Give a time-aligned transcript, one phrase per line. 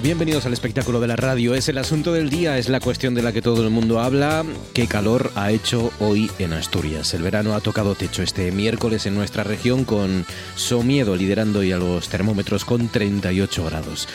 [0.00, 1.56] Bienvenidos al espectáculo de la radio.
[1.56, 4.44] Es el asunto del día, es la cuestión de la que todo el mundo habla.
[4.74, 7.14] ¿Qué calor ha hecho hoy en Asturias?
[7.14, 11.78] El verano ha tocado techo este miércoles en nuestra región con Somiedo liderando y a
[11.78, 14.06] los termómetros con 38 grados.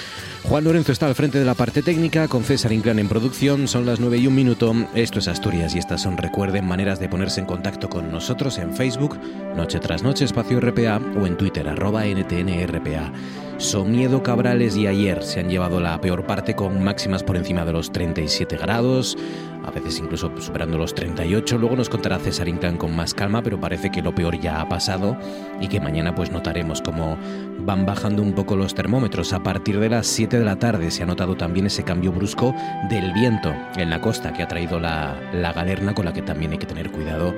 [0.44, 3.68] Juan Lorenzo está al frente de la parte técnica, con César Inclán en producción.
[3.68, 4.74] Son las 9 y un minuto.
[4.96, 8.74] Esto es Asturias y estas son, recuerden, maneras de ponerse en contacto con nosotros en
[8.74, 9.20] Facebook,
[9.58, 13.12] Noche tras Noche, Espacio RPA, o en Twitter, arroba NTNRPA.
[13.58, 17.74] Somiedo Cabrales y ayer se han llevado la peor parte con máximas por encima de
[17.74, 19.18] los 37 grados,
[19.66, 21.58] a veces incluso superando los 38.
[21.58, 24.70] Luego nos contará César Inclán con más calma, pero parece que lo peor ya ha
[24.70, 25.18] pasado
[25.60, 27.18] y que mañana pues notaremos cómo
[27.58, 29.34] van bajando un poco los termómetros.
[29.34, 32.54] A partir de las 7 de la tarde se ha notado también ese cambio brusco
[32.92, 36.52] del viento en la costa que ha traído la, la galerna con la que también
[36.52, 37.34] hay que tener cuidado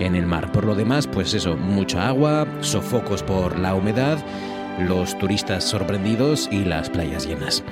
[0.00, 0.50] en el mar.
[0.50, 4.18] Por lo demás, pues eso, mucha agua, sofocos por la humedad
[4.78, 7.64] los turistas sorprendidos y las playas llenas.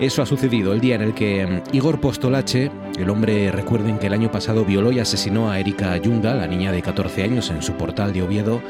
[0.00, 4.08] Eso ha sucedido el día en el que mm, Igor Postolache, el hombre, recuerden que
[4.08, 7.62] el año pasado violó y asesinó a Erika Ayunda, la niña de 14 años, en
[7.62, 8.60] su portal de Oviedo,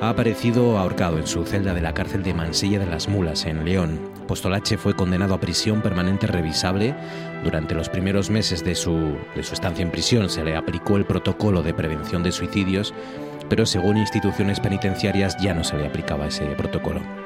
[0.00, 3.66] ha aparecido ahorcado en su celda de la cárcel de Mansilla de las Mulas, en
[3.66, 4.00] León.
[4.26, 6.94] Postolache fue condenado a prisión permanente revisable.
[7.44, 11.04] Durante los primeros meses de su, de su estancia en prisión se le aplicó el
[11.04, 12.94] protocolo de prevención de suicidios,
[13.50, 17.19] pero según instituciones penitenciarias ya no se le aplicaba ese protocolo.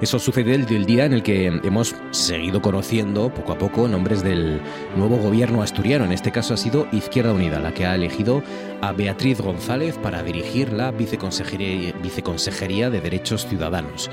[0.00, 4.60] Eso sucede el, día en el que hemos seguido conociendo poco a poco nombres del
[4.96, 6.04] nuevo gobierno asturiano.
[6.04, 8.42] En este caso ha sido Izquierda Unida, la que ha elegido
[8.80, 14.10] a Beatriz González para dirigir la viceconsejería, de Derechos Ciudadanos.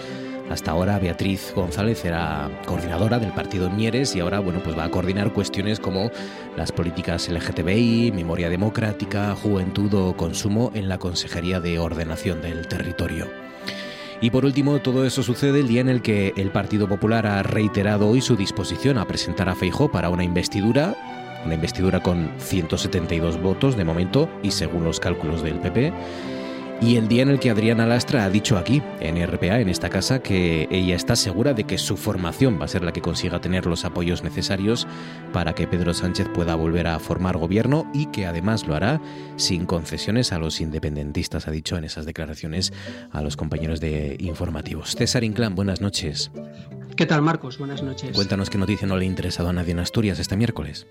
[0.50, 4.91] Hasta ahora Beatriz González era coordinadora del partido Mieres y ahora bueno, pues va a
[4.91, 6.09] coordinar cuestiones como
[6.56, 13.28] las políticas LGTBI, memoria democrática, juventud o consumo en la Consejería de Ordenación del Territorio.
[14.20, 17.44] Y por último, todo eso sucede el día en el que el Partido Popular ha
[17.44, 20.96] reiterado hoy su disposición a presentar a Feijó para una investidura,
[21.46, 25.94] una investidura con 172 votos de momento y según los cálculos del PP
[26.82, 29.90] y el día en el que Adriana Lastra ha dicho aquí, en RPA, en esta
[29.90, 33.42] casa, que ella está segura de que su formación va a ser la que consiga
[33.42, 34.88] tener los apoyos necesarios
[35.34, 39.02] para que Pedro Sánchez pueda volver a formar gobierno y que además lo hará
[39.38, 42.74] sin concesiones a los independentistas, ha dicho en esas declaraciones
[43.12, 44.92] a los compañeros de informativos.
[44.92, 46.32] César Inclán, buenas noches.
[46.96, 47.58] ¿Qué tal, Marcos?
[47.58, 48.16] Buenas noches.
[48.16, 50.88] Cuéntanos qué noticia no le ha interesado a nadie en Asturias este miércoles.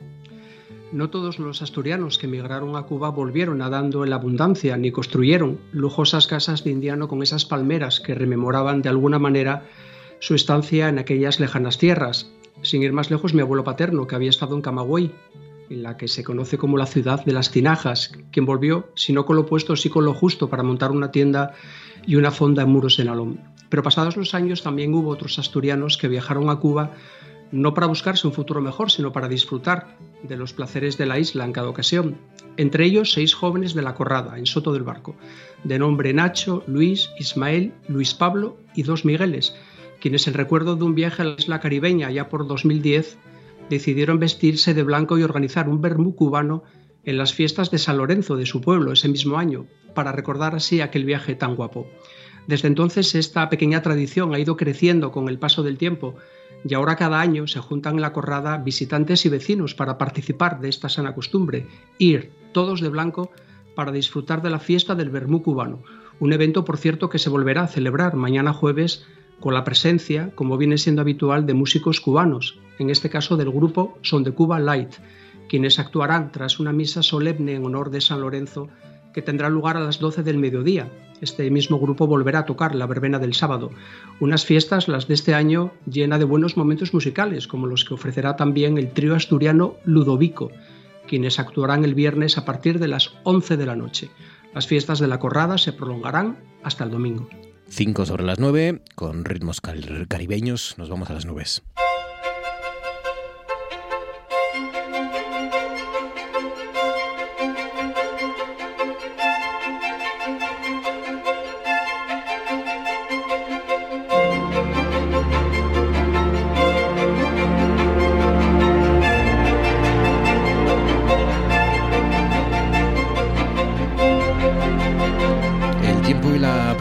[0.92, 5.58] No todos los asturianos que emigraron a Cuba volvieron nadando en la abundancia, ni construyeron
[5.72, 9.64] lujosas casas de indiano con esas palmeras que rememoraban de alguna manera
[10.20, 12.30] su estancia en aquellas lejanas tierras.
[12.62, 15.12] Sin ir más lejos, mi abuelo paterno, que había estado en Camagüey,
[15.70, 19.26] en la que se conoce como la ciudad de las tinajas, quien volvió, si no
[19.26, 21.54] con lo puesto, sí con lo justo, para montar una tienda
[22.06, 23.40] y una fonda en muros de Nalón.
[23.68, 26.92] Pero pasados los años también hubo otros asturianos que viajaron a Cuba
[27.52, 31.44] no para buscarse un futuro mejor, sino para disfrutar de los placeres de la isla
[31.44, 32.16] en cada ocasión.
[32.56, 35.16] Entre ellos, seis jóvenes de la Corrada, en Soto del Barco,
[35.64, 39.54] de nombre Nacho, Luis, Ismael, Luis Pablo y dos Migueles,
[40.00, 43.18] quienes en recuerdo de un viaje a la isla caribeña ya por 2010
[43.70, 46.62] decidieron vestirse de blanco y organizar un vermú cubano
[47.04, 50.80] en las fiestas de San Lorenzo de su pueblo ese mismo año, para recordar así
[50.80, 51.86] aquel viaje tan guapo.
[52.46, 56.16] Desde entonces esta pequeña tradición ha ido creciendo con el paso del tiempo
[56.68, 60.68] y ahora cada año se juntan en la corrada visitantes y vecinos para participar de
[60.68, 61.66] esta sana costumbre,
[61.98, 63.30] ir todos de blanco
[63.74, 65.82] para disfrutar de la fiesta del Bermú cubano,
[66.18, 69.06] un evento por cierto que se volverá a celebrar mañana jueves
[69.40, 73.98] con la presencia, como viene siendo habitual, de músicos cubanos, en este caso del grupo
[74.02, 74.94] Son de Cuba Light,
[75.48, 78.68] quienes actuarán tras una misa solemne en honor de San Lorenzo
[79.16, 80.90] que tendrá lugar a las 12 del mediodía.
[81.22, 83.70] Este mismo grupo volverá a tocar la verbena del sábado,
[84.20, 88.36] unas fiestas, las de este año, llena de buenos momentos musicales, como los que ofrecerá
[88.36, 90.50] también el trío asturiano Ludovico,
[91.08, 94.10] quienes actuarán el viernes a partir de las 11 de la noche.
[94.52, 97.26] Las fiestas de la Corrada se prolongarán hasta el domingo.
[97.70, 101.62] 5 sobre las 9, con ritmos caribeños, nos vamos a las nubes.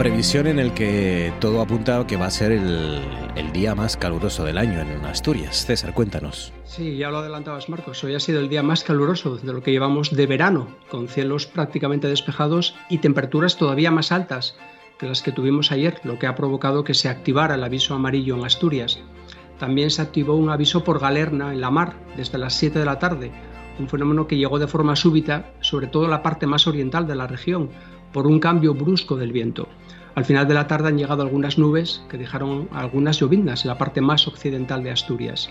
[0.06, 4.80] En el que todo apunta que va a ser el, día más caluroso del año
[4.80, 5.66] en Asturias.
[5.66, 6.52] César, cuéntanos.
[6.64, 8.04] Sí, ya lo adelantabas, Marcos.
[8.04, 11.46] Hoy ha sido el día más caluroso de lo que llevamos de verano, con cielos
[11.46, 14.56] prácticamente despejados y temperaturas todavía más altas
[14.96, 18.36] que las que tuvimos ayer, lo que ha provocado que se activara el aviso amarillo
[18.36, 19.00] en Asturias.
[19.58, 23.00] También se activó un aviso por galerna en la mar desde las 7 de la
[23.00, 23.32] tarde,
[23.80, 27.16] un fenómeno que llegó de forma súbita, sobre todo en la parte más oriental de
[27.16, 27.70] la región,
[28.16, 29.68] por un cambio brusco del viento.
[30.14, 33.76] Al final de la tarde han llegado algunas nubes que dejaron algunas lloviznas en la
[33.76, 35.50] parte más occidental de Asturias.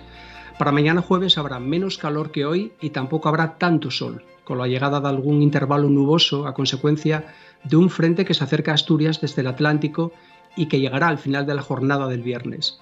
[0.57, 4.65] Para mañana jueves habrá menos calor que hoy y tampoco habrá tanto sol, con la
[4.65, 9.21] llegada de algún intervalo nuboso a consecuencia de un frente que se acerca a Asturias
[9.21, 10.11] desde el Atlántico
[10.55, 12.79] y que llegará al final de la jornada del viernes.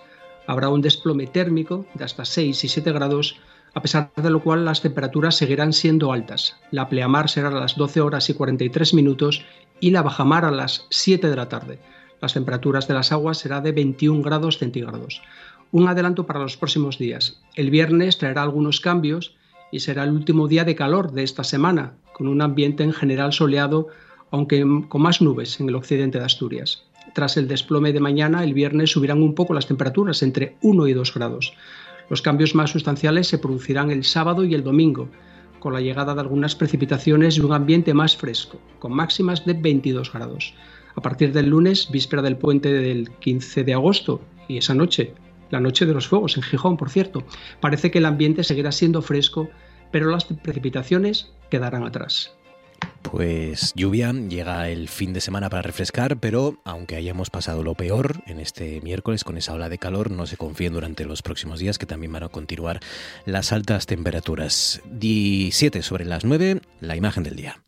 [0.47, 3.35] Habrá un desplome térmico de hasta 6 y 7 grados,
[3.74, 6.56] a pesar de lo cual las temperaturas seguirán siendo altas.
[6.71, 9.44] La pleamar será a las 12 horas y 43 minutos
[9.79, 11.79] y la bajamar a las 7 de la tarde.
[12.21, 15.21] Las temperaturas de las aguas será de 21 grados centígrados.
[15.71, 17.41] Un adelanto para los próximos días.
[17.55, 19.35] El viernes traerá algunos cambios
[19.71, 23.33] y será el último día de calor de esta semana, con un ambiente en general
[23.33, 23.87] soleado,
[24.31, 26.83] aunque con más nubes en el occidente de Asturias.
[27.13, 30.93] Tras el desplome de mañana, el viernes subirán un poco las temperaturas, entre 1 y
[30.93, 31.53] 2 grados.
[32.09, 35.09] Los cambios más sustanciales se producirán el sábado y el domingo,
[35.63, 40.12] con la llegada de algunas precipitaciones y un ambiente más fresco, con máximas de 22
[40.12, 40.54] grados.
[40.94, 44.19] A partir del lunes, víspera del puente del 15 de agosto,
[44.50, 45.13] y esa noche,
[45.51, 47.24] la noche de los fuegos en Gijón, por cierto,
[47.62, 49.50] parece que el ambiente seguirá siendo fresco,
[49.89, 52.36] pero las precipitaciones quedarán atrás.
[53.03, 58.23] Pues lluvia, llega el fin de semana para refrescar, pero aunque hayamos pasado lo peor
[58.25, 61.77] en este miércoles con esa ola de calor, no se confíen durante los próximos días
[61.77, 62.79] que también van a continuar
[63.25, 64.81] las altas temperaturas.
[64.85, 67.61] 17 sobre las 9, la imagen del día.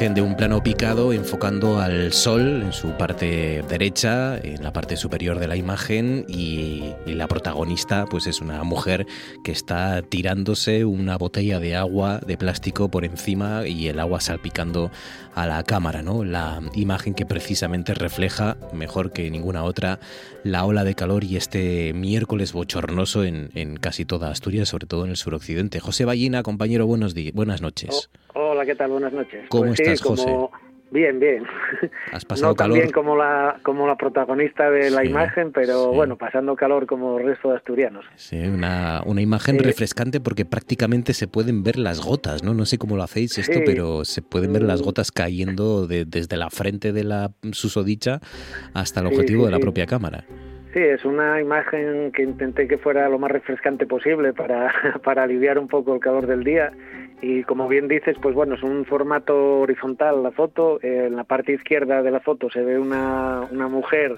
[0.00, 5.38] De un plano picado enfocando al sol en su parte derecha, en la parte superior
[5.38, 9.06] de la imagen y, la protagonista pues es una mujer
[9.44, 14.90] que está tirándose una botella de agua de plástico por encima y el agua salpicando
[15.34, 16.24] a la cámara, ¿no?
[16.24, 20.00] La imagen que precisamente refleja mejor que ninguna otra
[20.44, 25.10] la ola de calor y este miércoles bochornoso en, casi toda Asturias, sobre todo en
[25.10, 25.80] el suroccidente.
[25.80, 28.08] José Ballina, compañero, buenos días, buenas noches.
[28.34, 28.90] Oh, hola, ¿qué tal?
[28.90, 29.46] Buenas noches.
[29.48, 30.36] ¿Cómo pues estás, José?
[30.90, 31.44] Bien, bien.
[32.12, 32.76] Has pasado no calor.
[32.76, 37.26] bien como la, como la protagonista de la imagen, pero bueno, pasando calor como el
[37.26, 38.04] resto de asturianos.
[38.16, 42.52] Sí, una, una imagen refrescante porque prácticamente se pueden ver las gotas, ¿no?
[42.52, 44.84] No sé cómo lo hacéis esto, pero se pueden ver las mm.
[44.84, 48.20] gotas cayendo desde la frente de la susodicha
[48.74, 50.24] hasta el objetivo de la propia cámara.
[50.74, 54.72] Sí, es una imagen que intenté que fuera lo más refrescante posible para,
[55.04, 56.72] para aliviar un poco el calor del día
[57.22, 60.78] y como bien dices, pues bueno, es un formato horizontal la foto.
[60.82, 64.16] en la parte izquierda de la foto se ve una, una mujer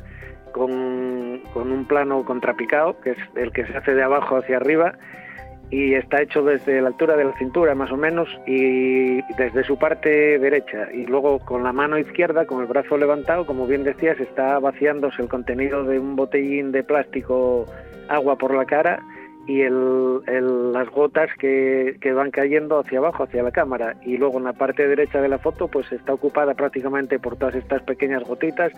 [0.52, 4.94] con, con, un plano contrapicado, que es el que se hace de abajo hacia arriba,
[5.70, 9.78] y está hecho desde la altura de la cintura más o menos y desde su
[9.78, 10.92] parte derecha.
[10.92, 15.22] Y luego con la mano izquierda, con el brazo levantado, como bien decías, está vaciándose
[15.22, 17.66] el contenido de un botellín de plástico
[18.08, 19.00] agua por la cara
[19.46, 20.22] y el,
[20.72, 23.96] las gotas que, que, van cayendo hacia abajo, hacia la cámara.
[24.04, 27.54] Y luego en la parte derecha de la foto pues está ocupada prácticamente por todas
[27.54, 28.72] estas pequeñas gotitas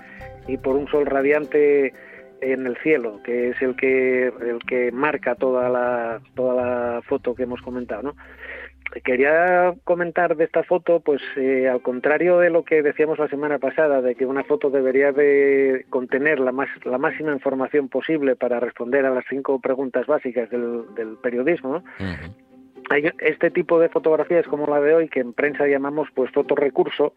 [0.47, 1.93] y por un sol radiante
[2.41, 7.35] en el cielo, que es el que, el que marca toda la, toda la foto
[7.35, 8.03] que hemos comentado.
[8.03, 8.17] ¿no?
[9.03, 13.59] Quería comentar de esta foto, pues eh, al contrario de lo que decíamos la semana
[13.59, 18.61] pasada, de que una foto debería de contener la, más, la máxima información posible para
[18.61, 20.85] responder a las cinco preguntas básicas del,
[21.23, 21.83] periodismo,
[22.91, 27.15] hay este tipo de fotografías como la de hoy que en prensa llamamos pues fotorrecurso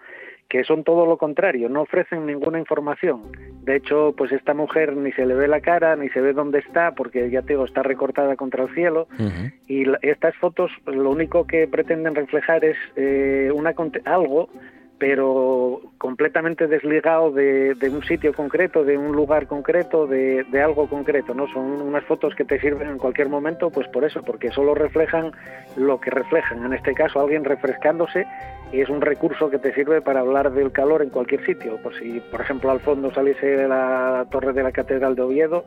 [0.49, 3.21] que son todo lo contrario, no ofrecen ninguna información.
[3.63, 6.59] De hecho, pues esta mujer ni se le ve la cara, ni se ve dónde
[6.59, 9.07] está, porque ya te digo, está recortada contra el cielo.
[9.67, 13.75] Y estas fotos lo único que pretenden reflejar es eh, una,
[14.05, 14.49] algo
[14.99, 21.47] pero completamente desligado de, un sitio concreto, de un lugar concreto, de, algo concreto, ¿no?
[21.47, 25.31] Son unas fotos que te sirven en cualquier momento, pues por eso, porque solo reflejan
[25.75, 26.65] lo que reflejan.
[26.65, 28.25] En este caso, alguien refrescándose
[28.71, 31.77] y es un recurso que te sirve para hablar del calor en cualquier sitio.
[31.83, 35.63] Pues si, por ejemplo, al fondo saliese la torre de la Catedral de Oviedo,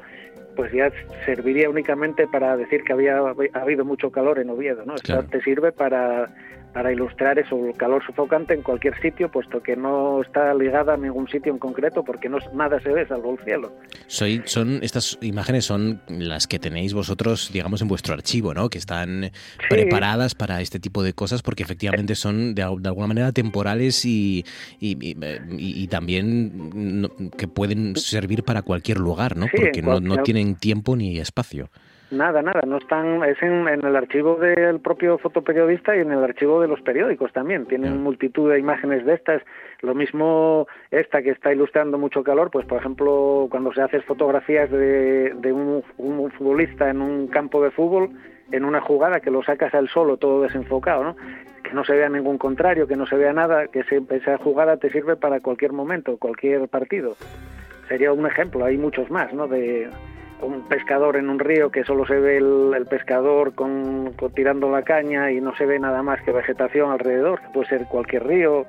[0.57, 0.91] pues ya
[1.25, 3.19] serviría únicamente para decir que había
[3.55, 4.95] habido mucho calor en Oviedo, ¿no?
[4.97, 6.29] te sirve para
[6.73, 10.97] para ilustrar eso, el calor sofocante en cualquier sitio, puesto que no está ligada a
[10.97, 13.73] ningún sitio en concreto, porque no nada se ve salvo el cielo.
[14.07, 18.71] Soy, son estas imágenes son las que tenéis vosotros, digamos, en vuestro archivo, ¿no?
[18.71, 19.31] Que están
[19.69, 24.45] preparadas para este tipo de cosas, porque efectivamente son de, alguna manera temporales y,
[24.79, 29.47] y, también que pueden servir para cualquier lugar, ¿no?
[29.55, 31.71] Porque no, no tienen tiempo ni espacio.
[32.11, 36.61] Nada, nada, no están, es en, el archivo del propio fotoperiodista y en el archivo
[36.61, 37.67] de los periódicos también.
[37.67, 39.43] Tienen multitud de imágenes de estas.
[39.81, 44.69] Lo mismo esta que está ilustrando mucho calor, pues por ejemplo, cuando se hacen fotografías
[44.73, 45.85] de, un,
[46.33, 48.11] futbolista en un campo de fútbol,
[48.51, 51.17] en una jugada que lo sacas al solo todo desenfocado, ¿no?
[51.63, 54.91] Que no se vea ningún contrario, que no se vea nada, que esa jugada te
[54.91, 57.15] sirve para cualquier momento, cualquier partido.
[57.87, 59.47] Sería un ejemplo, hay muchos más, ¿no?
[59.47, 59.89] De,
[60.43, 65.31] un pescador en un río que solo se ve el, pescador con, tirando la caña
[65.31, 68.67] y no se ve nada más que vegetación alrededor, que puede ser cualquier río.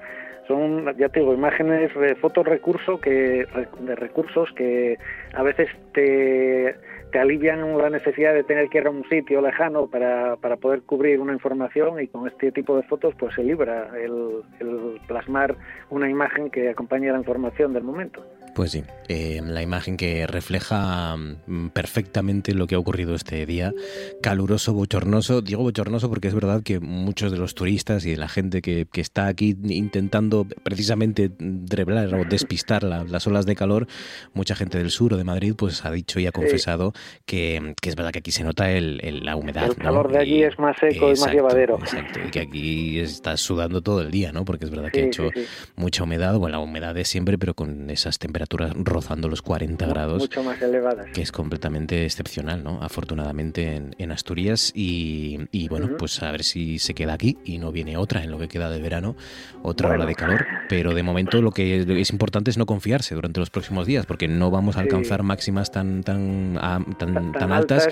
[0.47, 3.45] Son, ya te digo, imágenes, fotos recurso que,
[3.79, 4.97] de recursos que
[5.33, 6.75] a veces te,
[7.11, 10.81] te alivian la necesidad de tener que ir a un sitio lejano para, para poder
[10.81, 15.55] cubrir una información y con este tipo de fotos pues se libra el, el plasmar
[15.89, 18.23] una imagen que acompañe la información del momento.
[18.53, 23.73] Pues sí, eh, la imagen que refleja mm, perfectamente lo que ha ocurrido este día,
[24.21, 25.41] caluroso, bochornoso.
[25.41, 28.87] Digo bochornoso porque es verdad que muchos de los turistas y de la gente que,
[28.93, 33.87] está aquí intentando precisamente dreblar o despistar las olas de calor,
[34.33, 36.93] mucha gente del sur o de Madrid pues ha dicho y ha confesado
[37.25, 39.65] que, es verdad que aquí se nota el, la humedad.
[39.65, 41.79] El calor de allí es más seco y más llevadero.
[41.79, 44.45] Exacto, y que aquí estás sudando todo el día, ¿no?
[44.45, 45.29] Porque es verdad que ha hecho
[45.75, 49.85] mucha humedad, bueno, la humedad de siempre, pero con esas temperaturas temperaturas rozando los 40
[49.85, 50.19] grados.
[50.19, 51.07] Mucho más elevadas.
[51.13, 52.81] Que es completamente excepcional, ¿no?
[52.81, 54.71] Afortunadamente en, Asturias.
[54.75, 58.39] Y, bueno, pues a ver si se queda aquí y no viene otra en lo
[58.39, 59.15] que queda de verano,
[59.63, 60.45] otra ola de calor.
[60.67, 64.27] Pero de momento lo que es importante es no confiarse durante los próximos días, porque
[64.27, 66.59] no vamos a alcanzar máximas tan, tan,
[66.97, 67.87] tan, tan, altas,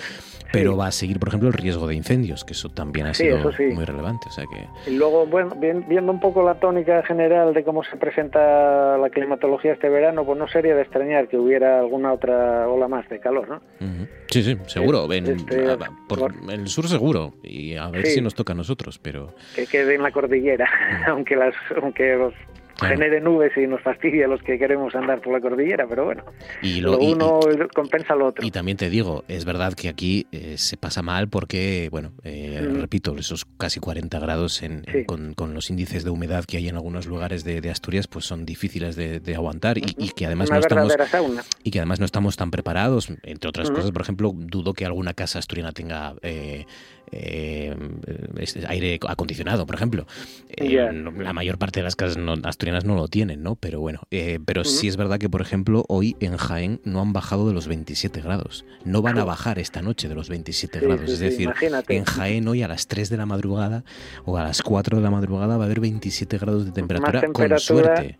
[0.51, 3.37] pero va a seguir, por ejemplo, el riesgo de incendios, que eso también ha sido
[3.37, 4.27] muy relevante.
[4.27, 4.89] O sea que...
[4.89, 9.73] Y luego, bueno, viendo un poco la tónica general de cómo se presenta la climatología
[9.73, 13.47] este verano, pues no sería de extrañar que hubiera alguna otra ola más de calor,
[13.47, 13.61] ¿no?
[14.27, 15.11] Sí, sí, seguro.
[15.11, 15.65] En, este,
[16.07, 17.33] por, el sur seguro.
[17.43, 19.33] Y a ver si nos toca a nosotros, pero...
[19.55, 20.69] Que quede en la cordillera,
[21.07, 22.33] aunque, las, aunque los
[22.79, 26.23] genere nubes y nos fastidia a los que queremos andar por la cordillera, pero bueno,
[26.61, 27.39] y lo, uno
[27.73, 28.45] compensa lo otro.
[28.45, 32.67] Y también te digo, es verdad que aquí eh, se pasa mal porque, bueno, eh,
[32.79, 37.07] repito, esos casi 40 grados en, con, los índices de humedad que hay en algunos
[37.07, 39.83] lugares de, Asturias, pues son difíciles de, aguantar y,
[40.15, 40.95] que además no estamos
[41.63, 45.13] y que además no estamos tan preparados, entre otras cosas, por ejemplo, dudo que alguna
[45.13, 46.65] casa asturiana tenga eh,
[47.11, 47.75] eh,
[48.67, 50.05] aire acondicionado, por ejemplo.
[50.47, 53.55] Eh, la mayor parte de las casas asturianas no lo tienen, ¿no?
[53.55, 57.13] Pero bueno, eh, pero sí es verdad que, por ejemplo, hoy en Jaén no han
[57.13, 58.65] bajado de los 27 grados.
[58.85, 61.09] No van a bajar esta noche de los 27 grados.
[61.09, 61.51] es decir,
[61.87, 63.83] en Jaén hoy a las 3 de la madrugada
[64.25, 67.49] o a las 4 de la madrugada va a haber 27 grados de temperatura, temperatura
[67.49, 68.19] con suerte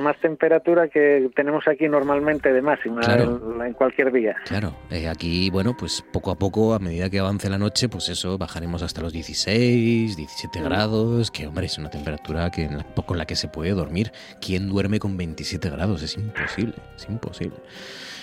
[0.00, 4.36] más temperatura que tenemos aquí normalmente de máxima en, cualquier día.
[4.44, 8.08] Claro, eh, aquí, bueno, pues poco a poco, a medida que avance la noche, pues
[8.08, 10.64] eso, bajaremos hasta los 16, 17 mm.
[10.64, 12.68] grados, que hombre, es una temperatura que
[13.06, 14.12] con la que se puede dormir.
[14.40, 16.02] ¿Quién duerme con 27 grados?
[16.02, 17.56] Es imposible, es imposible.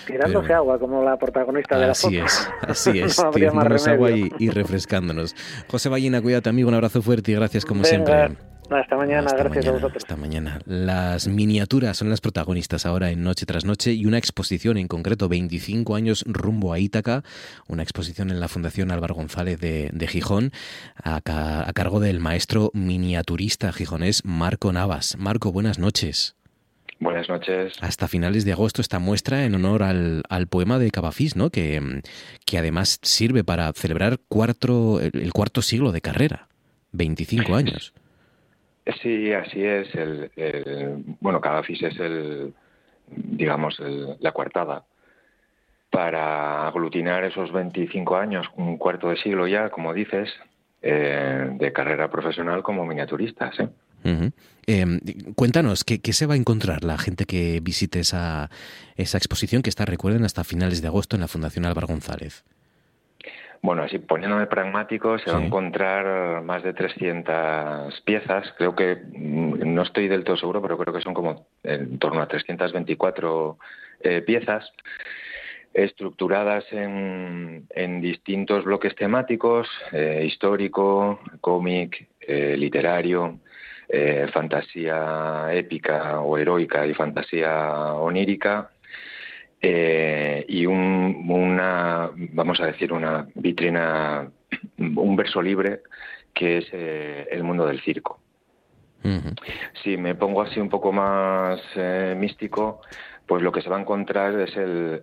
[0.06, 2.08] Tirándose agua, como la protagonista de la foto.
[2.08, 5.34] Así es, así es, tirándonos agua y, refrescándonos.
[5.68, 8.30] José Ballina, cuídate amigo, un abrazo fuerte y gracias como siempre.
[8.70, 10.02] Hasta mañana, gracias a vosotros.
[10.02, 10.60] Hasta mañana.
[10.66, 15.28] Las miniaturas son las protagonistas ahora en Noche tras Noche y una exposición en concreto,
[15.28, 17.22] 25 años rumbo a Ítaca,
[17.66, 20.52] una exposición en la Fundación Álvaro González de, Gijón,
[21.02, 25.16] a, a cargo del maestro miniaturista gijonés Marco Navas.
[25.18, 26.36] Marco, buenas noches.
[27.00, 27.74] Buenas noches.
[27.80, 31.50] Hasta finales de agosto esta muestra en honor al, poema de Cavafis, ¿no?
[31.50, 32.02] Que,
[32.44, 36.48] que, además sirve para celebrar cuatro, el cuarto siglo de carrera,
[36.92, 37.92] 25 años.
[39.02, 39.94] Sí, así es.
[39.94, 40.30] El,
[41.20, 42.54] bueno, Cavafis es el,
[43.08, 43.80] digamos,
[44.20, 44.84] la coartada
[45.90, 50.30] para aglutinar esos 25 años, un cuarto de siglo ya, como dices,
[50.82, 53.58] eh, de carrera profesional como miniaturistas.
[53.60, 53.68] ¿eh?
[54.66, 55.00] Em,
[55.34, 58.50] cuéntanos, ¿qué, se va a encontrar la gente que visite esa,
[58.96, 62.44] esa exposición que está, recuerden, hasta finales de agosto en la Fundación Álvaro González?
[63.60, 68.52] Bueno, así poniéndome pragmático, se va a encontrar más de 300 piezas.
[68.56, 72.20] Creo que, mm, no estoy del todo seguro, pero creo que son como en torno
[72.22, 73.58] a 324
[74.00, 74.72] eh, piezas
[75.74, 83.38] estructuradas en, en, distintos bloques temáticos, eh, histórico, cómic, eh, literario,
[83.88, 88.70] eh, fantasía épica o heroica y fantasía onírica,
[89.60, 94.30] eh, y una, vamos a decir, una vitrina,
[94.78, 95.82] un verso libre
[96.34, 98.20] que es eh, el mundo del circo.
[99.82, 101.60] Si me pongo así un poco más
[102.16, 102.82] místico,
[103.28, 105.00] pues lo que se va a encontrar es el,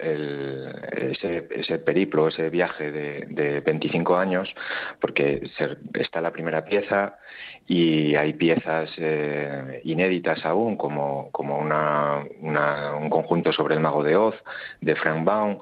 [1.52, 4.50] ese, periplo, ese viaje de, 25 años,
[5.00, 5.48] porque
[5.94, 7.20] está la primera pieza
[7.68, 12.24] y hay piezas eh, inéditas aún, como, como una,
[13.00, 14.36] un conjunto sobre el mago de Oz,
[14.82, 15.60] de Frank Baum,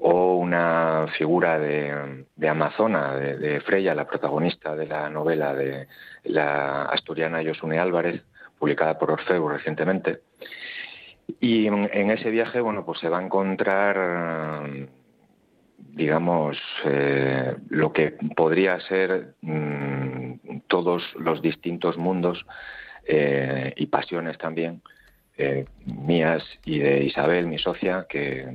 [0.00, 5.86] o una figura de, Amazona, de, de, Freya, la protagonista de la novela de
[6.24, 8.22] la asturiana Josune Álvarez,
[8.58, 10.20] publicada por Orfeo recientemente.
[11.40, 14.88] Y en, ese viaje, bueno, pues se va a encontrar,
[15.78, 22.46] digamos, eh, lo que podría ser mm, todos los distintos mundos
[23.06, 24.82] eh, y pasiones también,
[25.36, 28.48] eh, mías y de Isabel, mi socia, que,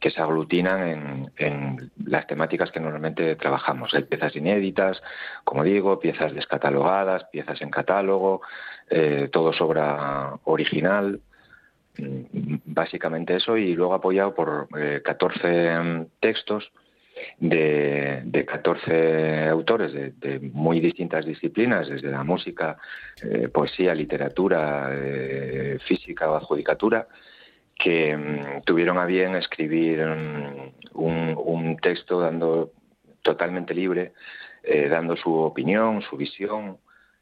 [0.00, 3.92] se aglutinan en, las temáticas que normalmente trabajamos.
[3.92, 5.02] Hay piezas inéditas,
[5.44, 8.40] como digo, piezas descatalogadas, piezas en catálogo,
[9.30, 11.20] todo sobra original,
[12.64, 14.68] básicamente eso y luego apoyado por
[15.02, 16.70] 14 eh, mm, textos
[17.38, 22.76] de, de 14 autores de, muy distintas disciplinas, desde la música,
[23.22, 27.08] eh, poesía, literatura, eh, física o adjudicatura,
[27.74, 32.72] que mm, tuvieron a bien escribir mm, un, texto dando
[33.22, 34.12] totalmente libre,
[34.90, 36.78] dando su opinión, su visión,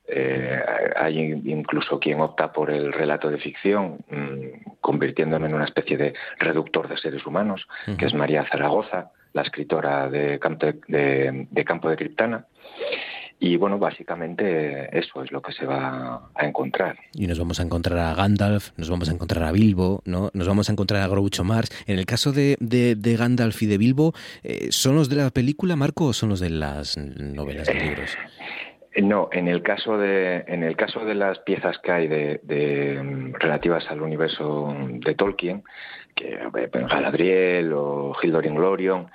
[0.08, 0.60] eh,
[0.96, 6.14] hay incluso quien opta por el relato de ficción, mm, convirtiéndome en una especie de
[6.38, 7.66] reductor de seres humanos,
[7.98, 12.46] que es María Zaragoza, la escritora de Campo de, Campo de Criptana.
[13.38, 16.96] Y bueno, básicamente eso es lo que se va a encontrar.
[17.12, 20.30] Y nos vamos a encontrar a Gandalf, nos vamos a encontrar a Bilbo, ¿no?
[20.32, 21.68] Nos vamos a encontrar a Groucho Marx.
[21.86, 25.76] En el caso de, de, Gandalf y de Bilbo, eh, ¿son los de la película,
[25.76, 28.10] Marco, o son los de las novelas, de libros?
[29.02, 33.34] No, en el caso de, en el caso de las piezas que hay de, mm,
[33.34, 35.64] relativas al universo de Tolkien,
[36.14, 39.08] que eh, Galadriel o Hildorin Glorion,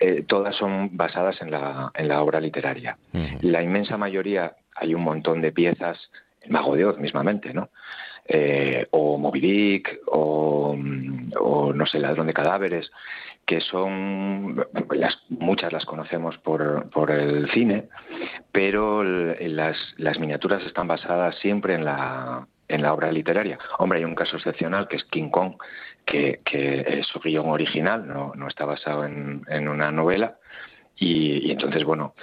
[0.00, 2.96] eh, todas son basadas en la, en la obra literaria.
[3.42, 7.68] La inmensa mayoría, hay un montón de piezas, el Mago de Oz mismamente, ¿no?
[8.28, 12.90] Eh, o Moby Dick, o, no sé, Ladrón de Cadáveres,
[13.44, 17.84] que son, las, muchas las conocemos por, por el cine,
[18.50, 23.58] pero las, las miniaturas están basadas siempre en la, en la obra literaria.
[23.78, 25.54] Hombre, hay un caso excepcional que es King Kong,
[26.04, 30.38] que, es su guion original, no, no está basado en, en una novela.
[30.96, 32.14] Y, entonces, bueno,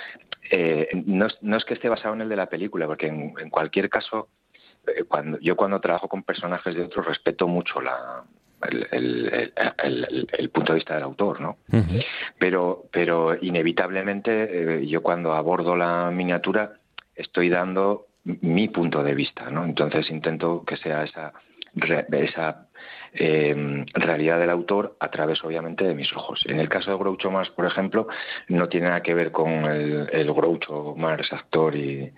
[0.49, 3.89] eh, no, no, es que esté basado en el de la película, porque en, cualquier
[3.89, 4.29] caso,
[5.07, 8.23] cuando, yo cuando trabajo con personajes de otros respeto mucho la,
[8.69, 11.57] el, punto de vista del autor, ¿no?
[12.37, 16.73] Pero, pero inevitablemente eh, yo cuando abordo la miniatura
[17.15, 19.65] estoy dando mi punto de vista, ¿no?
[19.65, 21.33] Entonces intento que sea esa
[22.11, 22.67] esa
[23.13, 26.43] eh, realidad del autor a través, obviamente, de mis ojos.
[26.47, 28.07] En el caso de Groucho Marx, por ejemplo,
[28.47, 32.11] no tiene nada que ver con el, el Groucho Marx actor, y,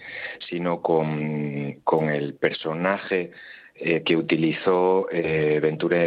[0.50, 3.32] sino con, con el personaje
[3.78, 5.60] eh, que utilizó eh,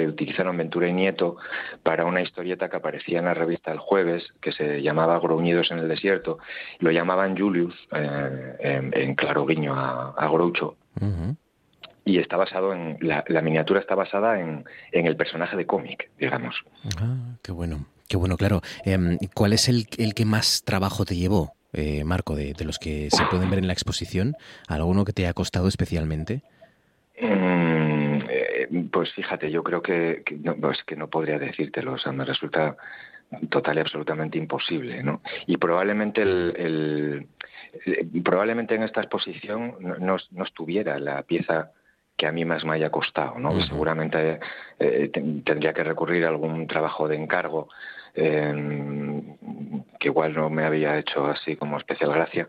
[0.09, 1.37] utilizaron Ventura y Nieto
[1.83, 5.81] para una historieta que aparecía en la revista El Jueves, que se llamaba Gruñidos en
[5.81, 6.39] el Desierto.
[6.79, 10.77] Lo llamaban Julius, eh, en, claro guiño a, Groucho.
[12.09, 12.97] Y está basado en.
[13.01, 16.57] La, miniatura está basada en, el personaje de cómic, digamos.
[16.99, 17.87] Ah, qué bueno.
[18.09, 18.63] Qué bueno, claro.
[18.85, 21.53] Em, ¿Cuál es el, el que más trabajo te llevó,
[22.07, 24.35] Marco, de, de los que se pueden ver en la exposición?
[24.67, 26.43] ¿Alguno que te haya costado especialmente?
[27.21, 32.13] Mm, eh, pues fíjate, yo creo que, no, pues que no podría decírtelo, o sea,
[32.13, 32.77] me resulta
[33.51, 35.21] total y absolutamente imposible, ¿no?
[35.47, 37.27] Y probablemente el,
[38.25, 41.73] probablemente en esta exposición no, no, estuviera la pieza
[42.19, 43.63] que a mí más me haya costado, ¿no?
[43.63, 44.41] Seguramente
[44.79, 47.69] eh, tendría que recurrir a algún trabajo de encargo
[48.15, 49.23] eh,
[50.01, 52.49] que igual no me había hecho así como especial gracia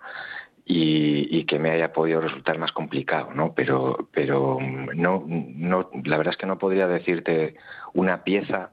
[0.65, 3.53] y, que me haya podido resultar más complicado, ¿no?
[3.53, 4.60] Pero, pero
[4.95, 7.55] no, no, la verdad es que no podría decirte
[7.93, 8.69] una pieza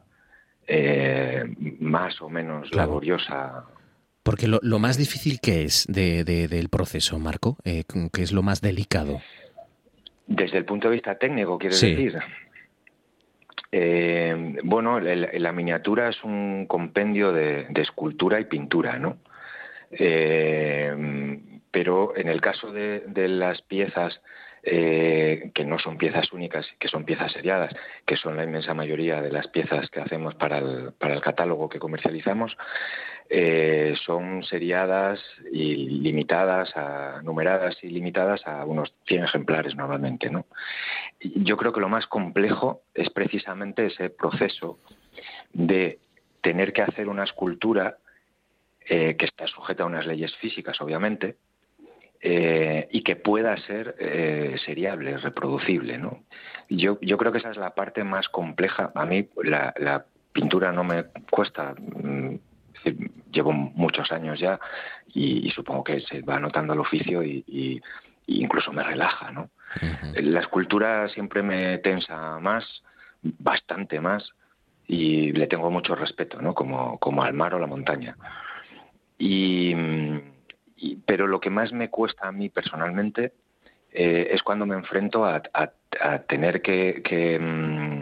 [0.67, 1.45] eh,
[1.81, 3.65] más o menos laboriosa.
[4.23, 8.43] Porque lo, lo, más difícil que es de, del proceso, Marco, eh, que es lo
[8.43, 9.21] más delicado.
[10.27, 12.19] Desde el punto de vista técnico, quiero decir.
[13.73, 19.19] Eh, bueno, la, miniatura es un compendio de, de escultura y pintura, ¿no?
[19.91, 21.39] Eh,
[21.71, 24.21] pero en el caso de, las piezas
[24.63, 27.75] eh, que no son piezas únicas, que son piezas seriadas,
[28.07, 31.69] que son la inmensa mayoría de las piezas que hacemos para el, para el catálogo
[31.69, 32.57] que comercializamos,
[33.29, 35.21] eh, son seriadas
[35.53, 40.31] y limitadas, a, numeradas y limitadas a unos 100 ejemplares normalmente.
[40.31, 40.47] ¿no?
[41.21, 44.79] Yo creo que lo más complejo es precisamente ese proceso
[45.53, 45.99] de
[46.41, 47.99] tener que hacer una escultura
[48.89, 51.37] eh, que está sujeta a unas leyes físicas, obviamente,
[52.21, 55.99] eh, y que pueda ser eh, seriable, reproducible.
[55.99, 56.23] ¿no?
[56.69, 58.93] Yo, yo creo que esa es la parte más compleja.
[58.95, 61.75] A mí la, pintura no me cuesta,
[63.31, 64.59] llevo muchos años ya
[65.13, 67.83] y, supongo que se va notando el oficio y,
[68.27, 69.31] incluso me relaja.
[69.31, 69.51] ¿no?
[70.15, 72.83] La escultura siempre me tensa más,
[73.23, 74.33] bastante más,
[74.89, 76.55] y le tengo mucho respeto, ¿no?
[76.55, 78.17] como, como al mar o la montaña.
[79.19, 79.75] Y
[81.07, 83.33] pero lo que más me cuesta a mí personalmente
[83.93, 85.43] eh, es cuando me enfrento a,
[86.29, 87.96] tener que, mm,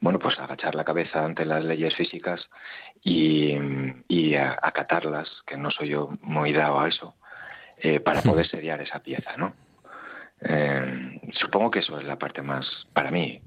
[0.00, 2.48] bueno, pues agachar la cabeza ante las leyes físicas
[3.02, 3.56] y,
[4.08, 7.14] y acatarlas, que no soy yo muy dado a eso,
[7.78, 9.54] eh, para poder seriar esa pieza, ¿no?
[10.42, 13.42] Eh, supongo que eso es la parte más, para mí,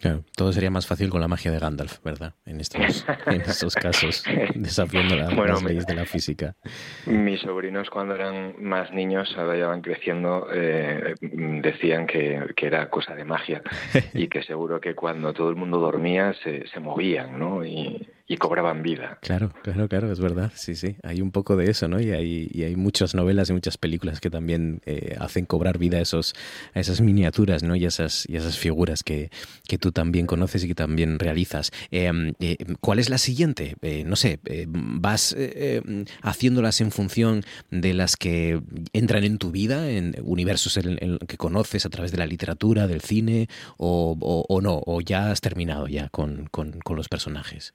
[0.00, 2.34] Claro, todo sería más fácil con la magia de Gandalf, ¿verdad?
[2.44, 6.54] En estos, en estos casos, desafiando las leyes de la física.
[7.06, 12.90] Mis sobrinos, cuando eran más niños, ahora ya van creciendo, eh, decían que, que, era
[12.90, 13.62] cosa de magia
[14.14, 17.64] y que seguro que cuando todo el mundo dormía se, se movían, ¿no?
[17.64, 19.18] Y, y cobraban vida.
[19.22, 22.00] Claro, claro, claro, es verdad, sí, sí, hay un poco de eso, ¿no?
[22.00, 25.98] Y hay, y hay muchas novelas y muchas películas que también eh, hacen cobrar vida
[25.98, 26.34] a, esos,
[26.74, 27.76] a esas miniaturas, ¿no?
[27.76, 29.30] Y esas, y esas figuras que,
[29.68, 31.70] que tú también conoces y que también realizas.
[31.92, 33.76] Em, eh, ¿Cuál es la siguiente?
[33.82, 35.36] Eh, no sé, ¿vas
[36.22, 38.60] haciéndolas en función de las que
[38.92, 40.78] entran en tu vida, en universos
[41.28, 44.16] que conoces a través de la literatura, del cine, o,
[44.48, 44.82] o, no?
[44.84, 47.74] ¿O ya has terminado ya con, con, con los personajes?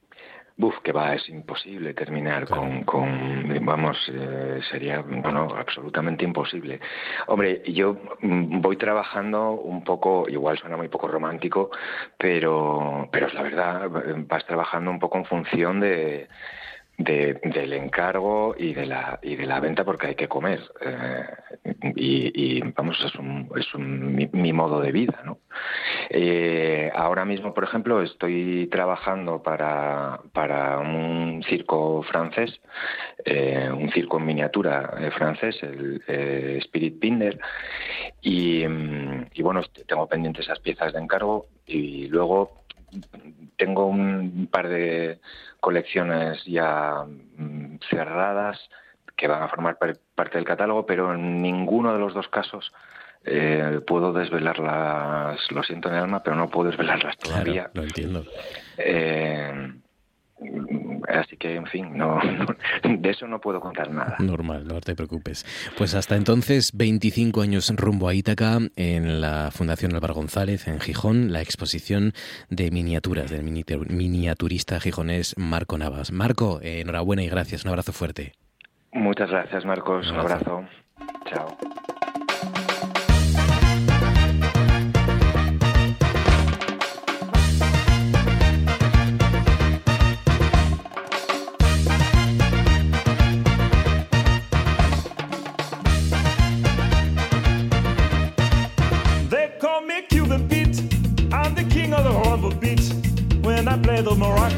[0.57, 6.79] Buf, que va, es imposible terminar con, con, vamos, eh, sería, bueno, absolutamente imposible.
[7.27, 11.71] Hombre, yo mm, voy trabajando un poco, igual suena muy poco romántico,
[12.17, 13.89] pero, pero es la verdad,
[14.27, 16.27] vas trabajando un poco en función de,
[17.03, 20.61] del encargo y de la y de la venta porque hay que comer.
[20.81, 21.25] Eh,
[21.95, 25.39] y, vamos es un, es un, mi, modo de vida no
[26.09, 32.59] eh, ahora mismo por ejemplo estoy trabajando para para un circo francés
[33.25, 36.03] eh, un circo en miniatura francés el
[36.57, 37.39] Spirit Pinder
[38.21, 42.60] y, y bueno tengo pendientes esas piezas de encargo y luego
[43.55, 45.19] tengo un par de
[45.59, 47.05] colecciones ya
[47.37, 48.59] mm, cerradas
[49.15, 52.71] que van a formar parte del catálogo, pero en ninguno de los dos casos
[53.23, 57.69] eh, puedo desvelarlas, lo siento en el alma, pero no puedo desvelarlas todavía.
[57.73, 58.25] lo entiendo.
[58.77, 59.73] Eh,
[61.07, 62.19] Así que, en fin, no,
[62.83, 64.15] de eso no puedo contar nada.
[64.19, 65.45] Normal, no te preocupes.
[65.77, 71.31] Pues hasta entonces, 25 años rumbo a Ítaca, en la Fundación Álvaro González, en Gijón,
[71.31, 72.13] la exposición
[72.49, 76.11] de miniaturas del miniaturista gijonés Marco Navas.
[76.11, 77.63] Marco, eh, enhorabuena y gracias.
[77.65, 78.33] Un abrazo fuerte.
[78.93, 80.09] Muchas gracias, Marcos.
[80.11, 80.65] Un abrazo.
[81.25, 81.57] Chao.
[81.57, 81.80] play the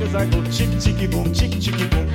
[0.04, 2.10] maracas, I go chick, chicky, boom, chick, chicky, boom.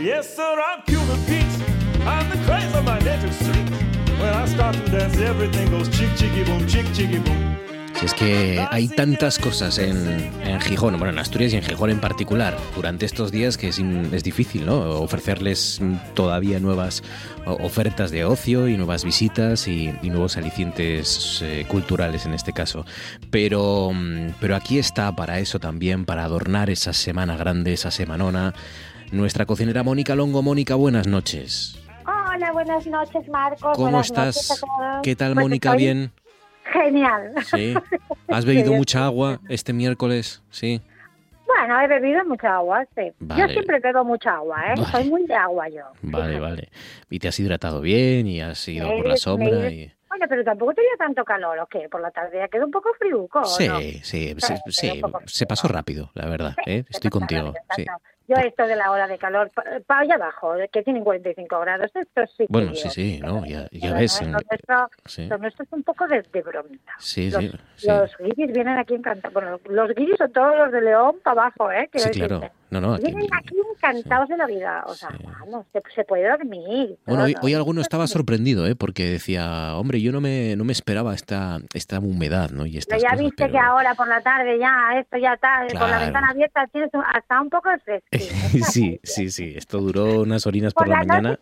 [0.00, 2.06] Yes, sir, I'm Cuban Pete.
[2.06, 3.70] I'm the craze of my native street.
[4.18, 7.75] When I start to dance, everything goes chick, chicky, boom, chick, chicky, boom.
[7.98, 9.96] Si es que hay tantas cosas en,
[10.44, 13.78] en, Gijón, bueno, en Asturias y en Gijón en particular, durante estos días que es,
[13.78, 15.00] es difícil, ¿no?
[15.00, 15.80] Ofrecerles
[16.12, 17.02] todavía nuevas
[17.46, 22.84] ofertas de ocio y nuevas visitas y, y nuevos alicientes eh, culturales en este caso.
[23.30, 23.92] Pero,
[24.40, 28.52] pero aquí está para eso también, para adornar esa semana grande, esa semanona,
[29.10, 30.42] nuestra cocinera Mónica Longo.
[30.42, 31.78] Mónica, buenas noches.
[32.04, 33.72] Hola, buenas noches, Marcos.
[33.74, 34.62] ¿Cómo buenas estás?
[35.02, 35.70] ¿Qué tal, Pues Mónica?
[35.70, 36.12] estoy ¿Bien?
[36.82, 37.32] Genial.
[37.44, 37.74] Sí.
[38.28, 40.42] ¿Has bebido mucha agua este miércoles?
[40.50, 40.80] Sí.
[41.46, 43.12] Bueno, he bebido mucha agua, sí.
[43.20, 43.40] Vale.
[43.42, 44.74] Yo siempre bebo mucha agua, ¿eh?
[44.76, 44.90] Vale.
[44.90, 45.84] Soy muy de agua yo.
[46.02, 46.68] Vale, vale.
[47.08, 49.70] ¿Y te has hidratado bien y has ido por la sombra?
[49.70, 49.90] Y...
[50.08, 51.88] Bueno, pero tampoco tenía tanto calor, ¿o qué?
[51.88, 53.78] Por la tarde ya quedó un poco friuco, ¿o Sí, no?
[53.78, 56.54] sí, sí, se pasó rápido, la verdad.
[56.66, 56.84] ¿eh?
[56.88, 57.52] Estoy contigo.
[57.52, 57.84] rápido, Sí.
[58.28, 59.50] Yo esto de la hora de calor,
[59.86, 63.44] para allá abajo, que tienen 45 grados, esto sí que Bueno, yo- sí, sí, no,
[63.46, 64.20] ya, ya Pero ves.
[64.20, 66.92] Lo en- nuestro, Sí, lo nuestro es un poco de, de bromita.
[66.98, 67.44] sí, los,
[67.76, 69.32] sí, los guiris vienen aquí encantados.
[69.32, 71.88] Bueno, los guiris son todos los de León para abajo, ¿eh?
[71.94, 72.40] Sí, claro.
[72.40, 72.55] decirte.
[72.80, 74.84] No, no, aquí- Vienen aquí encantados de la vida.
[74.86, 75.24] O sea, Sí.
[75.24, 76.96] vamos, se, se puede dormir.
[77.06, 77.58] Bueno, hoy, hoy ¿no?
[77.58, 78.74] alguno estaba sorprendido, ¿eh?
[78.74, 82.66] Porque decía, hombre, yo no me, no me esperaba esta, esta humedad, ¿no?
[82.66, 85.34] Y Pero estas ya cosas, viste pero- que ahora por la tarde ya esto ya
[85.34, 86.04] está, con la Claro.
[86.04, 88.10] ventana abierta tienes hasta un poco de fresquín.
[88.64, 89.54] sí, sí, sí.
[89.56, 91.38] Esto duró unas horinas por, Por la, la mañana.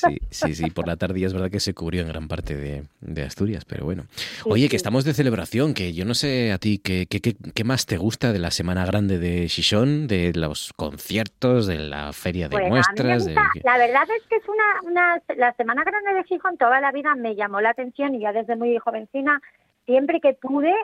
[0.00, 2.56] Sí, sí, sí, por la tarde ya es verdad que se cubrió en gran parte
[2.56, 4.04] de, de Asturias, pero bueno.
[4.14, 4.68] Sí, Oye, sí.
[4.70, 7.86] que estamos de celebración, que yo no sé a ti, ¿qué, qué, qué, qué más
[7.86, 12.56] te gusta de la Semana Grande de Xixón, de los conciertos, de la feria de
[12.56, 13.24] me muestras?
[13.26, 16.92] de- la verdad es que es una, una, la Semana Grande de Gijón toda la
[16.92, 19.40] vida me llamó la atención y ya desde muy jovencina,
[19.86, 20.74] siempre que pude,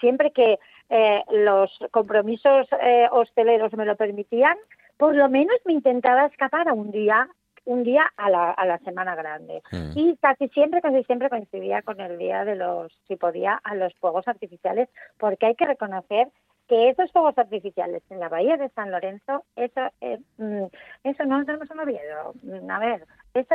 [0.00, 4.56] siempre que eh, los compromisos eh, hosteleros me lo permitían,
[4.96, 7.28] por lo menos me intentaba escapar a un día
[7.66, 9.60] un día a la, a la Semana Grande.
[9.72, 9.90] Mm.
[9.98, 13.92] Y casi siempre, casi siempre coincidía con el día de los, si podía, a los
[13.96, 16.28] fuegos artificiales, porque hay que reconocer
[16.68, 20.64] que esos fuegos artificiales en la bahía de San Lorenzo, eso, eh, mm,
[21.04, 22.34] eso no lo tenemos en Oviedo.
[22.42, 23.54] Mm, A ver, eso.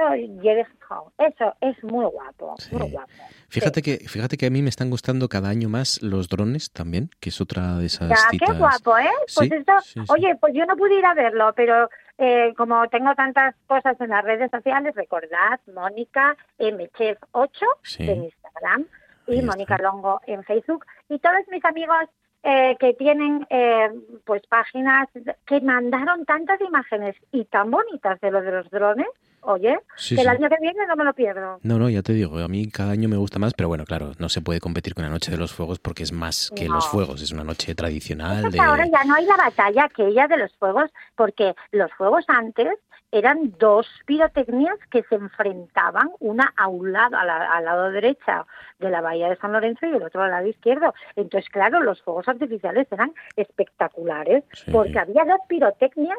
[1.18, 2.76] Eso es muy guapo, Sí.
[2.76, 3.10] muy guapo.
[3.50, 7.10] Fíjate que, fíjate que a mí me están gustando cada año más los drones también,
[7.20, 8.58] que es otra de esas Ya, qué citas.
[8.58, 9.10] guapo, ¿eh?
[9.36, 10.06] Pues Sí, esto, sí, sí.
[10.10, 14.10] oye, pues yo no pude ir a verlo, pero eh, como tengo tantas cosas en
[14.10, 18.10] las redes sociales, recordad, Mónica MChef8 Sí.
[18.10, 18.86] en Instagram
[19.28, 19.42] y.
[19.42, 21.98] Mónica Longo en Facebook y todos mis amigos
[22.44, 23.90] eh, que tienen eh,
[24.26, 25.08] pues páginas
[25.46, 29.08] que mandaron tantas imágenes y tan bonitas de lo de los drones,
[29.42, 30.34] oye, Sí, que el sí.
[30.36, 31.60] año que viene no me lo pierdo.
[31.64, 34.12] No, no, ya te digo, a mí cada año me gusta más, pero bueno, claro,
[34.20, 36.76] no se puede competir con la Noche de los Fuegos porque es más que No.
[36.76, 38.60] los fuegos, es una noche tradicional de...
[38.60, 42.70] ahora ya no hay la batalla aquella de los fuegos, porque los fuegos antes
[43.12, 48.46] eran dos pirotecnias que se enfrentaban, una a un lado, a la- al lado derecha
[48.80, 50.94] de la bahía de San Lorenzo y el otro al lado izquierdo.
[51.16, 54.72] Entonces, claro, los fuegos artificiales eran espectaculares, Sí.
[54.72, 56.18] porque había dos pirotecnias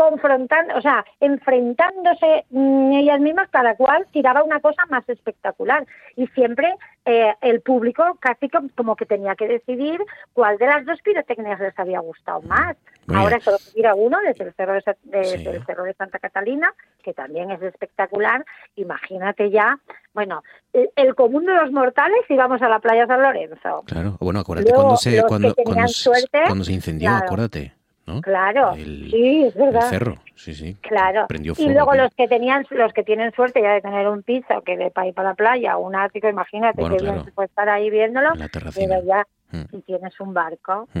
[0.00, 5.86] confrontando, o sea, enfrentándose mm, ellas mismas, cada cual tiraba una cosa más espectacular.
[6.16, 10.00] Y siempre eh, el público casi com- como que tenía que decidir
[10.32, 12.76] cuál de las dos pirotecnias les había gustado más.
[13.12, 15.44] Ahora solo tira uno desde el, cerro de, Sí.
[15.48, 18.44] el cerro de Santa Catalina, que también es espectacular.
[18.76, 19.78] Imagínate ya,
[20.14, 23.82] bueno, el, el común de los mortales y vamos a la playa San Lorenzo.
[23.86, 25.48] Claro, bueno, acuérdate Luego, cuando se, cuando,
[25.88, 27.24] se- suerte, cuando se incendió, claro.
[27.26, 27.72] acuérdate,
[28.06, 28.20] ¿no?
[28.20, 29.88] Claro, El- sí, es El verdad.
[29.90, 30.74] cerro, sí, sí.
[30.80, 31.26] Claro.
[31.28, 34.62] Prendió y luego los que tenían, los que tienen suerte ya de tener un piso
[34.64, 37.24] que de para ir para la playa, un ático, imagínate Bueno, que claro.
[37.34, 38.34] puede estar ahí viéndolo.
[38.34, 38.96] La terracina.
[38.96, 39.64] Pero ya, Mm.
[39.72, 40.88] si tienes un barco.
[40.94, 41.00] Mm.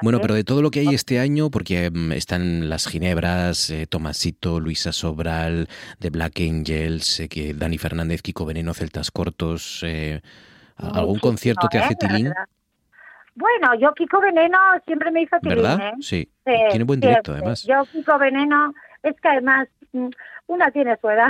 [0.00, 3.86] Bueno, pero de todo lo que hay este año, porque mm, están las Ginebras, eh,
[3.86, 10.22] Tomasito, Luisa Sobral, The Black Angels, eh, que Dani Fernández, Kiko Veneno, Celtas Cortos, eh,
[10.78, 11.80] ¿algún concierto te ¿eh?
[11.82, 12.32] hace La tilín?
[13.34, 15.80] Bueno, yo Kiko Veneno siempre me hizo tilín, ¿Verdad?
[15.88, 15.92] ¿eh?
[16.00, 16.28] Sí.
[16.44, 17.42] Sí, Tiene buen directo, siempre.
[17.42, 17.62] además.
[17.64, 20.08] Yo Kiko Veneno, es que además mm,
[20.48, 21.28] una tiene su edad.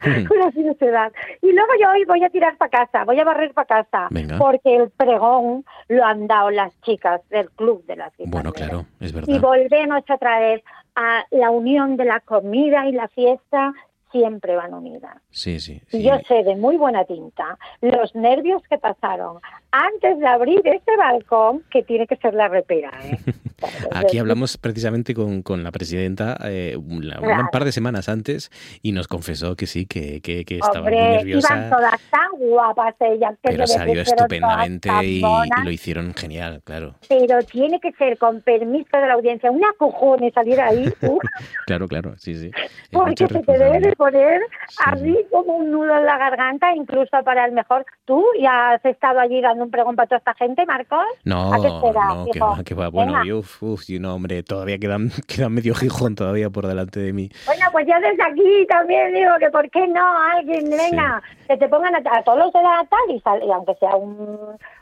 [0.04, 1.12] una tiene su edad.
[1.40, 4.08] Y luego yo hoy voy a tirar para casa, voy a barrer para casa.
[4.10, 4.36] Venga.
[4.38, 8.54] Porque el pregón lo han dado las chicas del club de las Bueno, Gitaneras.
[8.54, 9.40] claro, es Y verdad.
[9.40, 10.62] volvemos otra vez
[10.94, 13.72] a la unión de la comida y la fiesta,
[14.14, 15.16] siempre van unidas.
[15.30, 15.82] Sí, sí.
[15.88, 16.02] Sí.
[16.04, 19.38] yo sé de muy buena tinta los nervios que pasaron
[19.72, 22.92] antes de abrir ese balcón, que tiene que ser la repera.
[23.02, 23.18] ¿eh?
[23.92, 27.42] Aquí hablamos precisamente con, con la presidenta eh, una- Claro.
[27.42, 28.50] un par de semanas antes
[28.82, 31.56] y nos confesó que sí, que, que, que estaba muy Hombre, nerviosa.
[31.56, 33.32] iban todas tan guapas ellas.
[33.42, 36.94] que Pero salió estupendamente y, y lo hicieron genial, claro.
[37.08, 39.50] Pero tiene que ser con permiso de la audiencia.
[39.50, 40.84] Una cojones salir ahí.
[41.66, 42.50] Claro, claro, sí, sí.
[42.54, 44.40] Es porque se te debe de poner
[44.86, 47.86] así como un nudo en la garganta, incluso para el mejor.
[48.04, 51.04] ¿Tú ya has estado allí dando un pregón para toda esta gente, Marcos?
[51.24, 52.88] No, ¿A qué esperas, no, que va, que va.
[52.88, 57.00] Bueno, yo, uf, uf, y no, hombre, todavía quedan, queda medio Gijón todavía por delante
[57.00, 57.30] de mí.
[57.46, 61.68] Bueno, pues yo desde aquí también digo que por qué no alguien, venga, que te
[61.68, 64.38] pongan a, a todos los de la tal y, sal- y aunque sea un,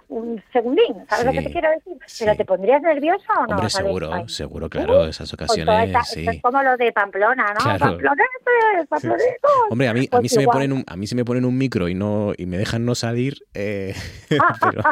[0.08, 1.96] un segundín, ¿sabes lo que te quiero decir?
[2.06, 2.24] sí.
[2.24, 3.54] ¿Pero te pondrías nervioso o no?
[3.56, 6.20] Hombre, seguro, Ay, seguro, claro, esas ocasiones, esta- sí.
[6.20, 7.60] esto es como lo de Pamplona, ¿no?
[7.60, 7.78] Claro.
[7.78, 9.36] Pamploneses, pamploneros.
[9.70, 11.44] Hombre, a mí, a Pues mí se me ponen un, a mí se me ponen
[11.44, 13.94] un micro y no y me dejan no salir, eh,
[14.60, 14.82] pero,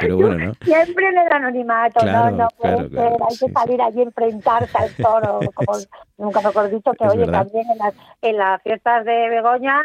[0.00, 0.52] pero bueno, ¿no?
[0.64, 4.02] Siempre en el anonimato, Claro, no, no puede claro, ser, claro, hay que salir allí
[4.02, 5.72] enfrentarse al toro, como
[6.18, 7.42] nunca mejor dicho, que Es oye, verdad.
[7.44, 9.82] también en las, en las fiestas de Begoña,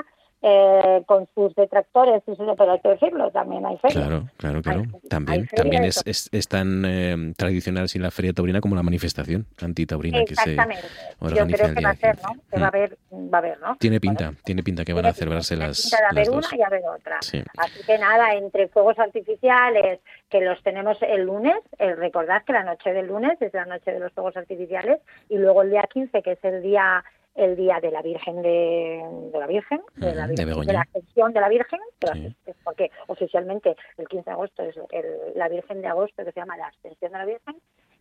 [0.47, 3.97] eh, con sus detractores, pero hay que decirlo, también hay feria.
[4.01, 4.81] Claro, claro, claro.
[4.81, 8.75] Hay- También, hay también es, es, es tan eh, tradicional sin la feria taurina como
[8.75, 10.83] la manifestación antitaurina que se Exactamente.
[11.19, 12.27] Yo organiza creo el que va a ser, 15.
[12.27, 12.41] ¿no?
[12.51, 12.75] Que va a Mm.
[12.75, 13.75] haber, va a haber, ¿no?
[13.79, 16.27] Tiene pinta, tiene pinta que van tiene a celebrarse pinta, las, tiene pinta de las
[16.29, 16.51] haber dos.
[16.53, 17.17] una y haber otra.
[17.21, 17.43] Sí.
[17.57, 22.63] Así que nada, entre fuegos artificiales, que los tenemos el lunes, eh, recordad que la
[22.63, 26.21] noche del lunes es la noche de los fuegos artificiales, y luego el día 15,
[26.21, 27.03] que es el día
[27.35, 30.73] el día de la Virgen de, de la Virgen, de, la de Virgen, Begoña.
[30.73, 32.13] la ascensión de la Virgen, de
[32.45, 32.53] Sí.
[32.63, 36.55] porque oficialmente el 15 de agosto es el- la Virgen de agosto que se llama
[36.57, 37.55] la ascensión de la Virgen,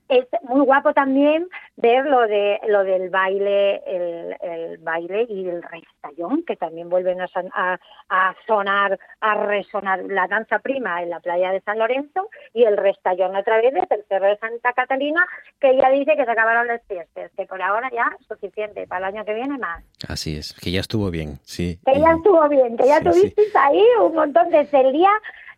[0.08, 5.62] es muy guapo también ver lo de lo del baile el, el baile y el
[5.62, 7.78] restallón que también vuelven a, son- a,
[8.10, 12.76] a sonar a resonar la danza prima en la playa de San Lorenzo y el
[12.76, 15.26] restallón otra vez desde el cerro de Santa Catalina
[15.60, 19.08] que ya dice que se acabaron las fiestas que por ahora ya es suficiente para
[19.08, 21.78] el año que viene más Así es, que ya estuvo bien, sí.
[21.86, 23.10] que ya estuvo bien que ya Sí, sí.
[23.20, 25.53] tuvisteis ahí un montón desde el día 6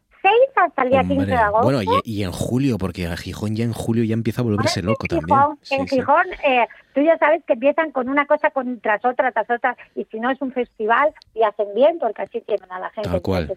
[0.56, 3.56] hasta el día 15 Hombre, de agosto bueno, y, y en julio, porque a Gijón
[3.56, 5.38] ya en julio ya empieza a volverse loco en también.
[5.38, 5.96] Gijón, Sí, en sí.
[5.96, 9.76] Gijón, eh, tú ya sabes que empiezan con una cosa con, tras otra, tras otra,
[9.94, 13.08] y si no es un festival, y hacen bien, porque así tienen a la gente
[13.10, 13.56] Tal cual.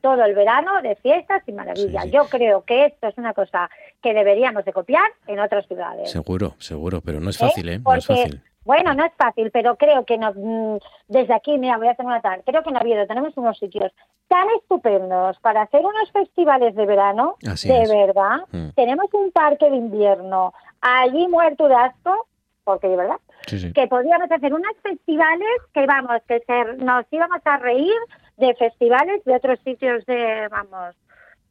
[0.00, 2.02] todo el verano de fiestas y maravilla.
[2.02, 2.14] Sí, sí.
[2.14, 3.70] Yo creo que esto es una cosa
[4.02, 6.10] que deberíamos de copiar en otras ciudades.
[6.10, 7.46] Seguro, seguro, pero no es ¿eh?
[7.46, 7.78] fácil, ¿eh?
[7.78, 8.42] No es fácil.
[8.64, 10.76] Bueno, no es fácil, pero creo que nos, mm,
[11.08, 13.92] desde aquí, mira, voy a hacer una tal, creo que en Oviedo tenemos unos sitios
[14.28, 17.90] tan estupendos para hacer unos festivales de verano, Así de es.
[17.90, 18.38] verdad.
[18.52, 18.68] Mm.
[18.76, 22.26] Tenemos un parque de invierno allí muerto de asco,
[22.64, 23.16] porque de verdad,
[23.48, 23.72] Sí, sí.
[23.72, 27.92] que podríamos hacer unos festivales que vamos, que se- nos íbamos a reír
[28.36, 30.94] de festivales de otros sitios de, vamos,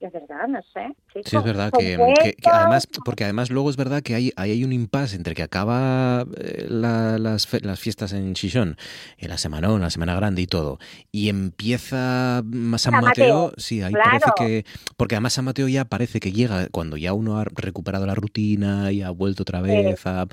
[0.02, 0.94] de verdad, no sé.
[1.24, 1.98] Sí, es verdad que, que- que
[2.42, 6.26] cuentos, además, porque además luego es verdad que hay, hay un impasse entre que acaba
[6.38, 8.78] eh, la- las, fe- las fiestas en Chichón,
[9.18, 10.80] en la Semanón, la Semana Grande y todo,
[11.12, 12.42] y empieza
[12.78, 14.10] San Mateo, Mateo, sí, ahí claro.
[14.20, 14.66] parece que,
[14.98, 18.92] porque además San Mateo ya parece que llega cuando ya uno ha recuperado la rutina
[18.92, 20.26] y ha vuelto otra vez, a-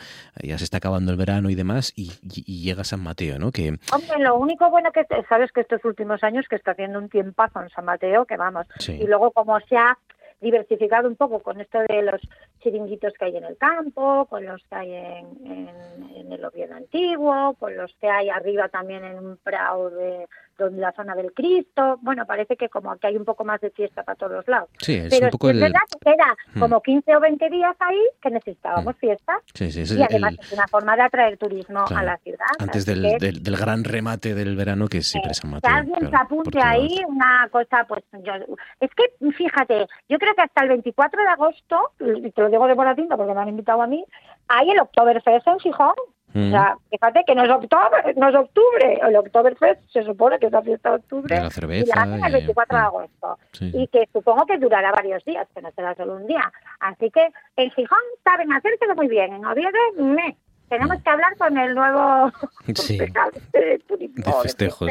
[0.42, 3.52] ya se está acabando el verano y demás, y, y- y llega San Mateo, ¿no?
[3.52, 7.08] Que Hombre, lo único bueno que sabes que estos últimos años que está haciendo un
[7.08, 8.92] tiempazo en San Mateo, que vamos, Sí.
[8.92, 9.98] y luego como se ha
[10.40, 12.20] diversificado un poco con esto de los
[12.60, 17.54] chiringuitos que hay en el campo, con los que hay en, en- el Oviedo antiguo,
[17.58, 21.98] con los que hay arriba también en un prado de donde la zona del Cristo,
[22.02, 24.68] bueno, parece que como que hay un poco más de fiesta para todos los lados.
[24.80, 25.72] sí, es Pero un poco sí es el...
[25.72, 26.60] verdad que queda Hmm.
[26.60, 30.40] como 15 o 20 días ahí que necesitábamos fiesta Sí, sí, es y además el-
[30.40, 31.96] es una forma de atraer turismo Claro.
[32.00, 32.46] a la ciudad.
[32.58, 35.70] antes del, que- del, del gran remate del verano que siempre San Mateo.
[35.70, 38.32] que alguien claro, se por apunte ahí una cosa, pues yo,
[38.80, 42.66] es que fíjate, yo creo que hasta el 24 de agosto, y te lo digo
[42.66, 44.04] de tinta porque me han invitado a mí,
[44.48, 45.94] hay el Oktoberfest en Gijón.
[46.34, 46.48] Mm.
[46.48, 50.46] O sea, fíjate que no es, octubre, no es octubre, el Oktoberfest se supone que
[50.46, 51.96] es la fiesta de octubre De la y cerveza.
[51.96, 55.24] la hacen el y- 24 de mm, agosto sí, y que supongo que durará varios
[55.24, 56.52] días, que no será solo un día.
[56.80, 60.36] Así que en Gijón saben hacérselo muy bien, en Oviedo, me.
[60.68, 62.30] Tenemos que hablar con el nuevo
[62.74, 62.98] Sí.
[62.98, 63.06] de
[63.52, 64.90] De de festejos.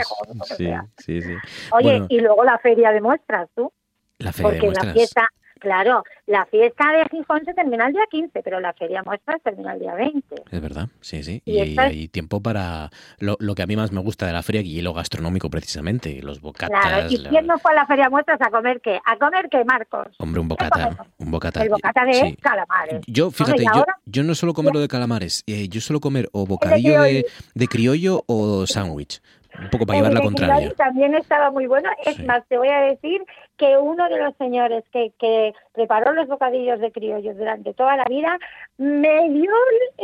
[0.58, 1.34] Sí, sí, sí.
[1.72, 3.72] Oye, Bueno, y luego la feria de muestras, tú,
[4.18, 4.94] la feria de porque la muestras.
[4.94, 9.06] fiesta, claro, la fiesta de Gijón se termina el día 15, pero la feria de
[9.06, 10.36] muestras termina el día 20.
[10.52, 11.42] Es verdad, sí, sí.
[11.46, 12.90] Y Y, hay tiempo para
[13.20, 16.22] lo, lo que a mí más me gusta de la feria, y lo gastronómico precisamente,
[16.22, 16.70] los bocatas.
[16.82, 19.00] Claro, ¿y la- quién no fue a la feria muestras a comer qué?
[19.06, 20.08] ¿A comer qué, Marcos?
[20.20, 21.64] Hombre, un ¿Qué bocata, un bocata.
[21.64, 22.36] El bocata de sí.
[22.42, 23.02] calamares.
[23.08, 26.30] Yo, fíjate, ¿y yo, yo no suelo comer lo de calamares, eh, yo suelo comer
[26.32, 29.22] o bocadillo de, de criollo o sándwich,
[29.62, 30.74] un poco para El llevar la contraria.
[30.76, 31.90] También estaba muy bueno.
[32.06, 32.24] Es Sí.
[32.24, 33.24] más, te voy a decir
[33.58, 38.06] que uno de los señores que, que preparó los bocadillos de criollos durante toda la
[38.06, 38.38] vida
[38.78, 39.52] me dio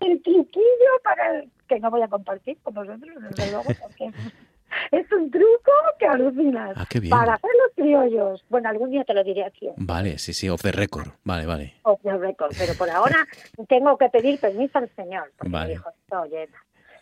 [0.01, 2.99] el, el truquillo para el, que no voy a compartir con vosotros,
[3.29, 4.11] desde luego, porque
[4.91, 6.73] es un truco que alucinas.
[6.75, 7.11] Ah, qué bien.
[7.11, 8.43] Para hacer los criollos.
[8.49, 9.69] Bueno, algún día te lo diré aquí.
[9.77, 11.09] Vale, sí, sí, off the record.
[11.23, 11.73] Vale, vale.
[11.83, 13.17] off the record, pero por ahora
[13.69, 15.65] tengo que pedir permiso al señor, porque Vale.
[15.67, 15.89] me dijo,
[16.19, 16.49] oye,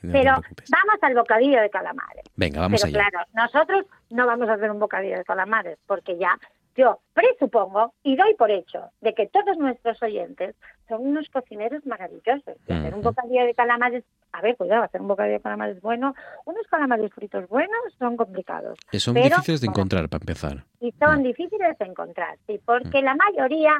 [0.02, 2.24] no Pero vamos al bocadillo de calamares.
[2.36, 3.10] Venga, vamos Pero allá.
[3.10, 6.38] claro, nosotros no vamos a hacer un bocadillo de calamares porque ya
[6.76, 10.56] yo presupongo y doy por hecho de que todos nuestros oyentes
[10.88, 12.56] son unos cocineros maravillosos.
[12.68, 16.16] Y hacer un bocadillo de calamares, a ver, cuidado, hacer un bocadillo de calamares bueno,
[16.46, 20.64] unos calamares fritos buenos son complicados Eh, Son pero- difíciles de encontrar para empezar.
[20.80, 21.24] y son Mm.
[21.24, 23.78] difíciles de encontrar, sí, porque la mayoría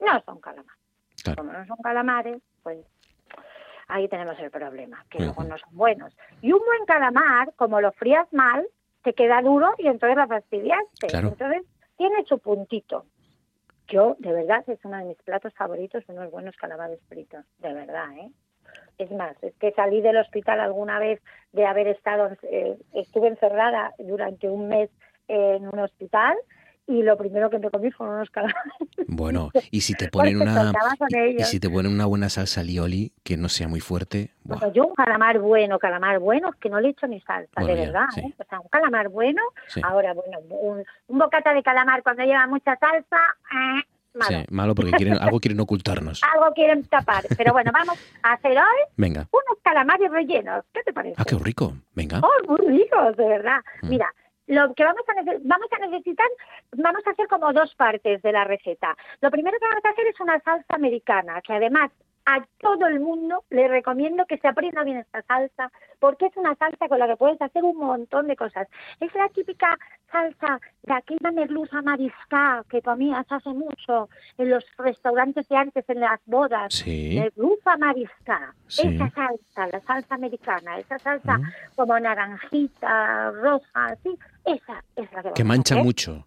[0.00, 0.80] no son calamares.
[1.22, 1.42] Claro.
[1.44, 2.78] Como no son calamares, pues
[3.88, 5.50] ahí tenemos el problema, que luego Ujú.
[5.50, 6.16] no son buenos.
[6.40, 8.66] Y un buen calamar, como lo frías mal,
[9.02, 11.08] te queda duro y entonces la fastidiaste.
[11.08, 11.28] Claro.
[11.28, 11.62] Entonces
[11.96, 13.04] tiene su puntito.
[13.88, 18.10] Yo, de verdad, es uno de mis platos favoritos, unos buenos calamares fritos, de verdad,
[18.16, 18.30] ¿eh?
[18.96, 21.20] Es más, es que salí del hospital alguna vez
[21.52, 24.88] de haber estado, eh, estuve encerrada durante un mes
[25.28, 26.36] en un hospital
[26.86, 28.62] y lo primero que me comí fueron unos calamares.
[29.08, 30.72] Bueno, y si te ponen una
[31.10, 34.72] y, y si te ponen una buena salsa lioli que no sea muy fuerte, Bueno,
[34.72, 37.76] yo un calamar bueno, calamar bueno, es que no le echo ni salsa, Bueno, de
[37.76, 38.06] ya, verdad.
[38.14, 38.20] sí.
[38.20, 38.34] ¿eh?
[38.38, 39.80] O sea, un calamar bueno, sí.
[39.82, 43.16] ahora, bueno, un, un bocata de calamar cuando lleva mucha salsa,
[43.52, 43.82] eh,
[44.14, 44.28] malo.
[44.28, 46.20] Sí, malo porque quieren algo quieren ocultarnos.
[46.34, 47.24] Algo quieren tapar.
[47.36, 49.26] Pero bueno, vamos a hacer hoy Venga.
[49.32, 50.64] unos calamares rellenos.
[50.72, 51.16] ¿Qué te parece?
[51.18, 51.74] Ah, qué rico.
[51.94, 52.20] Venga.
[52.22, 53.58] Oh, muy ricos, de verdad.
[53.82, 53.88] Mm.
[53.88, 54.14] Mira,
[54.46, 56.26] lo que vamos a, vamos a necesitar,
[56.76, 58.96] vamos a hacer como dos partes de la receta.
[59.20, 61.90] Lo primero que vamos a hacer es una salsa americana, que además
[62.26, 66.54] a todo el mundo le recomiendo que se aprenda bien esta salsa, porque es una
[66.54, 68.66] salsa con la que puedes hacer un montón de cosas.
[69.00, 69.76] Es la típica
[70.10, 74.08] salsa de aquella merluza mariscada que comías hace mucho
[74.38, 76.72] en los restaurantes de antes, en las bodas.
[76.72, 77.18] Sí.
[77.20, 78.54] Merluza mariscada.
[78.68, 78.94] Sí.
[78.94, 81.42] Esa salsa, la salsa americana, esa salsa Mm.
[81.76, 85.84] como naranjita, roja, así, esa es la que Que mancha hacer.
[85.84, 86.26] mucho,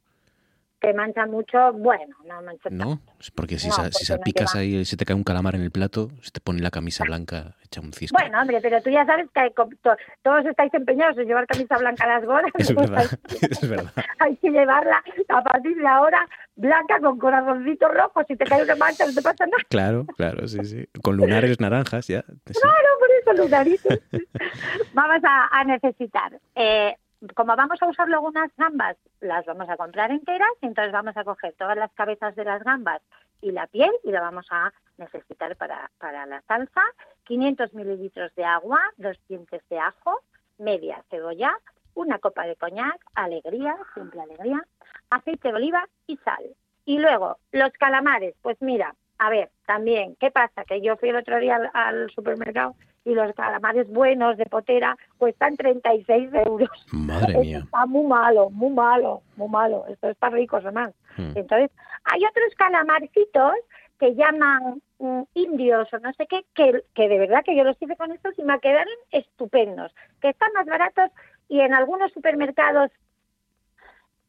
[0.79, 3.01] Que mancha mucho, bueno, no mancha ¿no?
[3.33, 5.23] Porque si, No, sa- si porque no salpicas lleva- ahí y se te cae un
[5.23, 8.15] calamar en el plato, se te pone la camisa blanca hecha un cisco.
[8.19, 12.03] Bueno, hombre, pero tú ya sabes que to- todos estáis empeñados en llevar camisa blanca
[12.03, 12.51] a las bodas.
[12.59, 13.91] es verdad, hay, es verdad.
[14.19, 18.25] hay que llevarla a partir de ahora blanca con corazoncitos rojos.
[18.27, 19.63] Si te cae una mancha no te pasa nada.
[19.69, 20.87] Claro, claro, sí, sí.
[21.01, 22.21] Con lunares naranjas ya.
[22.27, 22.53] sí.
[22.61, 23.99] Claro, por eso lunaritos.
[24.93, 26.39] vamos a, a necesitar.
[26.55, 26.95] eh,
[27.35, 31.23] como vamos a usar luego unas gambas, las vamos a comprar enteras, entonces vamos a
[31.23, 33.01] coger todas las cabezas de las gambas
[33.41, 36.81] y la piel y la vamos a necesitar para, para la salsa.
[37.25, 40.21] 500 mililitros de agua, dos dientes de ajo,
[40.57, 41.57] media cebolla,
[41.93, 44.63] una copa de coñac, alegría, simple alegría,
[45.09, 46.43] aceite de oliva y sal.
[46.85, 50.63] Y luego, los calamares, pues mira, a ver, también, ¿qué pasa?
[50.63, 52.75] Que yo fui el otro día al, al supermercado
[53.07, 56.69] y los calamares buenos de potera cuestan 36 euros.
[56.91, 57.61] Madre Esto mía.
[57.63, 59.85] está muy malo, muy malo, muy malo.
[59.87, 60.93] Esto es para ricos además.
[61.15, 61.31] Mm.
[61.35, 61.71] Entonces,
[62.03, 63.53] hay otros calamarcitos
[63.97, 67.81] que llaman mm, indios o no sé qué, que, que de verdad que yo los
[67.81, 71.09] hice con estos y me quedaron estupendos, que están más baratos
[71.47, 72.91] y en algunos supermercados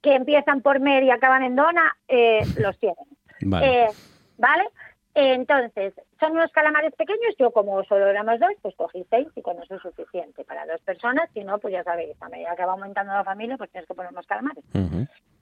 [0.03, 3.05] que empiezan por Mer y acaban en Dona, eh, los tienen.
[3.41, 3.83] Vale.
[3.83, 3.89] Eh,
[4.37, 4.69] ¿Vale?
[5.21, 9.61] Entonces, son unos calamares pequeños, yo como solo éramos dos, pues cogí seis y con
[9.61, 12.75] eso es suficiente para dos personas, si no, pues ya sabéis, a medida que va
[12.75, 14.63] aumentando la familia, pues tienes que poner más calamares.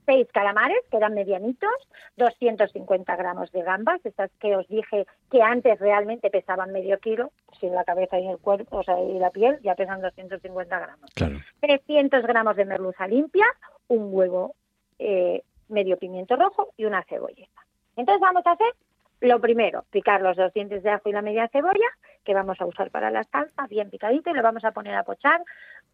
[0.07, 1.70] Seis calamares, que eran medianitos,
[2.16, 7.74] 250 gramos de gambas, esas que os dije que antes realmente pesaban medio kilo, sin
[7.74, 11.11] la cabeza y el cuerpo, o sea, y la piel, ya pesan 250 gramos.
[11.14, 11.37] Claro.
[11.61, 13.45] 300 gramos de merluza limpia,
[13.89, 14.55] un huevo,
[14.99, 17.66] eh, medio pimiento rojo y una cebolleta.
[17.95, 18.72] Entonces vamos a hacer
[19.21, 21.89] lo primero, picar los dos dientes de ajo y la media cebolla,
[22.25, 25.05] que vamos a usar para la salsa, bien picadito, y lo vamos a poner a
[25.05, 25.43] pochar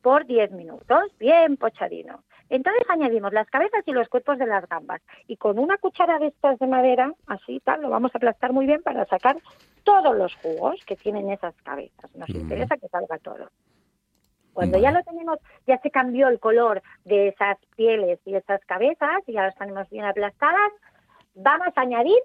[0.00, 2.24] por 10 minutos, bien pochadino.
[2.48, 5.00] Entonces añadimos las cabezas y los cuerpos de las gambas.
[5.26, 8.66] Y con una cuchara de estas de madera, así tal, lo vamos a aplastar muy
[8.66, 9.36] bien para sacar
[9.84, 12.14] todos los jugos que tienen esas cabezas.
[12.14, 12.40] Nos Mm.
[12.40, 13.48] interesa que salga todo.
[14.52, 19.22] Cuando ya lo tenemos, ya se cambió el color de esas pieles y esas cabezas,
[19.26, 20.72] y ya las tenemos bien aplastadas,
[21.34, 22.18] vamos a añadir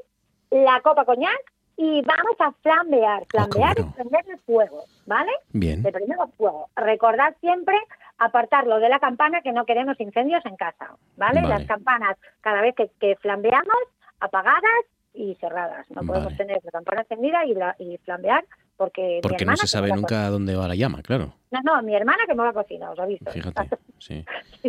[0.52, 3.26] la copa coñac y vamos a flambear.
[3.30, 3.89] Flambear bueno.
[3.89, 5.32] es prender el fuego, ¿vale?
[5.52, 5.84] Bien.
[5.84, 6.70] De primero fuego.
[6.76, 7.78] Recordad siempre
[8.18, 11.41] apartarlo de la campana que no queremos incendios en casa, ¿vale?
[11.41, 11.54] Vale.
[11.54, 13.78] Las campanas, cada vez que, que flambeamos,
[14.20, 15.89] apagadas y cerradas.
[15.91, 18.43] No podemos tener la campana encendida y, y flambear
[18.78, 21.34] porque mi Porque no se sabe a nunca dónde va la llama, claro.
[21.52, 23.30] no, no, mi hermana que me va a cocinar, os aviso.
[23.32, 23.70] Fíjate.
[24.00, 24.24] Sí.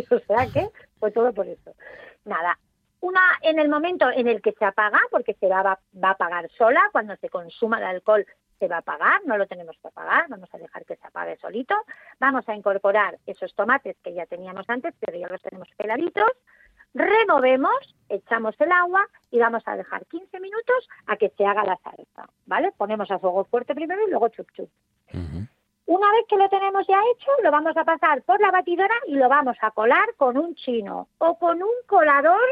[0.09, 0.67] o sea que,
[0.99, 1.75] pues todo por eso.
[2.25, 2.57] Nada,
[3.01, 6.11] una en el momento en el que se apaga, porque se va, va, va a
[6.11, 8.25] apagar sola, cuando se consuma el alcohol
[8.59, 11.37] se va a apagar, no lo tenemos que apagar, vamos a dejar que se apague
[11.37, 11.75] solito.
[12.19, 16.29] Vamos a incorporar esos tomates que ya teníamos antes, pero ya los tenemos peladitos.
[16.93, 21.77] Removemos, echamos el agua y vamos a dejar 15 minutos a que se haga la
[21.77, 22.73] salsa, ¿vale?
[22.75, 24.69] Ponemos a fuego fuerte primero y luego chup chup.
[25.85, 29.15] Una vez que lo tenemos ya hecho, lo vamos a pasar por la batidora y
[29.15, 32.47] lo vamos a colar con un chino o con un colador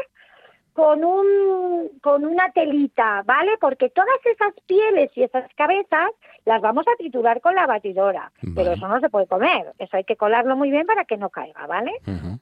[0.78, 3.58] con un con una telita, ¿vale?
[3.60, 6.12] Porque todas esas pieles y esas cabezas
[6.44, 10.04] las vamos a triturar con la batidora, pero eso no se puede comer, eso hay
[10.04, 11.90] que colarlo muy bien para que no caiga, ¿vale?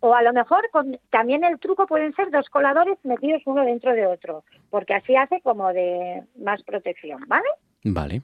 [0.01, 3.95] O a lo mejor con, también el truco pueden ser dos coladores metidos uno dentro
[3.95, 7.49] de otro, porque así hace como de más protección, ¿vale?
[7.84, 8.20] Vale.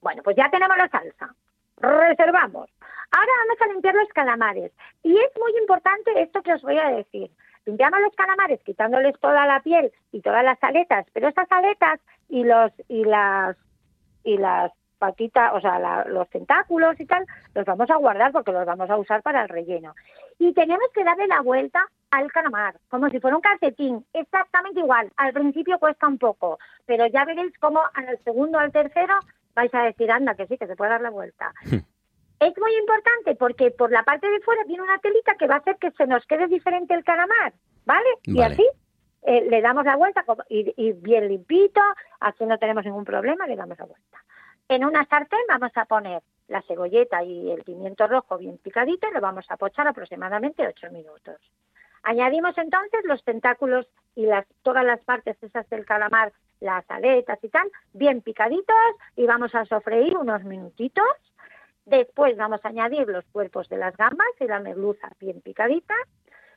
[0.00, 1.34] Bueno, pues ya tenemos la salsa.
[1.76, 2.70] Reservamos.
[3.10, 4.72] Ahora vamos a limpiar los calamares.
[5.02, 7.30] Y es muy importante esto que os voy a decir.
[7.66, 12.44] Limpiamos los calamares quitándoles toda la piel y todas las aletas, pero estas aletas y
[12.44, 13.56] los y las
[14.24, 18.64] y las patitas, o sea, los tentáculos y tal, los vamos a guardar porque los
[18.64, 19.94] vamos a usar para el relleno.
[20.38, 25.10] Y tenemos que darle la vuelta al calamar, como si fuera un calcetín, exactamente igual.
[25.16, 29.14] Al principio cuesta un poco, pero ya veréis cómo al segundo, al tercero,
[29.56, 31.52] vais a decir, anda, que sí, que se puede dar la vuelta.
[32.42, 35.58] Es muy importante porque por la parte de fuera tiene una telita que va a
[35.58, 37.52] hacer que se nos quede diferente el calamar,
[37.86, 38.08] ¿vale?
[38.24, 38.66] Y así
[39.22, 41.80] eh, le damos la vuelta y, bien limpito,
[42.18, 44.18] así no tenemos ningún problema, le damos la vuelta.
[44.68, 49.14] En una sartén vamos a poner la cebolleta y el pimiento rojo bien picadito y
[49.14, 51.36] lo vamos a pochar aproximadamente 8 minutos.
[52.02, 53.86] Añadimos entonces los tentáculos
[54.16, 59.26] y las, todas las partes esas del calamar, las aletas y tal, bien picaditos y
[59.26, 61.06] vamos a sofreír unos minutitos
[61.84, 65.94] Después vamos a añadir los cuerpos de las gambas y la merluza bien picadita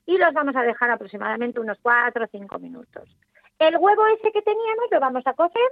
[0.06, 3.10] y los vamos a dejar aproximadamente unos 4 o 5 minutos.
[3.58, 5.70] El huevo ese que teníamos lo vamos a cocer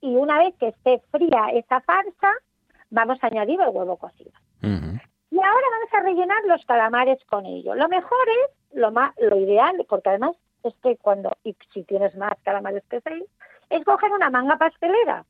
[0.00, 2.32] y una vez que esté fría esa farsa,
[2.90, 4.32] vamos a añadir el huevo cocido.
[4.62, 7.74] Y ahora vamos a rellenar los calamares con ello.
[7.74, 12.14] Lo mejor es, lo, más, lo ideal, porque además es que cuando, y si tienes
[12.16, 13.24] más calamares que seis,
[13.70, 15.24] es coger una manga pastelera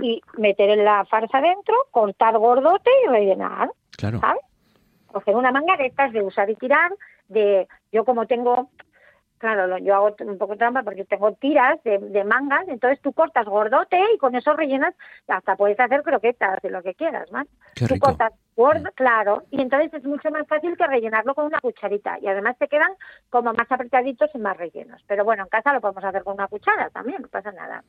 [0.00, 3.70] y meter en la farsa dentro, cortar gordote y rellenar.
[3.96, 4.20] Claro.
[4.20, 4.42] ¿Sabes?
[5.08, 6.92] Coger una manga de estas de usar y tirar,
[7.28, 8.70] de yo como tengo
[9.38, 13.46] Claro, yo hago un poco de trampa porque tengo tiras de, mangas, entonces tú cortas
[13.46, 14.94] gordote y con eso rellenas,
[15.28, 17.46] hasta puedes hacer croquetas de lo que quieras, ¿más?
[17.74, 22.18] tú cortas gordo, claro, y entonces es mucho más fácil que rellenarlo con una cucharita
[22.20, 22.90] y además te quedan
[23.30, 25.00] como más apretaditos y más rellenos.
[25.06, 27.84] Pero bueno, en casa lo podemos hacer con una cuchara también, no pasa nada.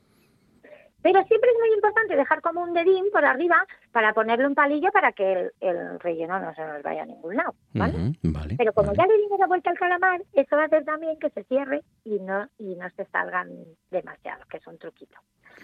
[1.01, 4.91] Pero siempre es muy importante dejar como un dedín por arriba para ponerle un palillo
[4.91, 8.13] para que el, relleno no se nos vaya a ningún lado, ¿vale?
[8.57, 11.29] Pero como ya le dimos la vuelta al calamar, eso va a hacer también que
[11.29, 13.49] se cierre y no y no se salgan
[13.89, 15.17] demasiado, que es un truquito.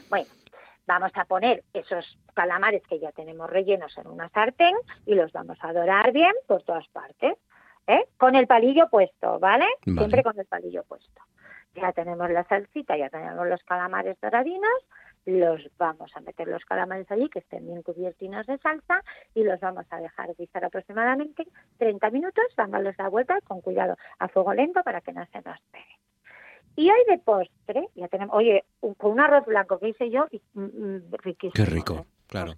[0.10, 0.28] Bueno,
[0.88, 4.76] vamos a poner esos calamares que ya tenemos rellenos en una sartén
[5.06, 7.38] y los vamos a dorar bien por todas partes,
[7.88, 8.06] ¿eh?
[8.18, 9.66] Con el palillo puesto, ¿vale?
[9.84, 11.22] Siempre con el palillo puesto.
[11.76, 14.86] Ya tenemos la salsita, ya tenemos los calamares doradinos
[15.26, 19.02] los vamos a meter los calamares allí que estén bien cubiertinos de salsa
[19.34, 21.48] y los vamos a dejar guisar aproximadamente
[21.78, 25.60] 30 minutos, dándoles la vuelta con cuidado a fuego lento para que no se nos
[25.72, 26.00] pegue.
[26.78, 28.66] Y hoy de postre, ya tenemos, oye,
[28.98, 31.54] con un arroz blanco que hice yo, mm, mm, riquísimo.
[31.54, 32.06] Qué rico, ¿eh?
[32.28, 32.54] claro.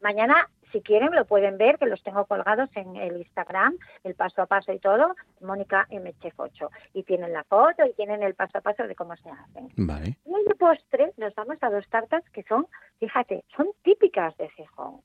[0.00, 4.42] Mañana si quieren lo pueden ver, que los tengo colgados en el Instagram, el paso
[4.42, 8.58] a paso y todo, Mónica mchf 8 Y tienen la foto y tienen el paso
[8.58, 9.68] a paso de cómo se hacen.
[9.76, 10.16] Vale.
[10.24, 12.66] Y de postre nos vamos a dos tartas que son,
[12.98, 15.00] fíjate, son típicas de Gijón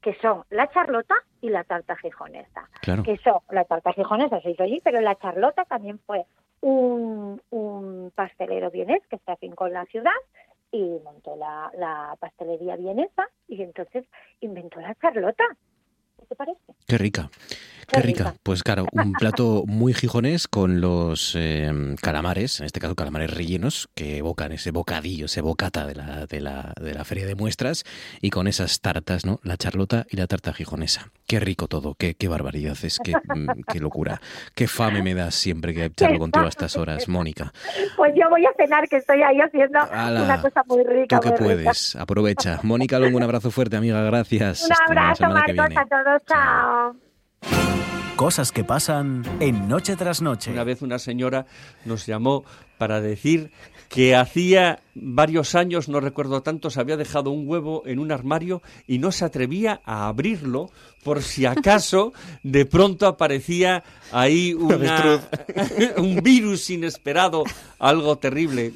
[0.00, 2.68] que son la charlota y la tarta gijonesa.
[2.82, 3.02] Claro.
[3.02, 6.24] Que son, la tarta gijonesa se hizo allí, pero la charlota también fue
[6.60, 10.12] un, un pastelero vienés que se afincó en la ciudad
[10.70, 14.04] y montó la, la pastelería vienesa y entonces
[14.40, 15.44] inventó la charlota.
[16.18, 16.74] ¿Qué te parece?
[16.86, 17.30] Qué rica.
[17.88, 18.34] Qué rica.
[18.42, 23.88] Pues claro, un plato muy gijonés con los eh, calamares, en este caso calamares rellenos,
[23.94, 27.84] que evocan ese bocadillo, ese bocata de la, de, la, de la feria de muestras,
[28.20, 29.40] y con esas tartas, ¿no?
[29.42, 31.10] La charlota y la tarta gijonesa.
[31.26, 34.20] Qué rico todo, qué, qué barbaridad, es qué, mm, qué locura.
[34.54, 37.52] Qué fame me das siempre que charlo contigo a estas horas, Mónica.
[37.96, 41.20] Pues yo voy a cenar, que estoy ahí haciendo una cosa muy rica.
[41.20, 42.60] Tú que puedes, aprovecha.
[42.62, 44.64] Mónica Longo, un abrazo fuerte, amiga, gracias.
[44.64, 47.07] Un abrazo, Marcos, a todos, chao.
[48.16, 50.50] Cosas que pasan en Noche tras Noche.
[50.50, 51.46] Una vez una señora
[51.84, 52.44] nos llamó
[52.76, 53.52] para decir
[53.88, 58.60] que hacía varios años, no recuerdo tanto, se había dejado un huevo en un armario
[58.86, 60.70] y no se atrevía a abrirlo
[61.08, 63.82] por si acaso de pronto aparecía
[64.12, 64.52] ahí
[65.96, 67.44] un virus inesperado,
[67.78, 68.74] algo terrible.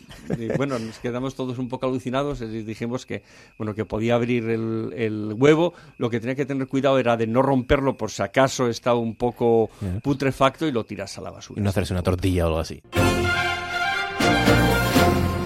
[0.56, 3.22] bueno, nos quedamos todos un poco alucinados y dijimos que,
[3.58, 5.74] bueno, que podía abrir el, el, huevo.
[5.98, 9.14] Lo que tenía que tener cuidado era de no romperlo por si acaso estaba un
[9.14, 9.68] poco
[10.02, 11.60] putrefacto y lo tiras a la basura.
[11.60, 12.80] Y no hacerse una tortilla o algo así.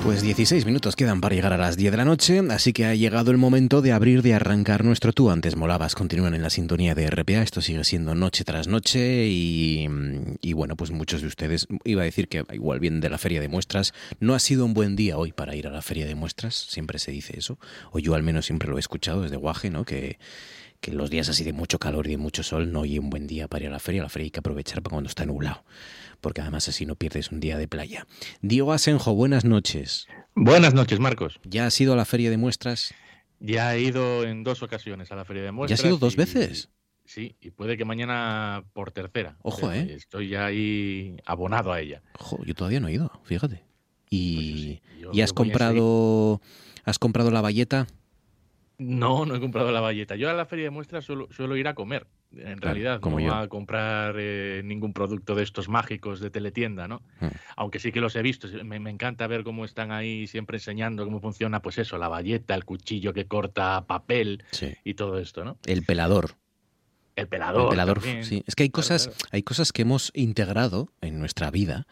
[0.07, 2.94] Pues 16 minutos quedan para llegar a las 10 de la noche, así que ha
[2.94, 5.32] llegado el momento de abrir, de arrancar nuestro tú.
[5.32, 9.88] Antes molabas, continúan en la sintonía de RPA, esto sigue siendo noche tras noche y,
[10.52, 13.48] bueno, pues muchos de ustedes, iba a decir que igual vienen de la feria de
[13.48, 16.54] muestras, no ha sido un buen día hoy para ir a la feria de muestras,
[16.54, 17.59] siempre se dice eso,
[17.90, 19.84] o yo al menos siempre lo he escuchado desde Guaje, ¿no?
[19.84, 20.20] Que,
[20.80, 23.26] que los días así de mucho calor y de mucho sol no hay un buen
[23.26, 25.64] día para ir a la feria, la feria hay que aprovechar para cuando está nublado
[26.20, 28.06] porque además así no pierdes un día de playa.
[28.40, 30.06] Diego Asenjo, buenas noches.
[30.34, 31.40] Buenas noches, Marcos.
[31.44, 32.94] ¿Ya has ido a la feria de muestras?
[33.40, 35.80] Ya he ido en dos ocasiones a la feria de muestras.
[35.80, 36.70] ¿Ya has ido dos veces?
[37.04, 39.36] Sí, y puede que mañana por tercera.
[39.42, 39.94] Ojo, ¿eh?
[39.94, 42.02] Estoy ya ahí abonado a ella.
[42.18, 43.62] Ojo, yo todavía no he ido, fíjate.
[44.10, 46.40] ¿Y, pues ¿y has comprado
[46.84, 47.86] has comprado la valleta?
[48.78, 50.16] No, no he comprado la valleta.
[50.16, 53.34] Yo a la feria de muestras suelo, suelo ir a comer, en realidad, como no
[53.34, 57.02] a comprar eh, ningún producto de estos mágicos de teletienda, ¿no?
[57.20, 57.28] Hmm.
[57.56, 58.48] Aunque sí que los he visto.
[58.64, 62.64] Me, encanta ver cómo están ahí siempre enseñando cómo funciona, pues eso, la valleta, el
[62.64, 64.44] cuchillo que corta papel
[64.84, 65.58] y todo esto, ¿no?
[65.66, 66.36] El pelador.
[67.14, 67.62] El pelador.
[67.62, 68.42] El pelador, sí.
[68.46, 71.86] Es que hay cosas, hay cosas que hemos integrado en nuestra vida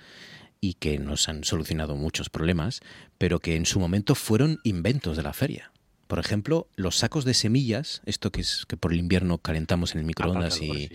[0.61, 2.81] y que nos han solucionado muchos problemas,
[3.19, 5.74] pero que en su momento fueron inventos de la feria.
[6.07, 10.01] Por ejemplo, los sacos de semillas, esto que es que por el invierno calentamos en
[10.01, 10.91] el microondas y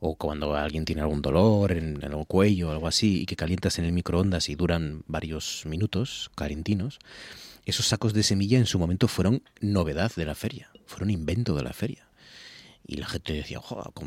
[0.00, 3.78] o cuando alguien tiene algún dolor en, el cuello o algo así y que calientas
[3.78, 6.98] en el microondas y duran varios minutos calentinos,
[7.64, 11.62] esos sacos de semilla en su momento fueron novedad de la feria, fueron invento de
[11.62, 12.09] la feria.
[12.90, 13.60] Y la gente decía,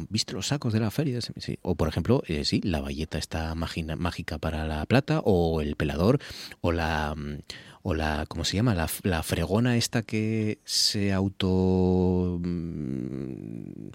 [0.09, 1.17] ¿viste los sacos de la feria?
[1.61, 6.19] O, por ejemplo, eh, sí, la valleta está mágica para la plata, o el pelador,
[6.59, 7.43] o la, mm,
[7.83, 8.75] o la ¿cómo se llama?
[8.75, 13.87] La, la fregona esta que se auto mm,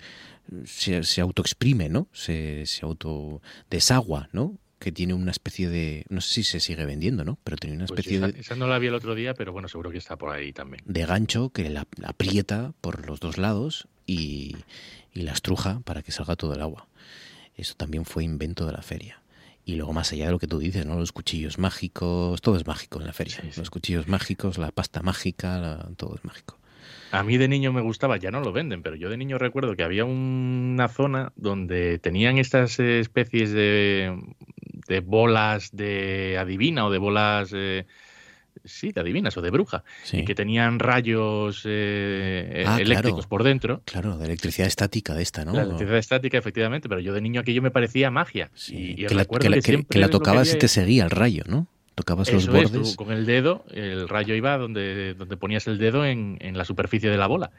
[0.64, 2.08] se, se autoexprime, ¿no?
[2.12, 4.56] Se, se auto desagua, ¿no?
[4.78, 7.38] Que tiene una especie de, no sé si se sigue vendiendo, ¿no?
[7.44, 8.40] Pero tiene una pues especie de...
[8.40, 10.82] Esa no la vi el otro día, pero bueno, seguro que está por ahí también.
[10.86, 14.56] De gancho que la, aprieta por los dos lados y,
[15.14, 16.86] y, la estruja para que salga todo el agua.
[17.56, 19.20] Eso también fue invento de la feria.
[19.64, 20.98] Y luego más allá de lo que tú dices, ¿no?
[20.98, 23.42] Los cuchillos mágicos, todo es mágico en la feria.
[23.56, 26.57] Los cuchillos mágicos, la pasta mágica, todo es mágico.
[27.10, 29.76] A mí de niño me gustaba, ya no lo venden, pero yo de niño recuerdo
[29.76, 34.14] que había una zona donde tenían estas especies de,
[34.88, 37.86] de bolas de adivina o de bolas eh,
[38.64, 43.82] sí, de adivinas o de bruja, y que tenían rayos eh, ah, eléctricos por dentro.
[43.84, 45.52] Claro, de electricidad estática de esta, ¿no?
[45.52, 48.50] La electricidad estática, efectivamente, pero yo de niño aquello me parecía magia.
[48.68, 51.68] y, que, la, que, la, tocabas y te seguía el rayo, ¿no?
[51.98, 52.94] Tocabas los bordes.
[52.94, 57.16] con el dedo, el rayo iba donde, donde ponías el dedo en, la superficie de
[57.16, 57.50] la bola.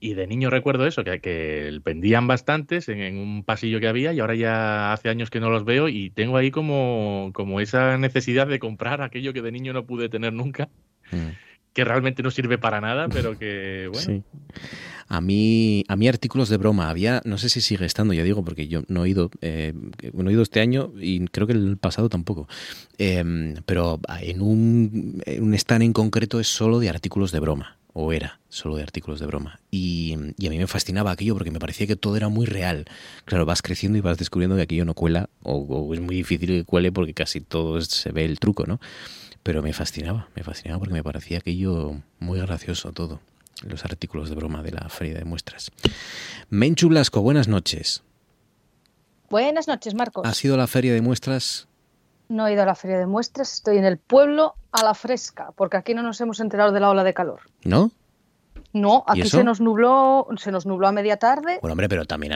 [0.00, 4.20] Y de niño recuerdo eso, que, que pendían bastantes en, un pasillo que había y
[4.20, 8.46] ahora ya hace años que no los veo y tengo ahí como, como esa necesidad
[8.46, 10.70] de comprar aquello que de niño no pude tener nunca.
[11.12, 11.47] Mm
[11.78, 14.24] que realmente no sirve para nada, pero que bueno.
[15.06, 18.44] A mí, a mí artículos de broma había, no sé si sigue estando, ya digo,
[18.44, 19.74] porque yo no he ido, eh,
[20.12, 22.48] no he ido este año y creo que el pasado tampoco.
[22.98, 28.12] Em, pero en un, un stand en concreto es solo de artículos de broma o
[28.12, 29.60] era solo de artículos de broma.
[29.70, 32.86] Y, y, a mí me fascinaba aquello porque me parecía que todo era muy real.
[33.24, 36.48] Claro, vas creciendo y vas descubriendo que aquello no cuela o, o es muy difícil
[36.48, 38.80] que cuele porque casi todo se ve el truco, ¿no?
[39.42, 43.20] Pero me fascinaba, me fascinaba porque me parecía aquello muy gracioso todo.
[43.62, 45.70] Los artículos de broma de la feria de muestras.
[46.50, 48.02] Menchu Blasco, buenas noches.
[49.30, 50.26] Buenas noches, Marcos.
[50.26, 51.66] ¿Has ido a la feria de muestras?
[52.28, 55.52] No he ido a la feria de muestras, estoy en el pueblo a la fresca,
[55.56, 57.40] porque aquí no nos hemos enterado de la ola de calor.
[57.64, 57.90] ¿No?
[58.72, 61.58] No, aquí se nos nubló, se nos nubló a media tarde.
[61.62, 62.32] Bueno, hombre, pero también,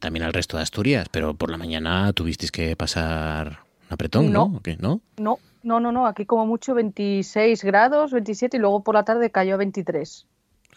[0.00, 4.60] también al resto de Asturias, pero por la mañana tuvisteis que pasar un apretón, ¿no?
[4.78, 4.78] ¿No?
[4.78, 5.38] No, no,
[5.68, 9.58] no, no, aquí como mucho 26 grados, 27 y luego por la tarde cayó a
[9.58, 10.26] 23.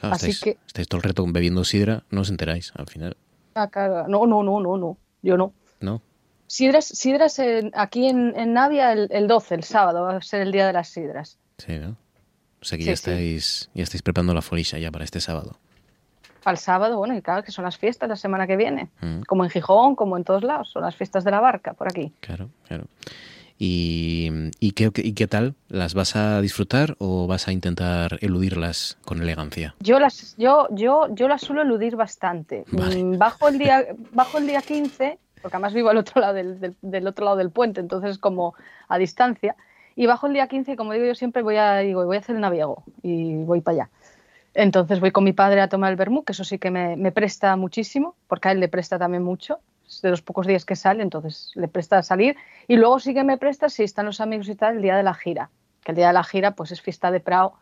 [0.01, 0.57] Así que...
[0.67, 3.15] Estáis todo el reto bebiendo sidra, no os enteráis al final.
[3.55, 3.69] Ah,
[4.07, 5.53] no, no, no, no, no, yo no.
[5.79, 6.01] No.
[6.47, 7.39] Sidras, sidras
[7.73, 11.37] aquí en, Navia el, 12, el sábado, va a ser el día de las sidras.
[11.57, 11.95] Sí, ¿no?
[12.61, 15.57] O sea que ya, estáis, ya estáis preparando la folisha ya para este sábado.
[16.43, 18.89] Para el sábado, bueno, y claro que son las fiestas la semana que viene.
[18.99, 19.21] Mm.
[19.21, 20.71] Como en Gijón, como en todos lados.
[20.71, 22.11] Son las fiestas de la barca por aquí.
[22.19, 22.85] Claro, claro.
[23.63, 25.53] ¿Y, qué, qué, tal?
[25.69, 29.75] ¿Las vas a disfrutar o vas a intentar eludirlas con elegancia?
[29.79, 32.65] Yo las, yo, yo, yo las suelo eludir bastante.
[32.71, 36.75] Mm, bajo, el día, bajo el día 15, porque además vivo al otro lado del,
[36.81, 38.55] del, otro lado del puente, entonces como
[38.87, 39.55] a distancia.
[39.95, 42.33] Y bajo el día 15, como digo yo siempre, voy a, digo, voy a hacer
[42.33, 43.89] el naviego y voy para allá.
[44.55, 47.11] Entonces voy con mi padre a tomar el vermú, que eso sí que me, me
[47.11, 49.59] presta muchísimo, porque a él le presta también mucho
[50.01, 52.35] de los pocos días que sale, entonces le presta a salir.
[52.67, 55.03] Y luego sí que me presta si están los amigos y tal el día de
[55.03, 55.49] la gira.
[55.83, 57.53] que el día de la gira pues es fiesta de Prado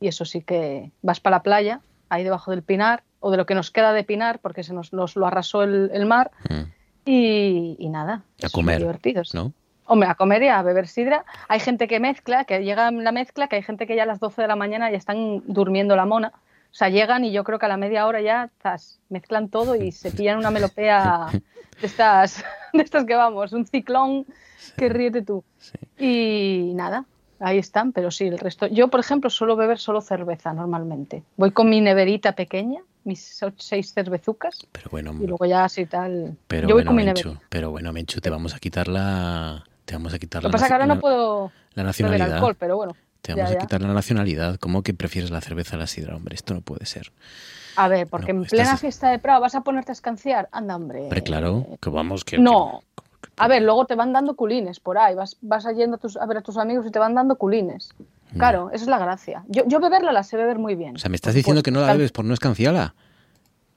[0.00, 3.46] y eso sí que vas para la playa, ahí debajo del pinar, o de lo
[3.46, 6.62] que nos queda de pinar, porque se nos, lo arrasó el, mar, mm.
[7.06, 8.22] y, nada.
[8.42, 9.34] A comer, divertidos.
[9.34, 9.52] ¿no?
[9.86, 11.24] Hombre, a comer y a beber sidra.
[11.48, 14.20] Hay gente que mezcla, que llega la mezcla, que hay gente que ya a las
[14.20, 16.32] 12 de la mañana ya están durmiendo la mona.
[16.74, 19.76] O sea, llegan y yo creo que a la media hora ya estás, mezclan todo
[19.76, 21.28] y se pillan una melopea
[21.80, 24.26] de estas, de estas que vamos, un ciclón
[24.76, 25.44] que ríete tú.
[25.96, 27.04] Y nada,
[27.38, 28.66] ahí están, pero sí, el resto.
[28.66, 31.22] Yo, por ejemplo, suelo beber solo cerveza normalmente.
[31.36, 34.66] Voy con mi neverita pequeña, mis seis cervezucas.
[34.72, 36.36] Pero bueno, y luego ya así tal.
[36.48, 39.62] Pero yo voy con mi Menchu, Pero bueno, Menchu, te vamos a quitar la.
[39.84, 40.50] Te vamos a quitar Lo la.
[40.50, 41.52] que pasa es que ahora no puedo.
[41.74, 42.24] La nacionalidad.
[42.24, 42.96] Beber alcohol, pero bueno.
[43.24, 44.58] Te vamos a quitar la nacionalidad.
[44.58, 46.14] ¿Cómo que prefieres la cerveza a la sidra?
[46.14, 47.10] Hombre, esto no puede ser.
[47.74, 50.50] A ver, porque en plena fiesta de Prado vas a ponerte a escanciar.
[50.52, 51.06] Anda, hombre.
[51.08, 52.36] Pero claro, que vamos, que.
[52.36, 52.82] No.
[53.38, 56.26] A ver, luego te van dando culines por ahí, vas, vas yendo a, tus, a
[56.26, 57.94] ver a tus amigos y te van dando culines.
[58.36, 59.42] Claro, esa es la gracia.
[59.48, 60.96] Yo, yo beberla la sé beber muy bien.
[60.96, 62.94] O sea, me estás diciendo que no la bebes por no escanciarla.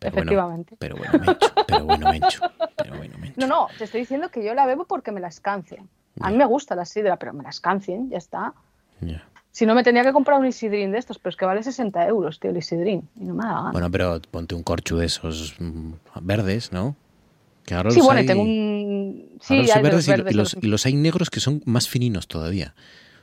[0.02, 0.76] Efectivamente.
[0.78, 2.42] pero bueno, Mencho, pero bueno, Mencho,
[2.76, 3.40] pero bueno, Mencho.
[3.40, 5.88] No, no, te estoy diciendo que yo la bebo porque me la escancien.
[6.20, 8.54] A mí me gusta la sidra, pero me la escancien, ya está.
[9.58, 12.08] Si no, me tenía que comprar un isidrín de estos, pero es que vale 60
[12.08, 13.10] euros, tío, el isidrín.
[13.20, 16.96] Y no me da Bueno, pero ponte un corchu de esos mm, verdes, ¿no?
[17.90, 19.26] sí, bueno, tengo un...
[19.42, 22.76] Sí, hay verdes, y, los, y, los, hay negros que son más fininos todavía.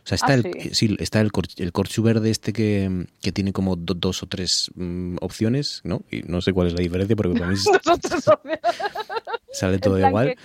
[0.05, 0.97] O sea, está, ah, el, sí.
[0.99, 5.83] está el, el, corchu verde este que, que tiene como dos o tres mm, opciones,
[5.85, 6.03] ¿no?
[6.11, 7.57] Y no sé cuál es la diferencia porque para mí
[9.55, 10.37] sale todo igual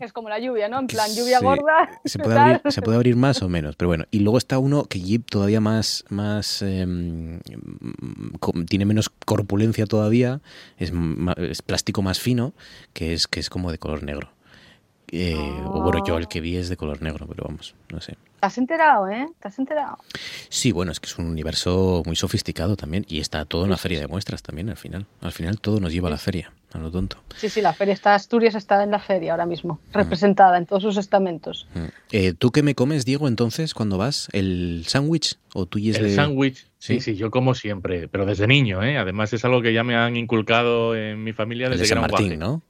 [0.00, 0.78] es como la lluvia, ¿no?
[0.78, 1.88] En plan, lluvia gorda.
[2.04, 4.04] Se puede, abrir, se puede, abrir, más o menos, pero bueno.
[4.10, 7.40] Y luego está uno que todavía más, más em,
[8.68, 10.40] tiene menos corpulencia todavía,
[10.78, 10.92] es,
[11.38, 12.52] es, plástico más fino,
[12.92, 14.30] que es, que es como de color negro.
[15.12, 18.16] Eh, o bueno, yo el que vi es de color negro, pero vamos, no sé.
[18.40, 19.26] ¿Te has enterado, eh?
[19.40, 19.98] ¿Te has enterado?
[20.48, 23.76] Sí, bueno, es que es un universo muy sofisticado también y está todo en la
[23.76, 25.06] feria de muestras también al final.
[25.20, 27.18] Al final todo nos lleva a la feria, a lo tonto.
[27.36, 29.94] Sí, sí, la feria está, Asturias está en la feria ahora mismo, mm.
[29.94, 31.66] representada en todos sus estamentos.
[31.74, 31.84] Mm.
[32.12, 34.28] Eh, ¿Tú qué me comes, Diego, entonces, cuando vas?
[34.32, 37.00] ¿El sándwich o tú y El sándwich, ¿Sí?
[37.00, 38.98] sí, yo como siempre, pero desde niño, ¿eh?
[38.98, 42.04] Además es algo que ya me han inculcado en mi familia desde el de San
[42.04, 42.62] que Martín, ¿no?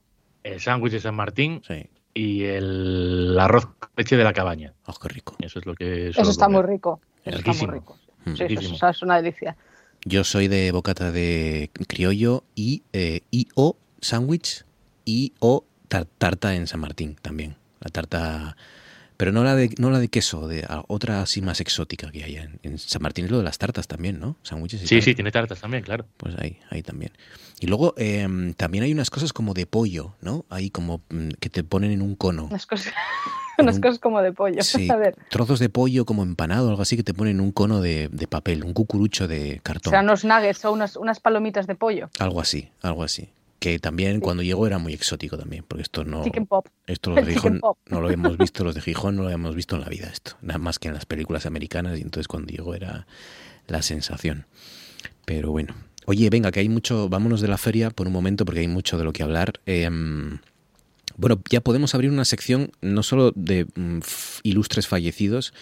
[0.42, 1.62] El sándwich de San Martín.
[1.66, 4.72] Sí y el arroz con leche de la cabaña.
[4.86, 5.36] ¡Oh, qué rico!
[5.38, 6.08] Eso es lo que.
[6.08, 7.00] Eso está muy rico.
[7.24, 7.98] Eso está muy rico.
[8.34, 9.56] Sí, eso, es una delicia.
[10.04, 13.76] Yo soy de bocata de criollo y, eh, y o
[14.06, 14.64] sándwich
[15.04, 17.56] y o tarta en San Martín también.
[17.80, 18.56] La tarta
[19.16, 22.36] pero no la de, no la de queso, de otra así más exótica que hay
[22.36, 24.36] en, San Martín es lo de las tartas también, ¿no?
[24.42, 26.04] Sándwiches Sí, sí, tiene tartas también, claro.
[26.18, 27.12] Pues ahí, ahí también.
[27.58, 30.44] Y luego em, también hay unas cosas como de pollo, ¿no?
[30.50, 32.44] Ahí como mm, que te ponen en un cono.
[32.44, 32.92] Unas cosas,
[33.58, 34.62] unas cosas como de pollo.
[34.62, 35.16] Sí, A ver.
[35.30, 38.26] trozos de pollo como empanado, algo así que te ponen en un cono de, de
[38.26, 39.92] papel, un cucurucho de cartón.
[39.92, 42.10] O sea, unos nuggets o unas, unas palomitas de pollo.
[42.18, 46.22] Algo así, algo así que también cuando llegó era muy exótico también, porque esto no...
[46.48, 46.66] Pop.
[46.86, 49.76] Esto los de Gijón no lo habíamos visto, los de Gijón no lo habíamos visto
[49.76, 52.74] en la vida esto, nada más que en las películas americanas y entonces cuando llegó
[52.74, 53.06] era
[53.66, 54.46] la sensación.
[55.24, 55.74] Pero bueno,
[56.06, 58.98] oye, venga, que hay mucho, vámonos de la feria por un momento porque hay mucho
[58.98, 59.60] de lo que hablar.
[59.66, 60.38] Em,
[61.16, 64.00] bueno, ya podemos abrir una sección no solo de mm,
[64.42, 65.52] ilustres fallecidos,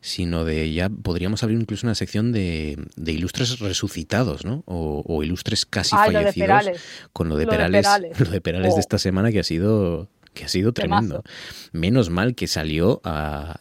[0.00, 4.62] sino de ya podríamos abrir incluso una sección de, de ilustres resucitados, ¿no?
[4.66, 6.80] O, ilustres casi fallecidos.
[7.12, 7.86] con lo de Perales,
[8.18, 8.80] lo de Perales de oh.
[8.80, 11.24] esta semana que ha sido que ha sido tremendo.
[11.72, 13.58] Menos mal que salió a,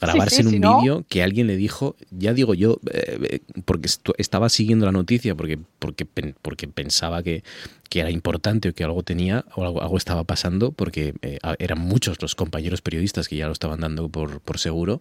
[0.00, 3.88] grabarse en un vídeo que alguien le dijo, ya digo yo, eh, eh, porque
[4.18, 7.44] estaba siguiendo la noticia, porque, porque, porque pensaba que,
[7.88, 12.20] que era importante o que algo tenía o algo, estaba pasando, porque eh, eran muchos
[12.20, 15.00] los compañeros periodistas que ya lo estaban dando por, por seguro.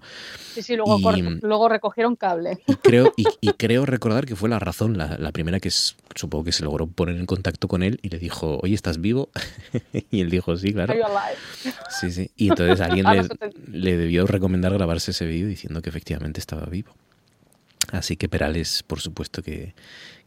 [0.54, 0.98] Sí, sí, luego,
[1.42, 2.60] luego recogieron cable.
[2.68, 3.26] Y creo, y,
[3.58, 6.88] creo recordar que fue la razón, la, la primera que es, supongo que se logró
[6.88, 9.30] poner en contacto con él y le dijo, oye, ¿estás vivo?
[10.12, 10.94] y él dijo, sí, claro.
[11.90, 12.32] Sí, sí.
[12.36, 13.06] Y entonces alguien
[13.72, 16.94] le, le debió recomendar grabarse ese vídeo diciendo que efectivamente estaba vivo.
[17.92, 19.74] Así que Perales, por supuesto que,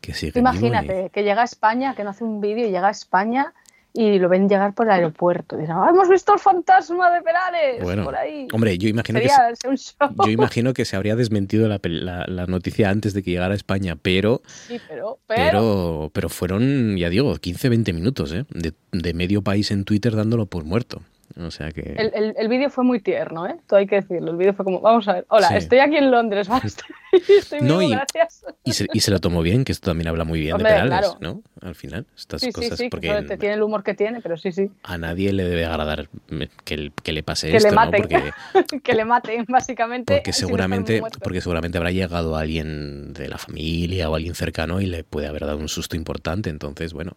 [0.00, 0.38] que sigue.
[0.38, 3.54] Imagínate, que llega a España, que no hace un vídeo y llega a España
[3.92, 5.56] y lo ven llegar por el aeropuerto.
[5.56, 8.46] Dirán, ah, hemos visto el fantasma de Perales bueno, por ahí.
[8.52, 9.76] Hombre, yo imagino, que se,
[10.24, 13.96] yo imagino que se habría desmentido la, la, noticia antes de que llegara a España,
[14.00, 18.44] pero, sí, pero, pero, pero, fueron, ya digo, 15, 20 minutos ¿eh?
[18.50, 21.02] de, de medio país en Twitter dándolo por muerto.
[21.38, 21.94] O sea que...
[21.96, 23.56] El, el, el vídeo fue muy tierno, ¿eh?
[23.68, 24.32] Todo hay que decirlo.
[24.32, 25.54] El vídeo fue como, vamos a ver, hola, Sí.
[25.54, 26.66] estoy aquí en Londres, ¿vale?
[26.66, 26.86] estoy,
[27.38, 28.44] estoy No, vivo, y- gracias.
[28.64, 30.74] Y se, y se lo tomó bien, que esto también habla muy bien Hombre, de
[30.74, 31.18] Perales, claro.
[31.20, 31.42] ¿no?
[31.66, 34.36] Al final, estas Sí, cosas, sí, que porque te tiene el humor que tiene, pero
[34.36, 34.70] sí, sí.
[34.82, 38.02] a nadie le debe agradar mm, que, el- que le pase Que esto, le maten,
[38.02, 38.08] ¿no?
[38.52, 40.12] Porque, que le maten, básicamente.
[40.14, 41.18] porque seguramente, muerto.
[41.22, 45.46] porque seguramente habrá llegado alguien de la familia o alguien cercano y le puede haber
[45.46, 46.50] dado un susto importante.
[46.50, 47.16] Entonces, bueno,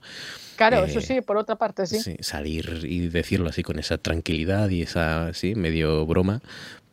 [0.70, 2.00] Claro, eh, eso sí, por otra parte, sí.
[2.00, 6.42] sí, salir y decirlo así con esa tranquilidad y esa, así, medio broma,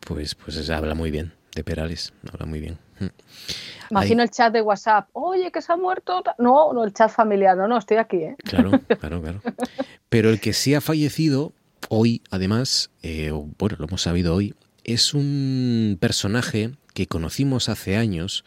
[0.01, 2.79] pues, pues habla muy bien de Perales, habla muy bien.
[3.01, 3.07] Mm.
[3.91, 5.09] Imagino Ahí- el chat de WhatsApp.
[5.13, 6.23] Oye, que se ha muerto.
[6.39, 7.57] No, no, el chat familiar.
[7.57, 8.37] No, no, estoy aquí, ¿eh?
[8.45, 9.41] Claro, claro, claro.
[10.09, 11.53] Pero el que sí ha fallecido
[11.89, 14.55] hoy, además, eh, bueno, lo hemos sabido hoy,
[14.85, 18.45] es un personaje que conocimos hace años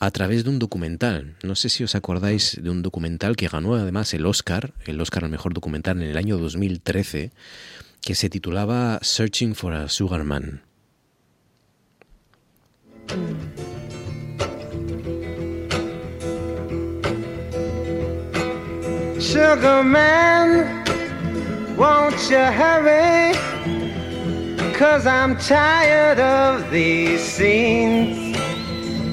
[0.00, 1.36] a través de un documental.
[1.42, 5.24] No sé si os acordáis de un documental que ganó además el Oscar, el Oscar
[5.24, 7.30] al mejor documental en el año 2013,
[8.00, 10.62] que se titulaba Searching for a Sugar Man.
[21.76, 23.32] Won't you hurry?
[24.74, 28.36] Cause I'm tired of these scenes.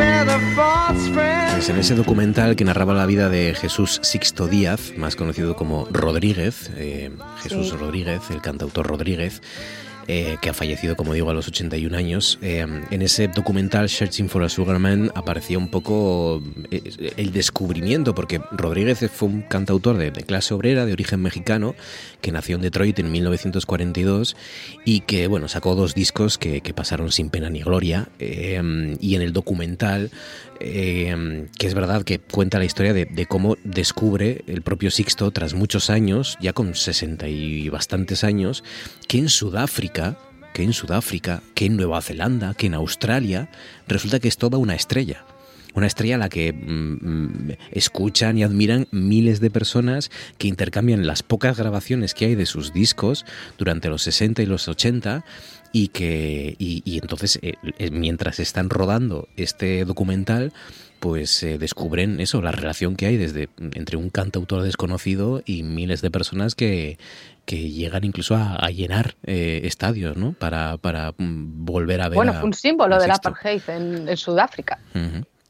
[0.00, 1.58] met a false friend.
[1.58, 5.86] Es en ese documental que narraba la vida de Jesús Sixto Díaz, más conocido como
[5.90, 7.10] Rodríguez, eh,
[7.42, 7.76] Jesús Sí.
[7.76, 9.42] Rodríguez, el cantautor Rodríguez,
[10.06, 12.38] eh, que ha fallecido, como digo, a los 81 años.
[12.42, 18.14] Eh, en ese documental, Searching for a Sugar Man, aparecía un poco eh, el descubrimiento,
[18.14, 21.74] porque Rodríguez fue un cantautor de, clase obrera, de origen mexicano,
[22.20, 24.36] que nació en Detroit en 1942
[24.84, 28.08] y que, bueno, sacó dos discos que, pasaron sin pena ni gloria.
[28.18, 30.10] y en el documental
[30.60, 35.30] eh, que es verdad que cuenta la historia de, de cómo descubre el propio Sixto
[35.30, 38.62] tras muchos años, ya con 60 y bastantes años,
[39.08, 40.18] que en Sudáfrica,
[40.52, 43.50] que en Sudáfrica, que en Nueva Zelanda, que en Australia,
[43.88, 45.24] resulta que es toda una estrella.
[45.72, 51.06] Una estrella a la que mm, mm, escuchan y admiran miles de personas que intercambian
[51.06, 53.24] las pocas grabaciones que hay de sus discos
[53.56, 55.24] durante los 60 y los 80
[55.72, 60.52] y que y, y entonces eh, eh, mientras están rodando este documental
[60.98, 66.02] pues eh, descubren eso la relación que hay desde entre un cantautor desconocido y miles
[66.02, 66.98] de personas que
[67.46, 72.16] que llegan incluso a, a llenar eh, estadios no para para mm, volver a ver
[72.16, 74.78] Bueno, a- fue un símbolo del apartheid en, en Sudáfrica.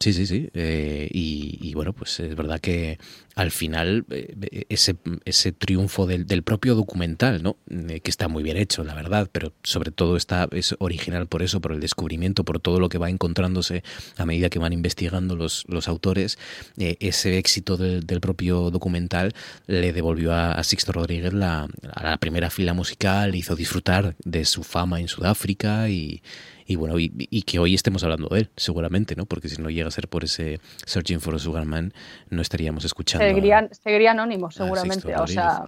[0.01, 0.49] Sí, sí, sí.
[0.55, 2.97] Eh, y, bueno, pues es verdad que
[3.35, 4.95] al final eh, ese,
[5.25, 7.57] ese triunfo del, del propio documental, ¿no?
[7.69, 11.43] Eh, que está muy bien hecho, la verdad, pero sobre todo está, es original por
[11.43, 13.83] eso, por el descubrimiento, por todo lo que va encontrándose
[14.17, 16.39] a medida que van investigando los, los autores.
[16.77, 19.33] Eh, ese éxito del, del propio documental
[19.67, 24.45] le devolvió a, a Sixto Rodríguez la, a la primera fila musical, hizo disfrutar de
[24.45, 26.23] su fama en Sudáfrica y,
[26.65, 29.25] y bueno, y, y que hoy estemos hablando de él, seguramente, ¿no?
[29.25, 31.93] Porque si no llega a ser por ese Searching for a Sugar Man,
[32.29, 33.25] no estaríamos escuchando.
[33.25, 35.15] a- Seguiría, seguiría anónimo, seguramente.
[35.15, 35.63] O sea,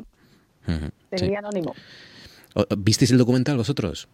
[0.67, 0.73] sí.
[1.09, 1.75] seguiría anónimo.
[2.77, 4.07] ¿Visteis el documental vosotros?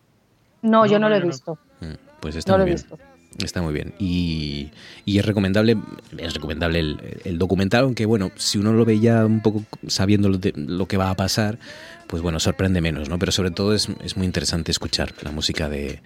[0.61, 1.57] No, yo No, no lo he visto.
[1.81, 2.87] Mm, Pues está No lo muy he bien.
[2.89, 2.99] visto.
[3.43, 3.93] Está muy bien.
[3.99, 4.71] Y,
[5.05, 5.77] y es recomendable,
[6.17, 10.29] es recomendable el, el documental, aunque bueno, si uno lo ve ya un poco sabiendo
[10.29, 11.59] lo, de- lo que va a pasar,
[12.07, 13.19] pues bueno, sorprende menos, ¿no?
[13.19, 16.01] Pero sobre todo es, es muy interesante escuchar la música de,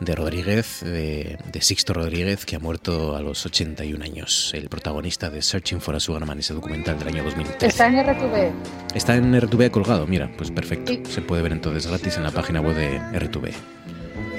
[0.00, 5.30] de Rodríguez, de, de Sixto Rodríguez, que ha muerto a los 81 años, el protagonista
[5.30, 7.66] de Searching for a Sugar Man, ese documental del año 2013.
[7.66, 8.52] Está en RTV.
[8.94, 10.92] Está en RTV colgado, mira, pues perfecto.
[10.92, 11.02] Sí.
[11.08, 13.52] Se puede ver entonces gratis en la página web de RTV.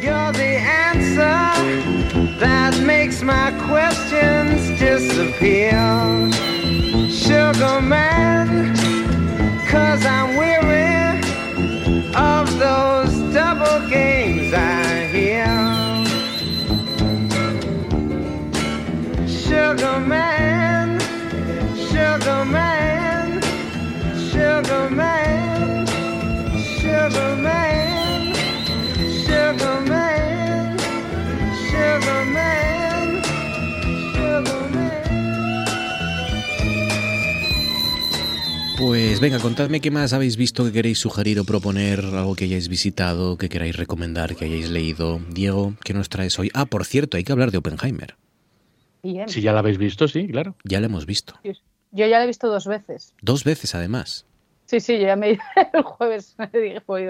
[0.01, 1.25] You're the answer
[2.39, 5.71] that makes my questions disappear.
[7.09, 8.75] Sugar man,
[9.67, 11.21] cause I'm weary
[12.13, 14.84] of those double games I
[19.65, 20.99] Sugar man,
[21.89, 23.41] sugar man,
[24.31, 25.87] sugar man,
[26.77, 28.33] sugar man,
[29.25, 30.77] sugar man,
[31.65, 33.23] sugar man,
[34.13, 35.65] sugar man.
[38.77, 42.67] Pues venga, contadme qué más habéis visto que queréis sugerir o proponer, algo que hayáis
[42.67, 45.21] visitado, que queráis recomendar, que hayáis leído.
[45.31, 46.51] Diego, ¿qué nos traes hoy?
[46.53, 48.15] Ah, por cierto, hay que hablar de Oppenheimer.
[49.05, 49.29] Bien.
[49.29, 50.55] Si ya la habéis visto, sí, claro.
[50.63, 51.39] Ya la hemos visto.
[51.43, 51.53] Yo
[51.91, 53.13] ya la he visto dos veces.
[53.21, 54.25] Dos veces, además.
[54.65, 55.37] Sí, sí, yo ya me
[55.73, 57.07] el jueves me dije, pues,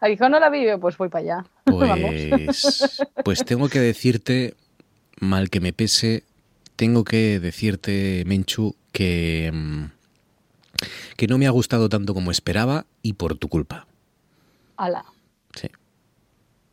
[0.00, 1.46] a Gijón no la vi, pues voy para allá.
[1.64, 2.10] Vamos.
[2.44, 4.56] Pues, pues tengo que decirte,
[5.20, 6.24] mal que me pese,
[6.76, 9.84] tengo que decirte, Menchu, que, mm,
[11.16, 13.86] que no me ha gustado tanto como esperaba y por tu culpa.
[14.76, 15.06] Ala.
[15.54, 15.68] Sí.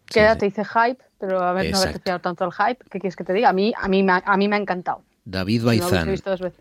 [0.08, 2.84] Quédate, hice hype, pero a ver, no haberte fiado tanto el hype.
[2.90, 3.50] ¿Qué quieres que te diga?
[3.50, 5.02] A mí, a mí, me ha- a mí me ha encantado.
[5.28, 6.16] David no, Baizán.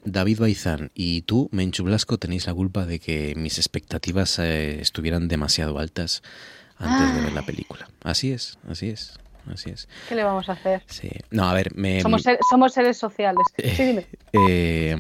[0.05, 5.29] David Baizán y tú, Menchu Blasco, tenéis la culpa de que mis expectativas eh, estuvieran
[5.29, 6.23] demasiado altas
[6.79, 7.89] antes de ver la película.
[8.03, 9.19] Así es, así es,
[9.53, 9.87] así es.
[10.09, 10.83] ¿Qué le vamos a hacer?
[10.87, 11.11] Sí.
[11.31, 13.45] No, a ver, me, Somos, ser- somos seres sociales.
[13.59, 14.07] Sí, dime.
[14.33, 14.97] Eh,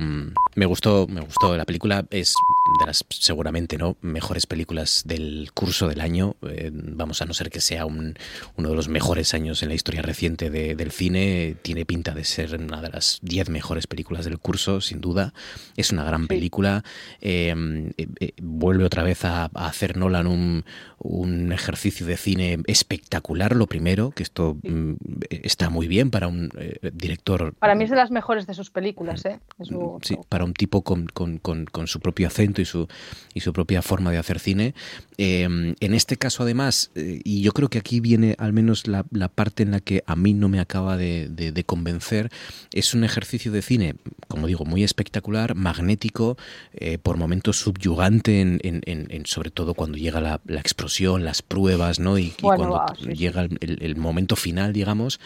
[0.55, 1.57] me gustó, me gustó.
[1.57, 2.35] La película es
[2.81, 6.37] de las seguramente no mejores películas del curso del año.
[6.49, 8.15] Eh, vamos a no ser que sea un-
[8.57, 11.57] uno de los mejores años en la historia reciente de- del cine.
[11.63, 15.35] Tiene pinta de ser una de las diez mejores películas del curso, sin duda.
[15.77, 16.85] Es una gran película.
[17.21, 17.55] Eh,
[17.99, 20.65] eh, eh, vuelve otra vez a, a hacer Nolan un,
[20.99, 23.55] un ejercicio de cine espectacular.
[23.57, 24.93] Lo primero, que esto mm,
[25.31, 28.71] está muy bien para un eh, director Para mí es de las mejores de sus
[28.71, 29.39] películas, ¿eh?
[29.59, 32.89] De su- sí, para un tipo con, con- con- con su propio acento y su,
[33.35, 34.75] y su propia forma de hacer cine.
[35.19, 39.05] Eh, en este caso, además, eh, y yo creo que aquí viene al menos la,
[39.11, 42.31] la parte en la que a mí no me acaba de, de- de convencer,
[42.73, 43.95] es un ejercicio de cine,
[44.29, 46.37] como digo, muy espectacular, magnético,
[46.75, 51.99] eh, por momentos subyugante, en, en- sobre todo cuando llega la, la explosión, las pruebas,
[52.01, 52.19] ¿no?
[52.19, 53.13] Y, cuando sí, sí.
[53.15, 55.21] llega el, el- el momento final, digamos.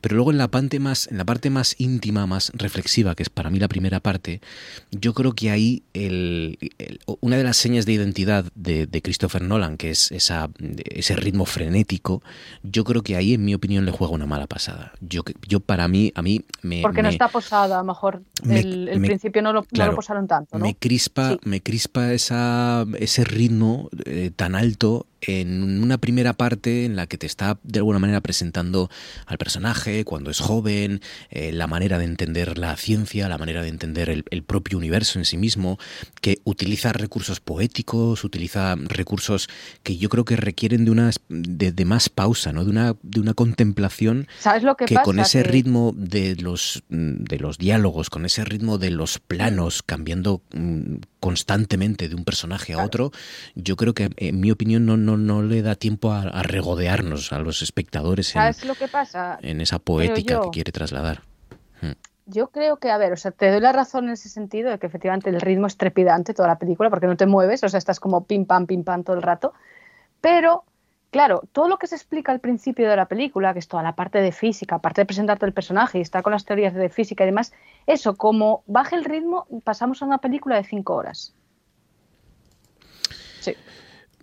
[0.00, 3.30] Pero luego en la parte más, en la parte más íntima, más reflexiva, que es
[3.30, 4.40] para mí la primera parte,
[4.90, 6.58] yo creo que ahí el-
[7.20, 10.50] una de las señas de identidad de, de Christopher Nolan, que es esa,
[10.84, 12.22] ese ritmo frenético,
[12.62, 14.92] yo creo que ahí, en mi opinión, le juega una mala pasada.
[15.00, 18.60] Yo, yo para mí, a mí me, Porque no está posada, a lo mejor me-
[18.60, 20.64] el, el me- principio no lo, no lo claro, posaron tanto, ¿no?
[20.64, 26.96] me crispa, me crispa esa, ese ritmo eh, tan alto en una primera parte en
[26.96, 28.90] la que te está de alguna manera presentando
[29.26, 31.00] al personaje cuando es joven,
[31.30, 35.18] eh, la manera de entender la ciencia, la manera de entender el, el propio universo
[35.18, 35.78] en sí mismo,
[36.20, 39.48] que utiliza recursos poéticos, utiliza recursos
[39.82, 42.64] que yo creo que requieren de una de, de más pausa, ¿no?
[42.64, 45.04] De una de una contemplación ¿Sabes lo que que pasa?
[45.04, 49.18] con ese Que- ritmo de los mm, de los diálogos, con ese ritmo de los
[49.18, 53.10] planos cambiando mm, constantemente de un personaje a otro,
[53.56, 57.32] yo creo que en mi opinión no no, no le da tiempo a, a regodearnos
[57.32, 59.38] a los espectadores en, ¿Sabes lo que pasa?
[59.42, 60.42] en esa poética yo.
[60.42, 61.22] que quiere trasladar.
[61.80, 61.92] Mm.
[62.26, 64.78] Yo creo que, a ver, o sea, te doy la razón en ese sentido de
[64.78, 67.78] que efectivamente el ritmo es trepidante toda la película porque no te mueves, o sea,
[67.78, 69.54] estás como pim pam, pim pam todo el rato.
[70.20, 70.64] Pero,
[71.10, 73.94] claro, todo lo que se explica al principio de la película, que es toda la
[73.94, 77.24] parte de física, aparte de presentarte el personaje y está con las teorías de física
[77.24, 77.54] y demás,
[77.86, 81.34] eso, como baje el ritmo, pasamos a una película de cinco horas.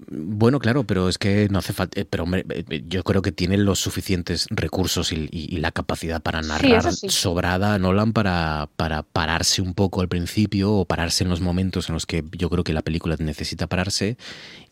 [0.08, 2.00] Bueno, claro, pero es que no hace falta.
[2.02, 5.72] eh, Pero hombre, eh, yo creo que tiene los suficientes recursos y, y- y la
[5.72, 7.08] capacidad para narrar sí.
[7.10, 11.94] sobrada Nolan para, para pararse un poco al principio o pararse en los momentos en
[11.94, 14.18] los que yo creo que la película necesita pararse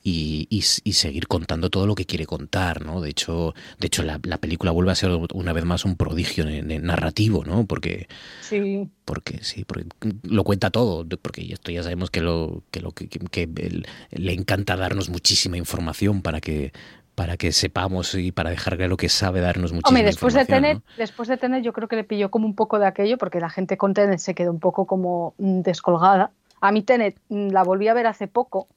[0.03, 2.99] y, y s- y seguir contando todo lo que quiere contar, ¿no?
[3.01, 6.47] De hecho, de hecho la, la película vuelve a ser una vez más un prodigio
[6.47, 7.65] en- en narrativo, ¿no?
[7.65, 8.07] Porque
[8.41, 8.89] Sí.
[9.05, 9.85] porque sí, porque
[10.23, 14.75] lo cuenta todo, porque esto ya sabemos que lo que lo que, que- le encanta
[14.75, 16.71] darnos muchísima información para que
[17.15, 20.81] para que sepamos y para dejar claro que sabe darnos muchísima Hombre, después de información.
[20.81, 23.39] tener, después de tener, yo creo que le pilló como un poco de aquello, porque
[23.39, 26.31] la gente con Tenet se quedó un poco como mm, descolgada.
[26.59, 28.67] A mí Tenet mm, la volví a ver hace poco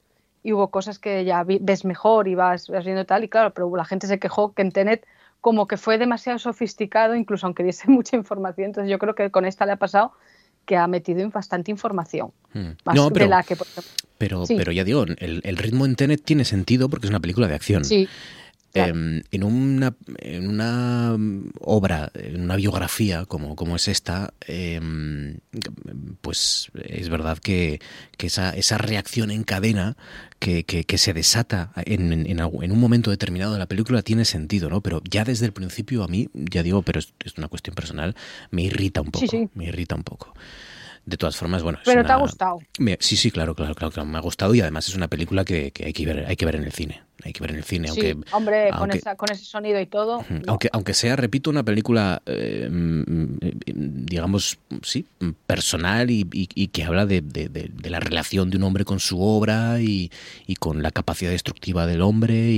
[0.47, 3.74] y hubo cosas que ya ves mejor y vas, vas viendo tal, y claro, pero
[3.74, 5.05] la gente se quejó que en Tenet
[5.40, 8.66] como que fue demasiado sofisticado, incluso aunque diese mucha información.
[8.66, 10.12] Entonces yo creo que con esta le ha pasado
[10.64, 12.30] que ha metido en bastante información.
[12.55, 12.61] ¿no?
[12.61, 12.76] Mm.
[12.84, 14.55] Más No, de pero, la que, por ejemplo, pero, Sí.
[14.57, 17.55] pero ya digo, el, el ritmo en Tenet tiene sentido porque es una película de
[17.57, 17.84] acción.
[17.84, 18.09] Sí,
[18.76, 18.94] claro.
[18.94, 25.38] Em, en, una, en una mm, obra, en una biografía como, como es esta, em,
[26.20, 27.80] pues es verdad que,
[28.16, 29.96] que esa, esa reacción en cadena
[30.38, 34.68] que, que- que se desata en, en- un momento determinado de la película tiene sentido,
[34.70, 34.80] ¿no?
[34.80, 38.14] Pero ya desde el principio a mí, ya digo, pero es, es una cuestión personal,
[38.50, 39.20] me irrita un poco.
[39.26, 39.48] Sí, sí.
[39.54, 40.34] Me irrita un poco.
[41.04, 41.78] De todas formas, bueno.
[41.78, 42.58] es pero te ha gustado.
[43.00, 45.70] sí, sí, claro, claro, claro, claro, me ha gustado y además es una película que,
[45.70, 47.02] que hay que ver, hay que ver en el cine.
[47.26, 49.80] Hay que ver en el cine, Sí, aunque hombre, con, aunque- esa, con ese sonido
[49.80, 50.18] y todo.
[50.18, 50.34] Ujú.
[50.46, 53.02] Aunque, aunque sea, repito, una película, eh, mm,
[53.40, 55.06] eh, digamos, sí,
[55.46, 58.84] personal y, y- y que habla de, de- de- de la relación de un hombre
[58.84, 60.10] con su obra y,
[60.46, 62.50] y con la capacidad destructiva del hombre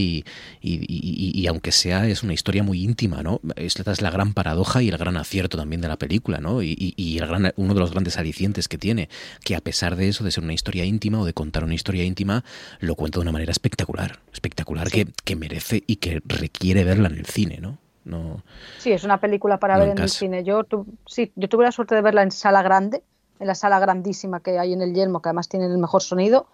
[0.62, 3.40] y, aunque sea, es una historia muy íntima, ¿no?
[3.56, 6.62] Esta es la gran paradoja y el gran acierto también de la película, ¿no?
[6.62, 9.08] Y el gran, uno de los grandes alicientes que tiene,
[9.44, 12.04] que a pesar de eso, de ser una historia íntima o de contar una historia
[12.04, 12.44] íntima,
[12.80, 17.14] lo cuenta de una manera espectacular, espectacular que, que merece y que requiere verla en
[17.16, 17.78] el cine, ¿no?
[18.04, 18.42] No,
[18.78, 20.42] Sí, es una película para No ver en en el cine.
[20.44, 23.02] Yo, tu- sí, yo tuve la suerte de verla en sala grande,
[23.38, 26.46] en la sala grandísima que hay en el Yelmo, que además tiene el mejor sonido,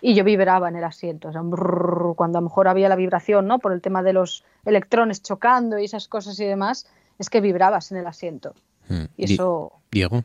[0.00, 1.28] y yo vibraba en el asiento.
[1.28, 3.60] O sea, brrr, cuando a lo mejor había la vibración, ¿no?
[3.60, 6.86] Por el tema de los electrones chocando y esas cosas y demás,
[7.18, 8.54] es que vibrabas en el asiento.
[8.88, 9.04] Mm.
[9.16, 10.24] Y eso, Diego.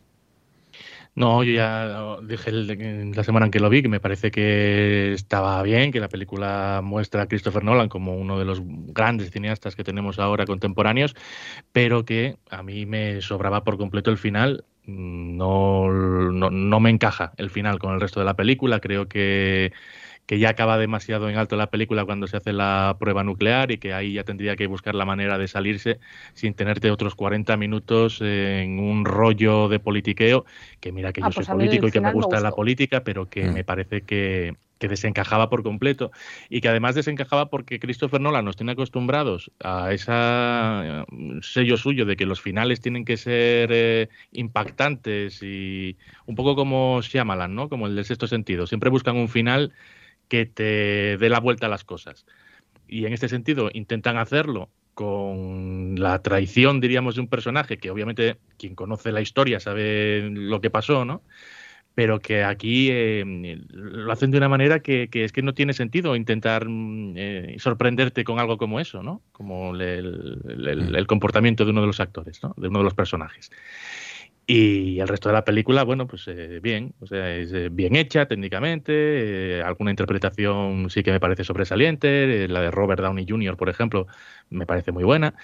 [1.13, 5.61] No, yo ya dije la semana en que lo vi que me parece que estaba
[5.61, 9.83] bien, que la película muestra a Christopher Nolan como uno de los grandes cineastas que
[9.83, 11.13] tenemos ahora contemporáneos,
[11.73, 14.65] pero que a mí me sobraba por completo el final.
[14.85, 18.79] No, no, no me encaja el final con el resto de la película.
[18.79, 19.73] Creo que,
[20.31, 23.79] que ya acaba demasiado en alto la película cuando se hace la prueba nuclear y
[23.79, 25.99] que ahí ya tendría que buscar la manera de salirse
[26.35, 30.45] sin tenerte otros 40 minutos en un rollo de politiqueo,
[30.79, 33.03] que mira que Ah, yo pues soy el político y que me gusta la política,
[33.03, 33.53] pero que Mm.
[33.55, 36.11] me parece que, que desencajaba por completo
[36.49, 40.13] y que además desencajaba porque Christopher Nolan nos tiene acostumbrados a ese
[41.41, 47.01] sello suyo de que los finales tienen que ser eh, impactantes y un poco como
[47.01, 47.67] Shyamalan, ¿no?
[47.69, 48.65] Como el del sexto sentido.
[48.67, 49.73] Siempre buscan un final
[50.31, 52.25] que te dé la vuelta a las cosas.
[52.87, 58.37] Y en este sentido intentan hacerlo con la traición, diríamos, de un personaje que obviamente
[58.57, 61.21] quien conoce la historia sabe lo que pasó, ¿no?
[61.95, 63.25] Pero que aquí eh,
[63.71, 68.23] lo hacen de una manera que, es que no tiene sentido intentar mm, eh, sorprenderte
[68.23, 69.21] con algo como eso, ¿no?
[69.33, 72.53] Como el comportamiento de uno de los actores, ¿no?
[72.55, 73.51] De uno de los personajes.
[74.53, 77.95] Y el resto de la película, bueno, pues eh, bien, o sea, es eh, bien
[77.95, 83.25] hecha técnicamente, eh, alguna interpretación sí que me parece sobresaliente, eh, la de Robert Downey
[83.25, 84.07] Jr., por ejemplo,
[84.49, 85.35] me parece muy buena.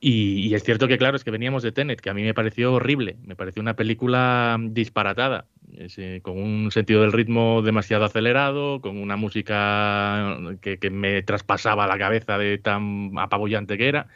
[0.00, 2.74] Y, es cierto que, claro, es que veníamos de Tenet, que a mí me pareció
[2.74, 5.46] horrible, me pareció una película disparatada,
[6.22, 11.98] con un sentido del ritmo demasiado acelerado, con una música que, que me traspasaba la
[11.98, 14.08] cabeza de tan apabullante que era,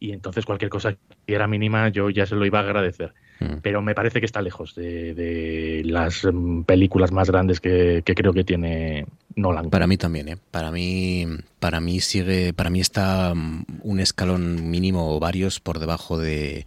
[0.00, 0.94] y entonces cualquier cosa
[1.26, 3.58] que era mínima yo ya se lo iba a agradecer Mm.
[3.62, 8.14] pero me parece que está lejos de, de las mm, películas más grandes que, que
[8.14, 9.68] creo que tiene Nolan.
[9.68, 10.38] Para mí también, ¿eh?
[10.50, 11.26] Para mí,
[11.58, 16.64] para mí sigue, para mí está mm, un escalón mínimo o varios por debajo de,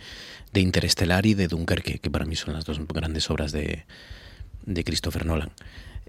[0.53, 3.85] de Interestelar y de Dunkerque, que para mí son las dos grandes obras de,
[4.65, 5.51] de Christopher Nolan.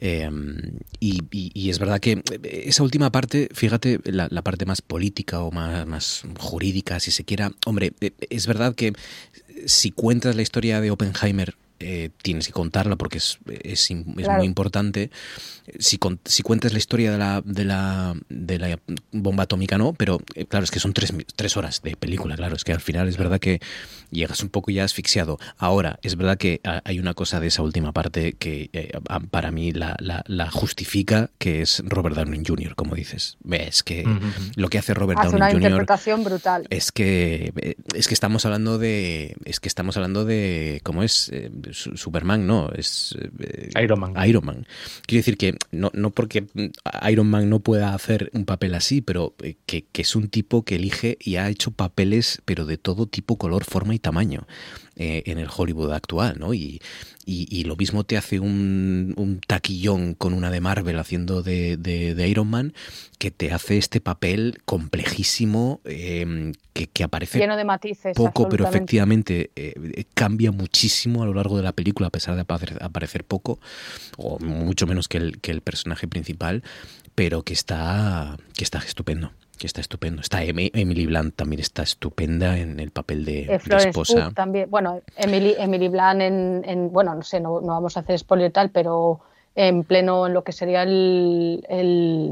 [0.01, 4.81] Y, y- y es verdad que eh, esa última parte, fíjate, la, la parte más
[4.83, 8.93] política o más, más jurídica, si se quiera, hombre, eh, es verdad que
[9.67, 14.25] si cuentas la historia de Oppenheimer, eh, tienes que contarla porque es, es, im- es
[14.25, 14.39] Claro.
[14.39, 15.11] muy importante.
[15.79, 18.79] Si, con- si cuentas la historia de la, de, la, de la
[19.13, 22.57] bomba atómica, no, pero eh, claro, es que son tres, tres horas de película, claro,
[22.57, 23.61] es que al final es verdad que
[24.11, 25.39] llegas un poco ya asfixiado.
[25.59, 28.93] Ahora, es verdad que hay una cosa de esa última parte que eh,
[29.31, 33.37] para mí la, la- la justifica, que es Robert Downey Jr., como dices.
[33.51, 34.05] Es que
[34.57, 35.63] lo que hace Robert hace Downey una Jr.
[35.71, 36.67] interpretación brutal.
[36.71, 37.53] Es que
[37.95, 42.71] es que estamos hablando de es que estamos hablando de cómo es Eh, Superman no
[42.75, 44.29] es eh, Iron Man.
[44.29, 44.67] Iron Man
[45.07, 46.47] quiero decir que no, no porque
[47.09, 50.65] Iron Man no pueda hacer un papel así pero eh, que, que es un tipo
[50.65, 54.47] que elige y ha hecho papeles pero de todo tipo color forma y tamaño
[54.97, 56.81] eh, en el Hollywood actual no y,
[57.31, 61.77] y, y lo mismo te hace un, un taquillón con una de Marvel haciendo de,
[61.77, 62.73] de- de Iron Man
[63.19, 68.17] que te hace este papel complejísimo eh, que, que aparece Lleno de matices.
[68.17, 72.41] poco, pero efectivamente eh, cambia muchísimo a lo largo de la película, a pesar de
[72.43, 73.61] aparecer, aparecer poco,
[74.17, 76.63] o mucho menos que el, que el personaje principal,
[77.15, 79.33] pero que está, que está estupendo.
[79.61, 80.23] Que está estupendo.
[80.23, 84.31] Está Em- Emily Blunt también está estupenda en el papel de, Eh, de esposa.
[84.35, 84.71] También.
[84.71, 88.49] Bueno, Emily, Emily Blunt en, en- bueno, no sé, no, no vamos a hacer spoiler
[88.49, 89.21] y tal, pero
[89.55, 92.31] en pleno en lo que sería el, el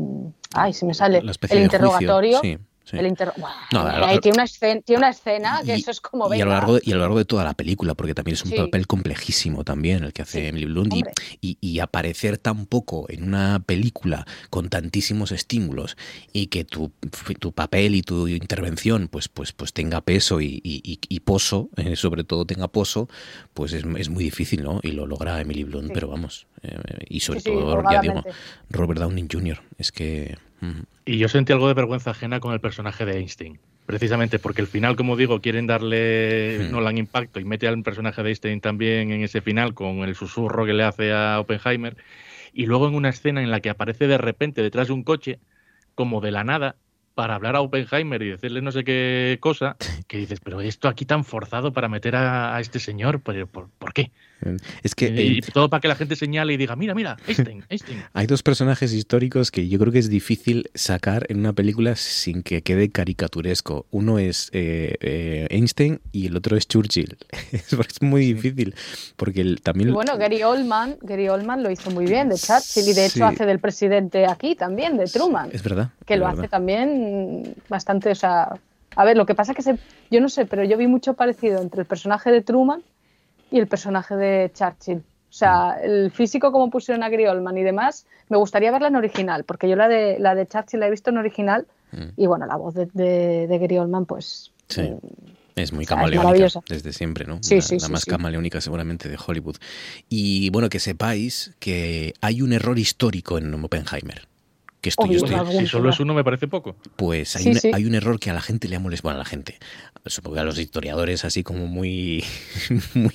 [0.55, 2.41] ay, si me sale, el juicio, interrogatorio.
[2.41, 2.57] sí,
[2.89, 2.97] sí.
[2.99, 3.33] El inter-
[3.73, 3.85] No,
[4.21, 6.75] tiene, una escena, tiene una escena que Y- eso es como y a, lo largo
[6.75, 8.57] de, y a lo largo de toda la película, porque también es un Sí.
[8.57, 11.03] papel complejísimo también el que hace Sí, Emily Blunt y,
[11.41, 15.97] y- y aparecer tan poco en una película con tantísimos estímulos
[16.33, 16.93] y que tu,
[17.41, 21.69] tu papel y tu intervención pues, pues, pues tenga peso y, y- y- y poso,
[21.77, 23.09] eh, sobre todo tenga poso,
[23.55, 24.81] pues es, es muy difícil, ¿no?
[24.83, 26.77] Y lo logra Emily Blunt, pero vamos, eh,
[27.09, 28.23] y sobre todo, ya digo.
[28.71, 30.37] Robert Downey Jr., es que
[31.05, 33.59] Y yo sentí algo de vergüenza ajena con el personaje de Einstein.
[33.87, 36.71] Precisamente porque el final, como digo, quieren darle Hmm.
[36.71, 40.67] Nolan impacto y mete al personaje de Einstein también en ese final con el susurro
[40.67, 41.97] que le hace a Oppenheimer.
[42.53, 45.41] Y luego en una escena en la que aparece de repente detrás de un coche,
[45.95, 46.77] como de la nada,
[47.15, 49.77] para hablar a Oppenheimer y decirle no sé qué cosa,
[50.07, 53.71] que dices, pero esto aquí tan forzado para meter a, a este señor, ¿por, por,
[53.71, 54.13] por qué?
[54.83, 57.65] Es que y eh, todo para que la gente señale y diga, mira, mira, Einstein,
[57.69, 58.03] Einstein.
[58.13, 62.43] hay dos personajes históricos que yo creo que es difícil sacar en una película sin
[62.43, 63.87] que quede caricaturesco.
[63.91, 67.17] Uno es eh, eh, Einstein y el otro es Churchill.
[67.53, 68.75] es es muy difícil
[69.17, 72.89] porque el- Y también bueno, Gary Oldman, Gary Oldman lo hizo muy bien de Churchill
[72.89, 73.23] y de hecho Sí.
[73.23, 75.91] hace del presidente aquí también, de Truman, es verdad.
[76.07, 76.41] que es lo verdad.
[76.41, 78.49] hace también bastante, o sea,
[78.95, 79.77] a ver, lo que pasa que se,
[80.11, 82.83] yo no sé, pero yo vi mucho parecido entre el personaje de Truman
[83.51, 84.99] y el personaje de Churchill.
[84.99, 88.97] O sea, el físico como pusieron a Gary Oldman y demás, me gustaría verla en
[88.97, 91.67] original, porque yo la de, la de Churchill la he visto en original
[92.17, 94.95] y bueno, la voz de, de, de Gary Oldman, pues Sí.
[95.57, 96.61] Es muy sea, es camaleónica maravillosa.
[96.69, 97.39] desde siempre, ¿no?
[97.43, 99.57] Sí, la, sí, la sí, más camaleónica seguramente de Hollywood.
[100.09, 104.28] Y bueno, que sepáis que hay un error histórico en Oppenheimer.
[104.81, 106.77] Que esto yo Obvio, estoy, algún Si solo es uno me parece poco.
[106.97, 109.09] Pues hay, Sí, hay un error que a la gente le ha molestado.
[109.09, 109.59] Bueno, a la gente.
[110.07, 112.25] Supongo que a los historiadores así como muy,
[112.95, 113.13] muy,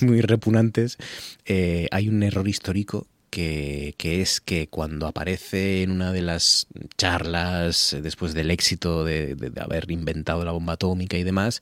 [0.00, 0.96] muy repugnantes.
[1.44, 6.66] eh, hay un error histórico que, que es que cuando aparece en una de las
[6.96, 11.60] charlas, eh, después del éxito de, de- de haber inventado la bomba atómica y demás,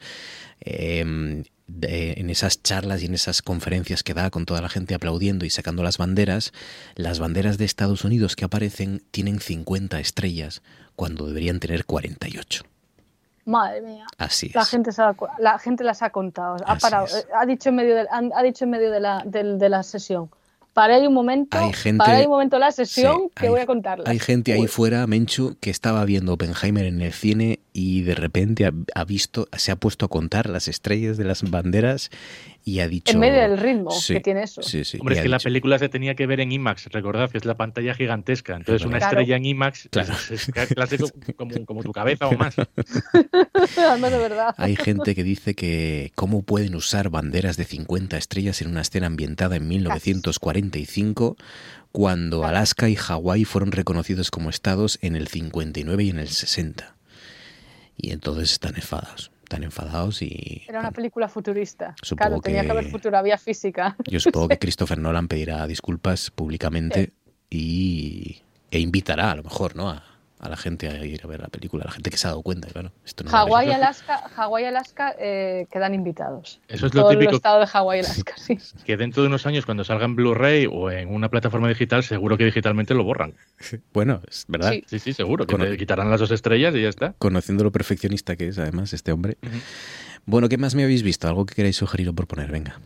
[0.60, 4.94] eh, de- en esas charlas y en esas conferencias que da con toda la gente
[4.94, 6.52] aplaudiendo y sacando las banderas,
[6.96, 10.62] las banderas de Estados Unidos que aparecen tienen 50 estrellas
[10.96, 12.64] cuando deberían tener 48.
[13.44, 14.04] Madre mía.
[14.18, 14.68] Así La es.
[14.68, 17.14] gente, se ha- la gente las ha contado, ha Así parado, es.
[17.14, 20.28] eh, ha dicho en medio de, ha dicho en medio de la, de la sesión.
[20.74, 23.50] Para ahí un momento, Hay gente- para ahí un momento la sesión Sí, que hay-
[23.50, 24.04] voy a contarla.
[24.08, 24.68] Hay gente ahí Uy.
[24.68, 29.48] fuera, Menchu, que estaba viendo Oppenheimer en el cine y de repente ha, ha visto,
[29.56, 32.10] se ha puesto a contar las estrellas de las banderas
[32.64, 33.12] y ha dicho.
[33.12, 34.62] En medio del ritmo Sí, que tiene eso.
[34.62, 34.98] Sí, sí.
[34.98, 37.44] Hombre, y es que la película se tenía que ver en IMAX, recordad que es
[37.44, 38.56] la pantalla gigantesca.
[38.56, 39.12] Entonces, una Claro.
[39.20, 40.12] estrella en IMAX Claro.
[40.12, 40.96] es, es casi
[41.36, 42.56] como, como tu cabeza o más.
[43.78, 44.54] Además, de verdad.
[44.58, 49.06] Hay gente que dice que cómo pueden usar banderas de 50 estrellas en una escena
[49.06, 51.36] ambientada en 1945
[51.92, 56.94] cuando Alaska y Hawái fueron reconocidos como estados en el 59 y en el 60.
[58.00, 61.94] Y entonces están enfadados, están enfadados y Era una película futurista.
[62.00, 63.96] Supongo claro, tenía que que- haber futuro, había física.
[64.06, 67.12] yo supongo que Christopher Nolan pedirá disculpas públicamente
[67.50, 69.90] y, e invitará a lo mejor, ¿no?
[69.90, 70.04] A,
[70.40, 72.30] a la gente a ir a ver la película, a la gente que se ha
[72.30, 72.92] dado cuenta, claro.
[73.04, 76.60] Esto no Hawái Alaska, Hawái y Alaska eh, quedan invitados.
[76.68, 78.58] Eso es lo Todo el estado de Hawái y Alaska, sí.
[78.84, 82.38] que dentro de unos años, cuando salga en Blu-ray o en una plataforma digital, seguro
[82.38, 83.34] que digitalmente lo borran.
[83.92, 84.70] Bueno, es verdad.
[84.70, 84.84] Sí.
[84.86, 85.46] Sí, sí, seguro.
[85.46, 87.14] Que Cono- te quitarán las dos estrellas y ya está.
[87.18, 89.38] Conociendo lo perfeccionista que es, además, este hombre.
[90.24, 91.26] Bueno, ¿qué más me habéis visto?
[91.26, 92.50] ¿Algo que queráis sugerir o proponer?
[92.52, 92.80] Venga.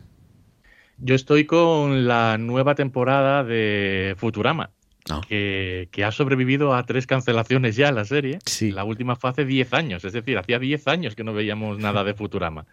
[0.97, 4.71] Yo estoy con la nueva temporada de Futurama.
[5.09, 5.21] Ah.
[5.27, 8.39] Que, que ha sobrevivido a tres cancelaciones ya la serie.
[8.45, 8.71] Sí.
[8.71, 12.03] La última fue hace 10 años, es decir, hacía 10 años que no veíamos nada
[12.03, 12.65] de Futurama.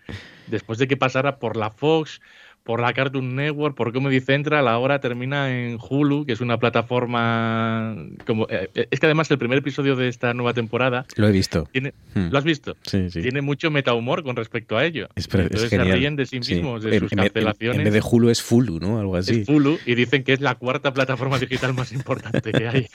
[0.46, 2.20] Después de que pasara por la Fox,
[2.64, 7.96] por la Cartoon Network, por Comedy Central, ahora termina en Hulu, que es una plataforma
[8.26, 11.68] como eh, es que además el primer episodio de esta nueva temporada Lo he visto.
[11.72, 12.28] tiene Hmm.
[12.32, 12.76] ¿Lo has visto?
[12.82, 13.22] Sí, sí.
[13.22, 15.08] Tiene mucho metahumor con respecto a ello.
[15.14, 16.54] Es, pre- es Entonces se ríen de sí Sí.
[16.56, 17.78] mismos, de En- sus en, en- cancelaciones.
[17.78, 18.98] en vez de Hulu es Fulu, ¿no?
[18.98, 19.42] Algo así.
[19.42, 22.86] Es Hulu y dicen que es la cuarta plataforma digital más importante que hay.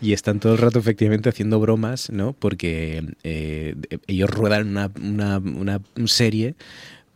[0.00, 2.32] Y están todo el rato efectivamente haciendo bromas, ¿no?
[2.34, 3.74] Porque eh,
[4.06, 6.54] ellos ruedan una, una, una serie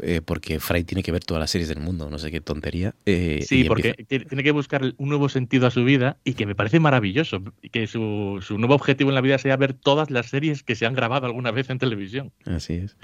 [0.00, 2.94] eh, porque Fry tiene que ver todas las series del mundo, no sé qué tontería.
[3.06, 6.46] eh, Sí, porque empieza- tiene que buscar un nuevo sentido a su vida y que
[6.46, 7.42] me parece maravilloso.
[7.72, 10.86] Que su, su nuevo objetivo en la vida sea ver todas las series que se
[10.86, 12.32] han grabado alguna vez en televisión.
[12.44, 12.96] Así es.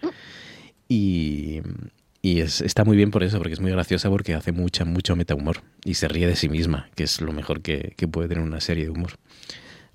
[0.88, 1.60] Y,
[2.22, 5.16] y es- está muy bien por eso, porque es muy graciosa porque hace mucha, mucho
[5.16, 8.44] metahumor y se ríe de sí misma, que es lo mejor que, que puede tener
[8.44, 9.12] una serie de humor.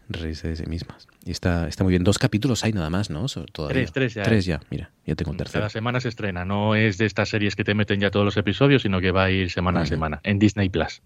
[0.09, 1.07] Reírse de sí mismas.
[1.23, 2.03] Y está, está muy bien.
[2.03, 3.27] Dos capítulos hay nada más, ¿no?
[3.51, 3.73] Todavía.
[3.73, 4.23] Tres, tres ya.
[4.23, 5.61] Tres ya, mira, ya tengo un tercero.
[5.61, 6.45] Cada semana se estrena.
[6.45, 9.25] No es de estas series que te meten ya todos los episodios, sino que va
[9.25, 11.01] a ir semana a semana en Disney Plus.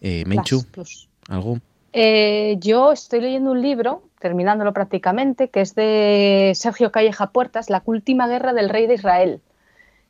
[0.00, 1.08] Eh, Menchu, Plus, plus.
[1.28, 1.60] ¿algo?
[1.92, 7.82] Eh, yo estoy leyendo un libro, terminándolo prácticamente, que es de Sergio Calleja Puertas, La
[7.84, 9.40] última guerra del rey de Israel.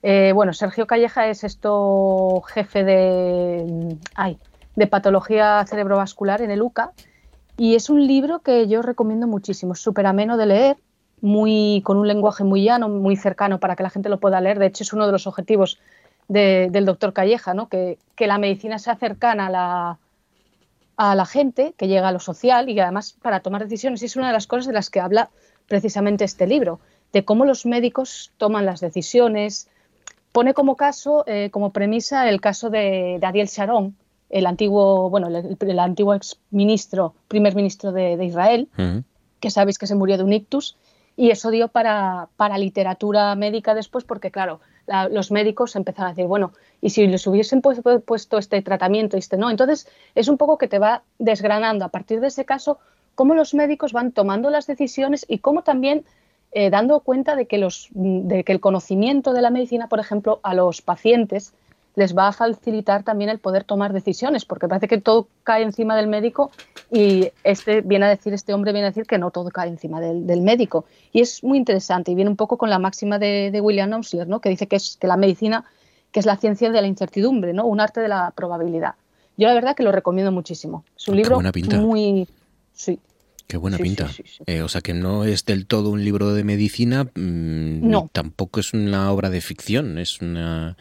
[0.03, 4.39] Eh, bueno, Sergio Calleja es esto jefe de, mm, ay,
[4.77, 6.93] de patología cerebrovascular en el UCA
[7.59, 9.74] y es un libro que yo recomiendo muchísimo.
[9.74, 10.76] Súper ameno de leer,
[11.20, 14.59] muy, con un lenguaje muy llano, muy cercano para que la gente lo pueda leer.
[14.59, 15.78] De hecho, es uno de los objetivos
[16.28, 17.68] de- del doctor Calleja, ¿no?
[17.68, 19.98] que, que la medicina sea cercana a la,
[20.97, 24.02] a la gente, que llega a lo social y además para tomar decisiones.
[24.02, 25.28] Y es una de las cosas de las que habla
[25.66, 26.78] precisamente este libro,
[27.12, 29.68] de cómo los médicos toman las decisiones.
[30.32, 33.97] Pone como caso, eh, como premisa, el caso de, de Ariel Sharon,
[34.30, 38.68] el antiguo, bueno, el, el antiguo ex ministro, primer ministro de, de Israel,
[39.40, 40.76] que sabéis que se murió de un ictus,
[41.16, 46.10] y eso dio para, para literatura médica después, porque claro, la- los médicos empezaron a
[46.14, 49.50] decir, bueno, y si les hubiesen pues- puesto este tratamiento y este no.
[49.50, 52.78] Entonces, es un poco que te va desgranando a partir de ese caso
[53.16, 56.05] cómo los médicos van tomando las decisiones y cómo también
[56.52, 60.38] eh, dando cuenta de que, los, de que el conocimiento de la medicina, por ejemplo,
[60.44, 61.52] a los pacientes
[61.99, 65.97] les va a facilitar también el poder tomar decisiones, porque parece que todo cae encima
[65.97, 66.53] del médico
[66.93, 70.01] y este viene a decir, este hombre viene a decir que no todo cae encima
[70.01, 70.85] del, del médico.
[71.12, 74.29] Y es muy interesante y viene un poco con la máxima de, de William Omsler,
[74.29, 74.41] ¿no?
[74.41, 75.65] que dice que es que la medicina
[76.12, 77.66] que es la ciencia de la incertidumbre, ¿no?
[77.66, 78.95] un arte de la probabilidad.
[79.37, 80.85] Yo la verdad que lo recomiendo muchísimo.
[80.97, 81.41] Es un libro
[81.81, 82.27] muy...
[82.73, 83.01] Sí,
[83.49, 84.09] Qué buena Sí, pinta.
[84.09, 84.43] sí, sí.
[84.47, 88.09] Eh, o sea que no es del todo un libro de medicina, mm, No.
[88.12, 90.77] tampoco es una obra de ficción, es una...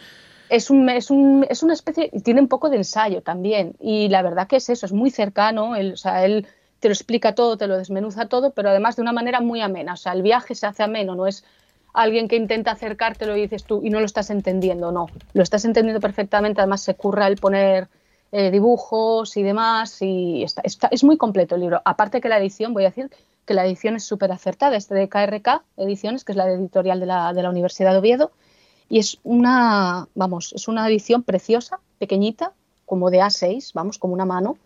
[0.49, 3.75] es, un, es, un, es una especie, tiene un poco de ensayo también.
[3.79, 5.75] Y la verdad que es eso, es muy cercano.
[5.75, 6.47] Él, o sea, él
[6.79, 9.93] te lo explica todo, te lo desmenuza todo, pero además de una manera muy amena.
[9.93, 11.43] O sea, el viaje se hace ameno, no es
[11.93, 15.07] alguien que intenta acercártelo y dices tú y no lo estás entendiendo, no.
[15.33, 17.87] Lo estás entendiendo perfectamente, además se curra el poner
[18.31, 21.81] eh, dibujos y demás, y está, está- es muy completo el libro.
[21.85, 23.09] Aparte que la edición, voy a decir
[23.45, 27.05] que la edición es súper acertada, es de KRK Ediciones, que es la editorial de
[27.05, 28.31] la, de la Universidad de Oviedo,
[28.89, 32.53] y es una, vamos, es una edición preciosa, pequeñita,
[32.85, 34.57] como de A6, vamos, como una mano,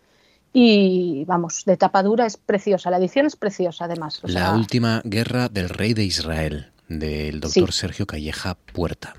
[0.52, 4.20] y vamos, de tapa dura es preciosa, la edición es preciosa además.
[4.22, 7.78] o La sea, última guerra del rey de Israel, del doctor Sí.
[7.80, 9.14] Sergio Calleja Puerta.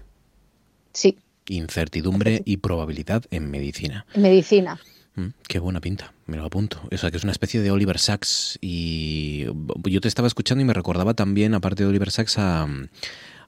[0.94, 1.18] Sí,
[1.50, 4.06] Incertidumbre y probabilidad en medicina.
[4.16, 4.80] medicina.
[5.16, 6.80] Mm, qué buena pinta, me lo apunto.
[6.92, 9.46] O sea, que es una especie de Oliver Sacks y
[9.84, 12.68] yo te estaba escuchando y me recordaba también, aparte de Oliver Sacks, a,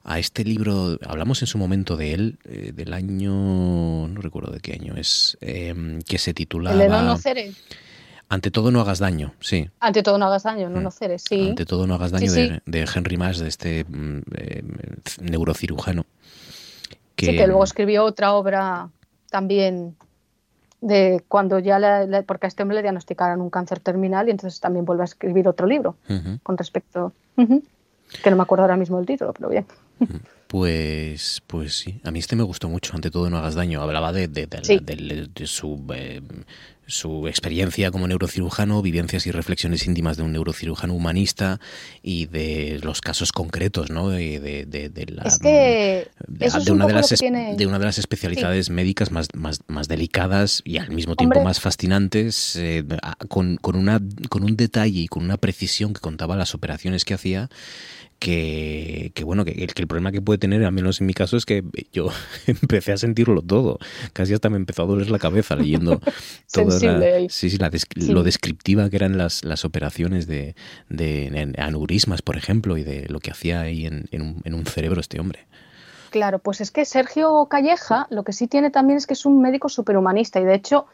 [0.08, 4.60] a este libro, hablamos en su momento de él, eh, del año, no recuerdo de
[4.60, 5.74] qué año es, eh,
[6.06, 7.52] que se El no titulaba nocere.
[8.28, 9.68] Ante todo no hagas daño, sí.
[9.80, 11.48] Ante todo no hagas daño, no nocere, sí.
[11.48, 12.48] Ante todo no hagas daño Sí, sí.
[12.66, 14.62] De, de Henry Mash, de este mm, eh,
[15.22, 16.06] neurocirujano.
[17.16, 18.90] Sí, que luego escribió otra obra
[19.30, 19.96] también
[20.80, 24.30] de cuando ya, la- la- porque a este hombre le diagnosticaron un cáncer terminal y
[24.30, 25.96] entonces también vuelve a escribir otro libro
[26.42, 29.66] con respecto, que no me acuerdo ahora mismo el título, pero bien.
[30.46, 33.82] Pues, pues sí, a mí este me gustó mucho, ante todo no hagas daño.
[33.82, 34.78] Hablaba de, de- de la- Sí.
[34.80, 36.22] del- de su, eh,
[36.86, 41.58] su experiencia como neurocirujano, vivencias y reflexiones íntimas de un neurocirujano humanista
[42.00, 44.16] y de los casos concretos, ¿no?
[44.20, 46.08] Y de, la, es que
[46.38, 47.56] eso es un una de lo las que tiene...
[47.56, 51.44] de una de las especialidades médicas más, más, más delicadas y al mismo tiempo Hombre.
[51.48, 56.00] más fascinantes, eh, a- con, con, una, con un detalle y con una precisión que
[56.00, 57.50] contaba las operaciones que hacía.
[58.18, 61.12] Que, que bueno, que, el- que el problema que puede tener, al menos en mi
[61.12, 61.62] caso, es que
[61.92, 62.08] yo
[62.46, 63.78] empecé a sentirlo todo.
[64.14, 66.00] Casi hasta me empezó a doler la cabeza leyendo
[66.52, 68.12] toda la, sí, sí, la des- Sí.
[68.12, 70.54] lo descriptiva que eran las, las operaciones de,
[70.88, 74.64] de aneurismas, por ejemplo, y de lo que hacía ahí en, en un, en un
[74.66, 75.46] cerebro este hombre.
[76.10, 79.42] Claro, pues es que Sergio Calleja lo que sí tiene también es que es un
[79.42, 80.86] médico superhumanista y de hecho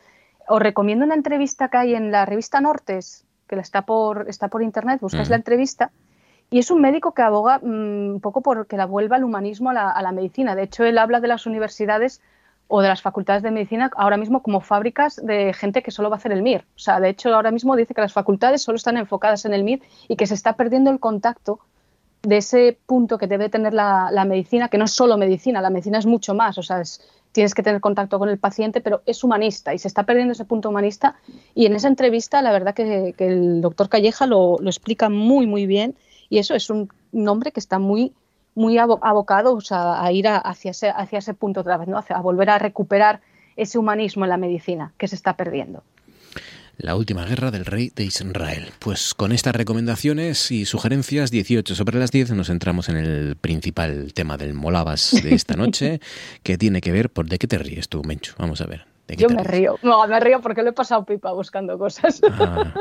[0.49, 4.49] os recomiendo una entrevista que hay en la revista Nortes, que la está por, está
[4.49, 5.31] por internet, buscáis Ujú.
[5.31, 5.93] la entrevista,
[6.53, 9.71] y es un médico que aboga mm, un poco por que la vuelva el humanismo
[9.71, 10.55] a la, medicina.
[10.55, 12.21] De hecho, él habla de las universidades
[12.69, 16.17] o de las facultades de medicina ahora mismo como fábricas de gente que solo va
[16.17, 16.67] a hacer el MIR.
[16.77, 19.63] O sea, de hecho, ahora mismo dice que las facultades solo están enfocadas en el
[19.63, 21.59] MIR y que se está perdiendo el contacto
[22.21, 25.99] de ese punto que debe tener la, medicina, que no es solo medicina, la medicina
[25.99, 27.01] es mucho más, o sea, es-
[27.33, 30.45] tienes que tener contacto con el paciente, pero es humanista y se está perdiendo ese
[30.45, 31.17] punto humanista.
[31.55, 35.97] Y en esa entrevista, la verdad que, el doctor Calleja lo explica muy, muy bien
[36.33, 38.13] y eso es un nombre que está muy
[38.55, 41.89] muy abo- abocado o sea, a ir a- hacia, ese, hacia ese punto otra vez,
[41.89, 41.99] ¿no?
[42.09, 43.21] A volver a recuperar
[43.57, 45.83] ese humanismo en la medicina que se está perdiendo.
[46.79, 48.71] La última guerra del rey de Israel.
[48.79, 54.13] Pues con estas recomendaciones y sugerencias, 18 sobre las 10, nos entramos en el principal
[54.15, 56.01] tema del Molabas de esta noche,
[56.43, 57.29] que tiene que ver por...
[57.29, 58.33] ¿De qué te ríes tú, Menchu?
[58.39, 58.87] Vamos a ver.
[59.13, 62.21] ¿De qué Yo me río, no, me río porque lo he pasado pipa buscando cosas.
[62.25, 62.73] Ah,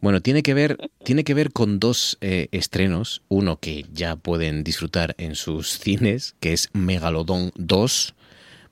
[0.00, 3.22] bueno, tiene que ver, tiene que ver con dos eh, estrenos.
[3.28, 8.14] Uno que ya pueden disfrutar en sus cines, que es Megalodón 2,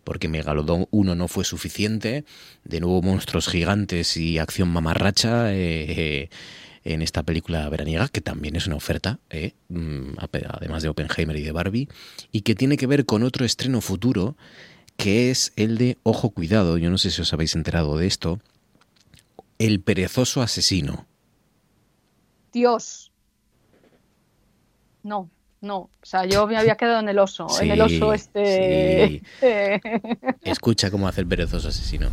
[0.03, 2.25] porque Megalodón 1 no fue suficiente.
[2.65, 5.53] De nuevo, monstruos gigantes y acción mamarracha.
[5.53, 6.29] eh, eh,
[6.85, 10.17] en esta película veraniega, que también es una oferta, eh, mm,
[10.51, 11.89] además de Oppenheimer y de Barbie,
[12.31, 14.37] y que tiene que ver con otro estreno futuro,
[14.97, 16.79] que es el de Ojo Cuidado.
[16.79, 18.41] Yo no sé si os habéis enterado de esto,
[19.59, 21.07] El perezoso asesino.
[22.53, 23.13] Dios.
[25.03, 25.29] No,
[25.61, 25.77] no.
[25.79, 27.47] O sea, yo me había quedado en el oso.
[27.61, 29.23] en el Sí, oso este.
[30.43, 32.09] Escucha cómo hace el perezoso asesino.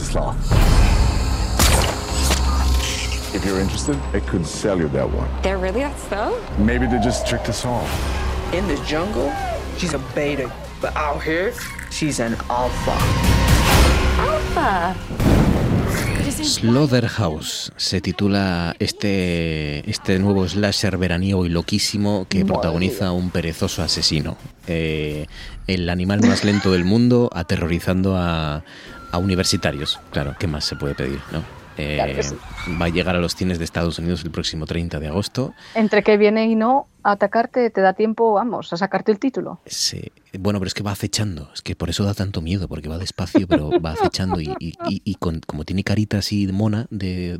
[0.00, 0.36] A sloth.
[3.34, 5.28] If you're interested, I could sell you that one.
[5.42, 6.38] They're really that slow?
[6.58, 7.86] Maybe they just tricked us all.
[8.52, 9.32] In the jungle,
[9.78, 11.54] she's a beta, but out here,
[11.90, 12.96] she's an alpha.
[14.18, 14.94] Alpha.
[16.30, 24.36] Slaughterhouse se titula este, este nuevo slasher veraniego y loquísimo que protagoniza un perezoso asesino.
[24.66, 25.26] Eh,
[25.66, 28.64] el animal más lento del mundo aterrorizando a,
[29.12, 30.00] a universitarios.
[30.10, 31.20] Claro, ¿qué más se puede pedir?
[31.30, 31.44] ¿no?
[31.78, 32.34] Eh, Claro que sí.
[32.80, 35.54] Va a llegar a los cines de Estados Unidos el próximo 30 de agosto.
[35.74, 39.60] Entre que viene y no, a atacarte te da tiempo, vamos, a sacarte el título.
[39.64, 40.12] Sí.
[40.38, 41.50] Bueno, pero es que va acechando.
[41.54, 44.38] Es que por eso da tanto miedo, porque va despacio, pero va acechando.
[44.40, 47.38] Y, y- y- y con- como tiene carita así de mona, de,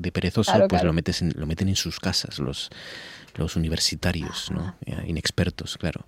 [0.56, 0.86] Claro, pues claro.
[0.86, 2.70] Lo, metes en- lo meten en sus casas los,
[3.34, 4.74] los universitarios, ¿no?
[4.86, 6.04] Eh, Inexpertos, claro.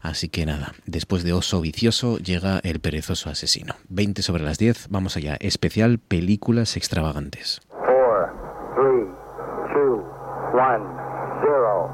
[0.00, 3.74] Así que nada, después de Oso Vicioso llega el perezoso asesino.
[3.88, 5.36] 20 sobre las 10, vamos allá.
[5.40, 7.60] Especial Películas Extravagantes.
[7.70, 8.32] Four,
[8.74, 9.06] three,
[9.72, 10.02] two,
[10.56, 10.84] one,
[11.42, 11.90] zero.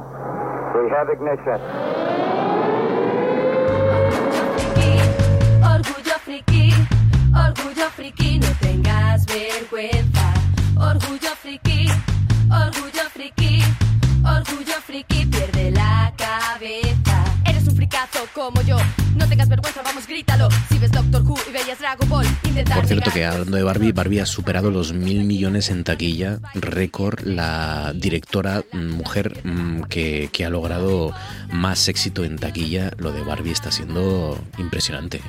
[0.75, 1.61] We have ignition.
[5.63, 6.73] Orgullo friki,
[7.35, 10.33] orgullo friki, no tengas vergüenza.
[10.77, 11.87] Orgullo friki,
[12.51, 13.63] orgullo friki,
[14.37, 17.25] orgullo friki, pierde la cabeza.
[17.47, 18.77] Eres un fricazo como yo,
[19.17, 20.49] no tengas vergüenza, vamos, grítalo.
[20.69, 23.93] Si ves Doctor Who y veías Dragon Ball, intenta Por cierto que hablando de Barbie,
[23.93, 30.29] Barbie ha superado los mil millones en taquilla, récord, la directora mm, mujer mm, que,
[30.33, 31.13] que ha logrado
[31.53, 32.91] más éxito en taquilla.
[32.99, 35.21] Lo de Barbie está siendo impresionante.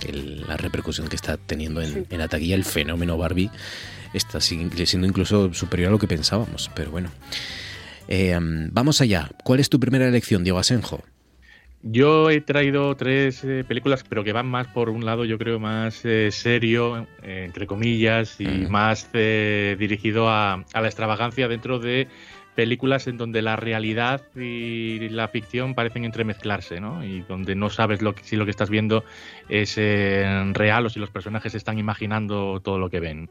[0.00, 3.50] El- la repercusión que está teniendo en, en la taquilla, el fenómeno Barbie,
[4.14, 6.70] está si- siendo incluso superior a lo que pensábamos.
[6.74, 7.10] Pero bueno.
[8.14, 9.30] Eh, mm, vamos allá.
[9.42, 11.02] ¿Cuál es tu primera elección, Diego Asenjo?
[11.82, 15.58] Yo he traído tres eh, películas, pero que van más por un lado, yo creo,
[15.58, 21.78] más eh, serio, eh, entre comillas, y más eh, dirigido a, a la extravagancia dentro
[21.78, 22.06] de
[22.54, 27.04] películas en donde la realidad y la ficción parecen entremezclarse, ¿no?
[27.04, 29.04] Y donde no sabes lo que, si lo que estás viendo
[29.48, 33.30] es eh, real o si los personajes están imaginando todo lo que ven.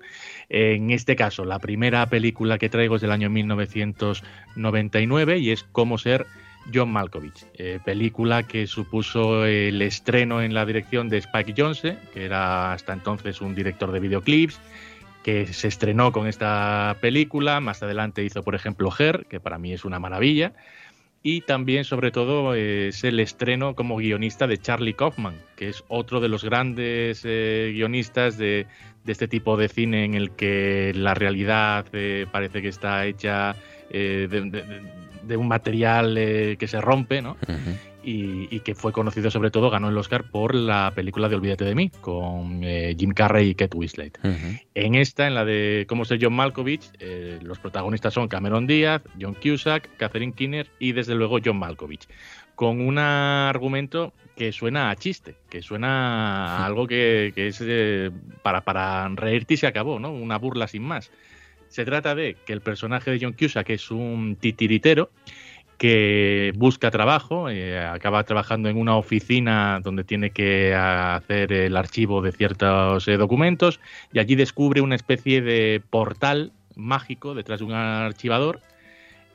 [0.50, 5.98] En este caso, la primera película que traigo es del año 1999 y es Cómo
[5.98, 6.26] ser
[6.74, 12.26] John Malkovich, eh, película que supuso el estreno en la dirección de Spike Jonze, que
[12.26, 14.60] era hasta entonces un director de videoclips,
[15.24, 19.74] que se estrenó con esta película, más adelante hizo por ejemplo Her, que para mí
[19.74, 20.54] es una maravilla,
[21.24, 25.84] y también sobre todo eh, es el estreno como guionista de Charlie Kaufman, que es
[25.88, 28.66] otro de los grandes eh, guionistas de,
[29.04, 33.56] de este tipo de cine en el que la realidad eh, parece que está hecha
[33.92, 36.16] de, un material
[36.58, 37.36] que se rompe, ¿no?
[38.04, 41.66] Y, y que fue conocido sobre todo, ganó el Oscar por la película de Olvídate
[41.66, 44.20] de mí, con eh, Jim Carrey y Kate Winslet.
[44.76, 49.02] En esta, en la de Cómo ser John Malkovich, eh, los protagonistas son Cameron Díaz,
[49.20, 52.08] John Cusack, Catherine Keener y desde luego John Malkovich.
[52.56, 58.12] Con un argumento que suena a chiste, que suena a algo que, que es eh,
[58.44, 60.12] para, para reírte y se acabó, ¿no?
[60.12, 61.12] Una burla sin más.
[61.70, 65.10] Se trata de que el personaje de John Cusack es un titiritero
[65.82, 72.22] que busca trabajo, eh, acaba trabajando en una oficina donde tiene que hacer el archivo
[72.22, 73.80] de ciertos eh, documentos
[74.14, 78.62] y allí descubre una especie de portal mágico detrás de un archivador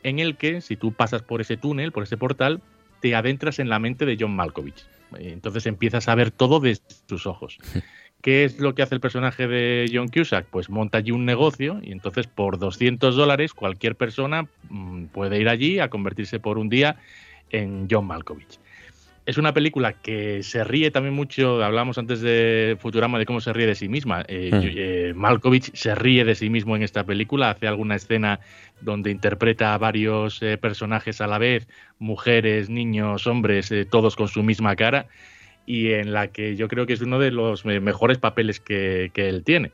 [0.05, 2.61] en el que si tú pasas por ese túnel, por ese portal,
[3.01, 4.87] te adentras en la mente de John Malkovich.
[5.19, 7.59] Entonces empiezas a ver todo desde sus ojos.
[8.27, 10.47] ¿Qué es lo que hace el personaje de John Cusack?
[10.51, 15.49] Pues monta allí un negocio y entonces por 200 dólares cualquier persona mm, puede ir
[15.49, 16.97] allí a convertirse por un día
[17.51, 18.59] en John Malkovich.
[19.27, 23.53] Es una película que se ríe también mucho, hablamos antes de Futurama de cómo se
[23.53, 24.25] ríe de sí misma.
[24.27, 24.61] Eh, Mm.
[24.61, 28.41] yo- eh, Malkovich se ríe de sí mismo en esta película, hace alguna escena
[28.81, 31.69] donde interpreta a varios eh, personajes a la vez,
[32.01, 35.07] mujeres, niños, hombres, todos con su misma cara
[35.67, 39.29] y en la que yo creo que es uno de los mejores papeles que, que
[39.29, 39.73] él tiene.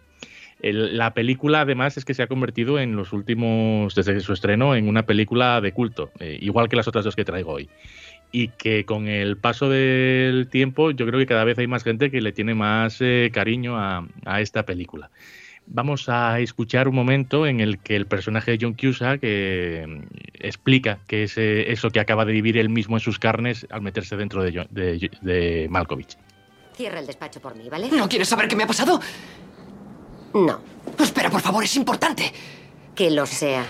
[0.63, 4.89] La película además es que se ha convertido en los últimos, desde su estreno, en
[4.89, 7.69] una película de culto, eh, igual que las otras dos que traigo hoy.
[8.31, 12.13] Y que con el paso del tiempo yo creo que cada vez hay más gente
[12.13, 15.11] que le tiene más eh, cariño a, a esta película.
[15.75, 19.87] Vamos a escuchar un momento en el que el personaje de John Cusack eh,
[20.35, 23.81] explica que es eh, eso que acaba de vivir él mismo en sus carnes al
[23.83, 26.17] meterse dentro de, John- de- de Malkovich.
[26.77, 27.89] Cierra el despacho por mí, ¿vale?
[27.91, 29.01] ¿No quieres saber qué me ha pasado?
[30.35, 30.61] No.
[30.99, 32.33] Espera, por favor, es importante.
[32.95, 33.67] Que lo sea.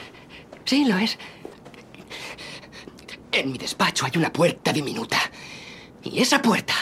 [0.65, 1.19] Sí, lo es.
[3.33, 5.19] En mi despacho hay una puerta diminuta.
[6.05, 6.75] Y esa puerta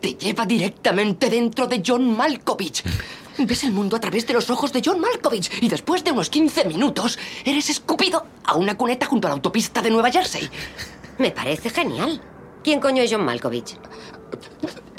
[0.00, 2.82] te lleva directamente dentro de John Malkovich.
[3.38, 6.28] Ves el mundo a través de los ojos de John Malkovich y después de unos
[6.28, 10.48] 15 minutos eres escupido a una cuneta junto a la autopista de Nueva Jersey.
[11.18, 12.20] Me parece genial.
[12.64, 13.76] ¿Quién coño es John Malkovich?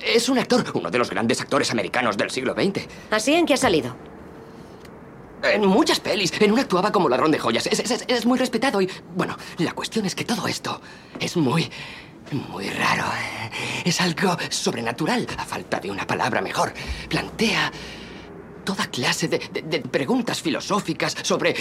[0.03, 2.88] Es un actor, uno de los grandes actores americanos del siglo XX.
[3.11, 3.95] ¿Así en qué ha salido?
[5.44, 6.32] En muchas pelis.
[6.41, 7.68] En una actuaba como ladrón de joyas.
[7.68, 8.90] Es, es- es muy respetado y...
[9.16, 10.82] Bueno, la cuestión es que todo esto
[11.20, 11.70] es muy...
[12.32, 13.06] Muy raro.
[13.84, 16.72] Es algo sobrenatural, a falta de una palabra mejor.
[17.10, 17.72] Plantea
[18.69, 21.55] toda clase de, de- preguntas filosóficas sobre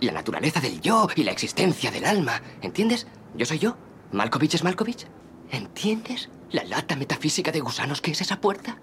[0.00, 2.40] la naturaleza del yo y la existencia del alma.
[2.62, 3.08] ¿Entiendes?
[3.36, 3.76] Yo soy yo.
[4.12, 5.06] Malkovich es Malkovich.
[5.50, 6.28] ¿Entiendes?
[6.52, 8.78] La lata metafísica de gusanos que es esa puerta.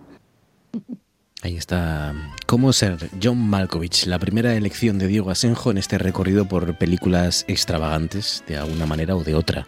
[1.44, 2.14] Ahí está.
[2.46, 4.06] ¿Cómo ser John Malkovich?
[4.06, 9.16] La primera elección de Diego Asenjo en este recorrido por películas extravagantes, de alguna manera
[9.16, 9.66] o de otra.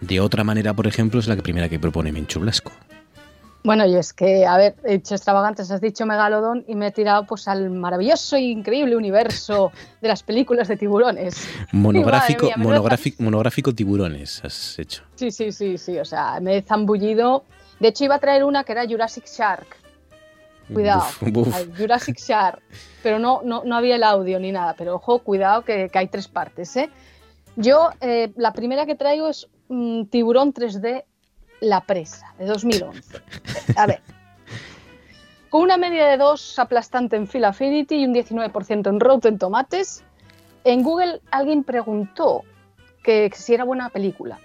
[0.00, 2.72] De otra manera, por ejemplo, es la primera que propone Menchu Blasco.
[3.64, 6.90] Bueno, y es que, a ver, he dicho extravagantes, has dicho megalodón y me he
[6.90, 9.72] tirado pues al maravilloso e increíble universo
[10.02, 11.48] de las películas de tiburones.
[11.72, 15.02] Monográfico, mía, monográfico, monográfico tiburones has hecho.
[15.14, 17.44] Sí, sí, sí, sí, o sea, me he zambullido.
[17.80, 19.66] De hecho, iba a traer una que era Jurassic Shark.
[20.70, 21.54] Cuidado, Buf, buf.
[21.54, 22.60] al Jurassic Shark,
[23.02, 26.08] pero no, no, no había el audio ni nada, pero ojo, cuidado que, que hay
[26.08, 26.90] tres partes, ¿eh?
[27.56, 31.04] Yo, eh, la primera que traigo es mm, Tiburón 3D
[31.60, 33.20] La Presa, de 2011.
[33.76, 34.00] A ver,
[35.54, 40.02] con una media de 2 aplastante en Phil Affinity y un 19% en Rotten Tomates,
[40.64, 42.42] en Google alguien preguntó
[43.04, 44.40] que si era buena película.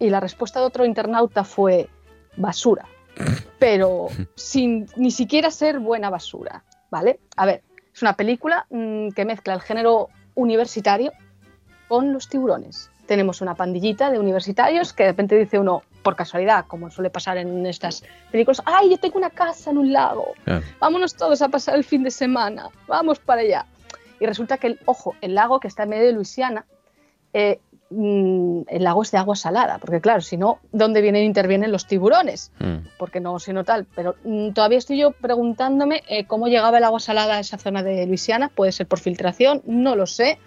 [0.00, 1.88] Y la respuesta de otro internauta fue
[2.36, 2.86] basura.
[3.58, 6.64] Pero sin ni siquiera ser buena basura.
[6.90, 7.20] ¿Vale?
[7.36, 7.62] A ver,
[7.94, 11.12] es una película mm, que mezcla el género universitario
[11.86, 12.89] con los tiburones.
[13.10, 17.38] Tenemos una pandillita de universitarios que de repente dice uno, por casualidad, como suele pasar
[17.38, 20.34] en estas películas, ¡ay, yo tengo una casa en un lago!
[20.78, 23.66] vámonos todos a pasar el fin de semana, vamos para allá.
[24.20, 26.66] Y resulta que, el, ojo, el lago que está en medio de Luisiana,
[27.32, 27.58] eh,
[27.90, 31.88] mm, el lago es de agua salada, porque claro, si no, ¿dónde vienen intervienen los
[31.88, 32.52] tiburones?
[32.96, 33.88] Porque no, si no tal.
[33.96, 37.82] Pero mm, todavía estoy yo preguntándome eh, cómo llegaba el agua salada a esa zona
[37.82, 40.38] de Luisiana, puede ser por filtración, no lo sé.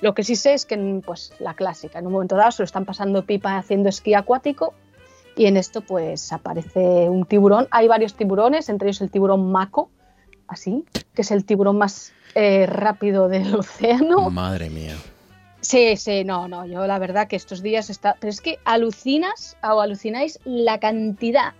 [0.00, 2.64] Lo que sí sé es que, pues, la clásica, en un momento dado se lo
[2.64, 4.74] están pasando pipa haciendo esquí acuático
[5.36, 7.68] y en esto, pues, aparece un tiburón.
[7.70, 9.90] Hay varios tiburones, entre ellos el tiburón maco,
[10.48, 14.30] así, que es el tiburón más eh, rápido del océano.
[14.30, 14.96] Madre mía.
[15.60, 18.16] Sí, sí, no, no, yo la verdad que estos días está...
[18.18, 21.52] Pero es que alucinas o alucináis la cantidad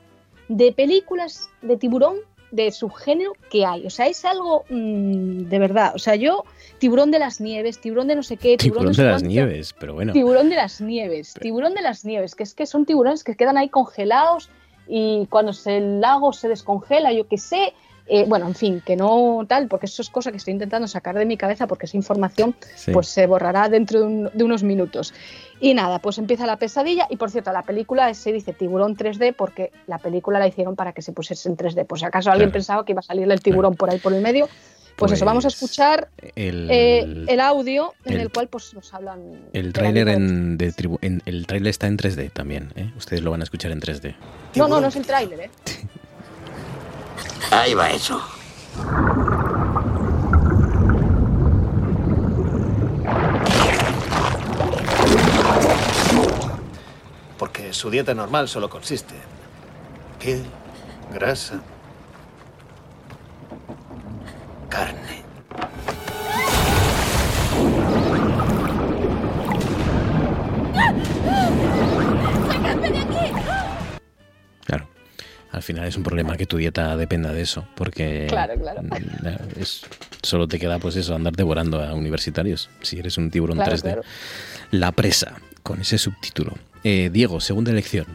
[0.48, 2.16] de películas de tiburón
[2.50, 3.86] de subgénero que hay.
[3.86, 5.92] O sea, es algo mm, de verdad.
[5.94, 6.44] O sea, yo,
[6.78, 9.94] tiburón de las nieves, tiburón de no sé qué, tiburón, Tiburón de las nieves, pero
[9.94, 10.12] bueno.
[10.12, 13.56] Tiburón de las nieves, tiburón de las nieves, que es que son tiburones que quedan
[13.56, 14.50] ahí congelados
[14.88, 17.74] y cuando el lago se descongela, yo qué sé.
[18.10, 21.16] Eh, bueno, en fin, que no tal, porque eso es cosa que estoy intentando sacar
[21.16, 22.90] de mi cabeza porque esa información Sí.
[22.92, 25.14] pues se borrará dentro de, un- de unos minutos.
[25.60, 29.34] Y nada, pues empieza la pesadilla y por cierto, la película se dice tiburón 3D
[29.36, 31.84] porque la película la hicieron para que se pusiese en 3D.
[31.86, 34.22] Por si acaso alguien pensaba que iba a salir el tiburón por ahí por el
[34.22, 34.48] medio.
[34.96, 38.74] Pues, eso, vamos a Pues escuchar El, eh, el audio en el, el- cual pues
[38.74, 39.48] nos hablan.
[39.54, 42.92] el tráiler en, de tribu- en- el tráiler está en 3D también, ¿eh?
[42.98, 44.14] Ustedes lo van a escuchar en 3D.
[44.56, 45.50] No, no, no es el tráiler, ¿eh?
[47.50, 48.20] Ahí va eso.
[57.38, 59.14] Porque su dieta normal solo consiste
[60.20, 60.44] en
[61.12, 61.60] grasa,
[64.68, 65.24] carne.
[75.52, 78.82] Al final es un problema que tu dieta dependa de eso, porque Claro, claro.
[79.60, 79.82] es-
[80.22, 83.80] solo te queda pues eso, andar devorando a universitarios, si eres un tiburón Claro, 3D.
[83.82, 84.02] claro.
[84.70, 86.52] La presa, con ese subtítulo.
[86.84, 88.06] Eh, Diego, segunda elección.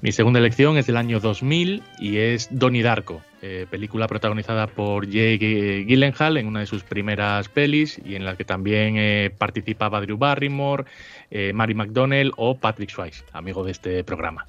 [0.00, 5.06] Mi segunda elección es del año 2000 y es Donnie Darko, eh, película protagonizada por
[5.06, 10.00] Jake Gyllenhaal en una de sus primeras pelis y en la que también eh, participaba
[10.00, 10.84] Drew Barrymore,
[11.32, 14.46] eh, Mary McDonnell o Patrick Swayze, amigo de este programa.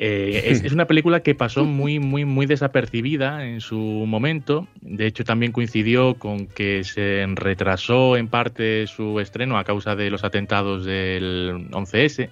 [0.00, 4.68] Eh, es, es una película que pasó muy, muy, muy desapercibida en su momento.
[4.80, 10.08] De hecho, también coincidió con que se retrasó en parte su estreno a causa de
[10.10, 12.30] los atentados del 11S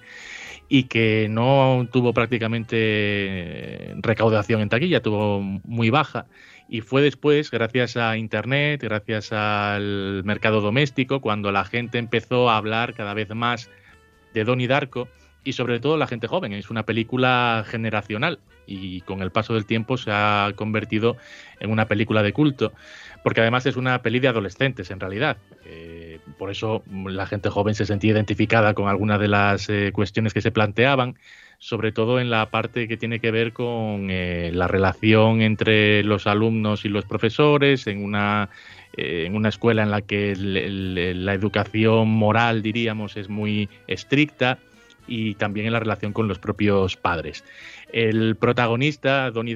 [0.69, 6.25] y que no tuvo prácticamente recaudación en taquilla, tuvo muy baja.
[6.69, 12.57] Y fue después, gracias a Internet, gracias al mercado doméstico, cuando la gente empezó a
[12.57, 13.69] hablar cada vez más
[14.33, 15.09] de Donnie Darko
[15.47, 16.51] y sobre todo la gente joven.
[16.51, 21.15] Es una película generacional y con el paso del tiempo se ha convertido
[21.61, 22.73] en una película de culto,
[23.23, 25.37] porque además es una peli de adolescentes en realidad.
[25.65, 30.33] Eh, por eso la gente joven se sentía identificada con algunas de las eh, cuestiones
[30.33, 31.15] que se planteaban,
[31.59, 36.27] sobre todo en la parte que tiene que ver con eh, la relación entre los
[36.27, 38.49] alumnos y los profesores, en una,
[38.95, 44.59] eh, en una escuela en la que la educación moral, diríamos, es muy estricta
[45.07, 47.43] y también en la relación con los propios padres.
[47.91, 49.55] El protagonista, Donnie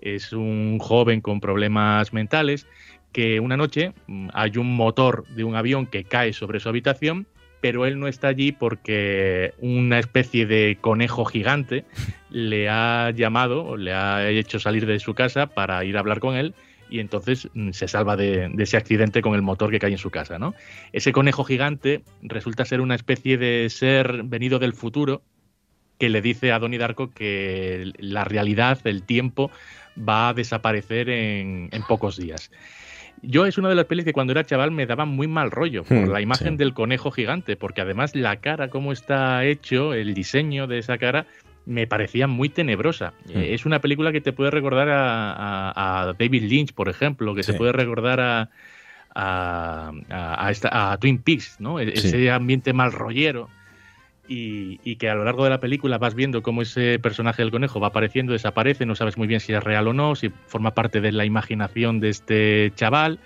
[0.00, 2.66] es un joven con problemas mentales
[3.12, 7.26] que una noche mm, hay un motor de un avión que cae sobre su habitación,
[7.60, 11.84] pero él no está allí porque una especie de conejo gigante
[12.30, 16.36] le ha llamado le ha hecho salir de su casa para ir a hablar con
[16.36, 16.54] él
[16.90, 19.98] y entonces mm, se salva de, de ese accidente con el motor que cae en
[19.98, 20.38] su casa.
[20.38, 20.54] ¿no?
[20.92, 25.22] Ese conejo gigante resulta ser una especie de ser venido del futuro
[25.98, 29.50] que le dice a Donnie Darko que la realidad, el tiempo,
[29.96, 32.50] va a desaparecer en, en pocos días.
[33.22, 35.84] Yo es una de las pelis que cuando era chaval me daba muy mal rollo
[35.84, 36.56] por Hmm, la imagen sí.
[36.56, 41.26] del conejo gigante, porque además la cara, cómo está hecho, el diseño de esa cara,
[41.70, 43.12] me parecía muy tenebrosa.
[43.28, 47.34] Eh, Es una película que te puede recordar a, a- a David Lynch, por ejemplo,
[47.34, 47.58] que te Sí.
[47.58, 48.20] puede recordar
[49.14, 51.80] a, esta- Twin Peaks, ¿no?
[51.80, 52.08] E- Sí.
[52.08, 53.48] Ese ambiente mal rollero.
[54.28, 57.50] Y, y que a lo largo de la película vas viendo cómo ese personaje del
[57.50, 60.72] conejo va apareciendo, desaparece, no sabes muy bien si es real o no, si forma
[60.72, 63.18] parte de la imaginación de este chaval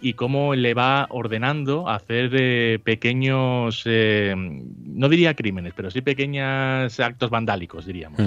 [0.00, 6.98] y cómo le va ordenando hacer eh, pequeños, eh, no diría crímenes, pero sí pequeños
[7.00, 8.20] actos vandálicos, diríamos.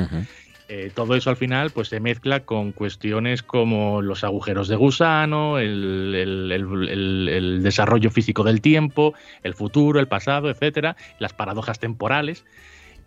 [0.74, 5.58] Eh, todo eso al final pues se mezcla con cuestiones como los agujeros de gusano,
[5.60, 11.34] el, el- el- el- el desarrollo físico del tiempo, el futuro, el pasado, etcétera, las
[11.34, 12.46] paradojas temporales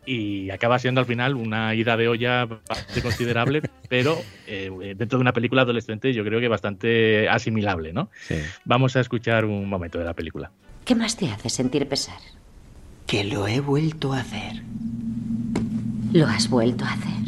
[0.06, 4.16] y acaba siendo al final una ida de olla bastante considerable, pero
[4.46, 8.10] eh, dentro de una película adolescente yo creo que bastante asimilable, ¿no?
[8.64, 10.50] Vamos a escuchar un momento de la película.
[10.84, 12.18] ¿Qué más te hace sentir pesar?
[13.06, 14.62] Que lo he vuelto a hacer.
[16.12, 17.24] ¿Lo has vuelto a hacer?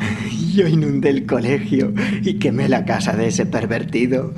[0.54, 1.92] Yo inundé el colegio
[2.22, 4.34] y quemé la casa de ese pervertido.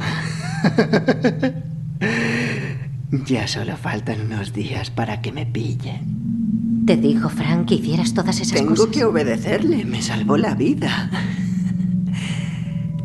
[3.26, 6.41] ya solo faltan unos días para que me pillen.
[6.86, 8.86] ¿Te dijo Frank que hicieras todas esas Tengo cosas?
[8.88, 11.10] que obedecerle, me salvó la vida.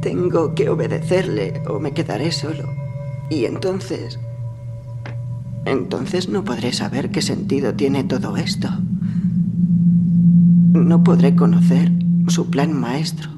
[0.01, 2.69] Tengo que obedecerle o me quedaré solo.
[3.29, 4.19] Y entonces...
[5.65, 8.69] Entonces no podré saber qué sentido tiene todo esto.
[10.73, 11.91] No podré conocer
[12.27, 13.29] su plan maestro.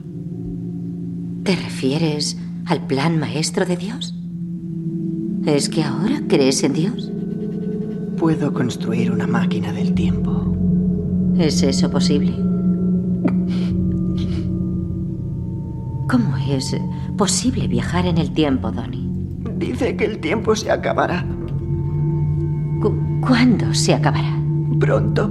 [1.43, 4.15] ¿Te refieres al plan maestro de Dios?
[5.45, 7.11] ¿Es que ahora crees en Dios?
[8.19, 10.53] Puedo construir una máquina del tiempo.
[11.37, 12.33] ¿Es eso posible?
[16.09, 16.75] ¿Cómo es
[17.17, 19.07] posible viajar en el tiempo, Donnie?
[19.57, 21.25] Dice que el tiempo se acabará.
[22.81, 24.37] Cu- ¿Cuándo se acabará?
[24.79, 25.29] Pronto.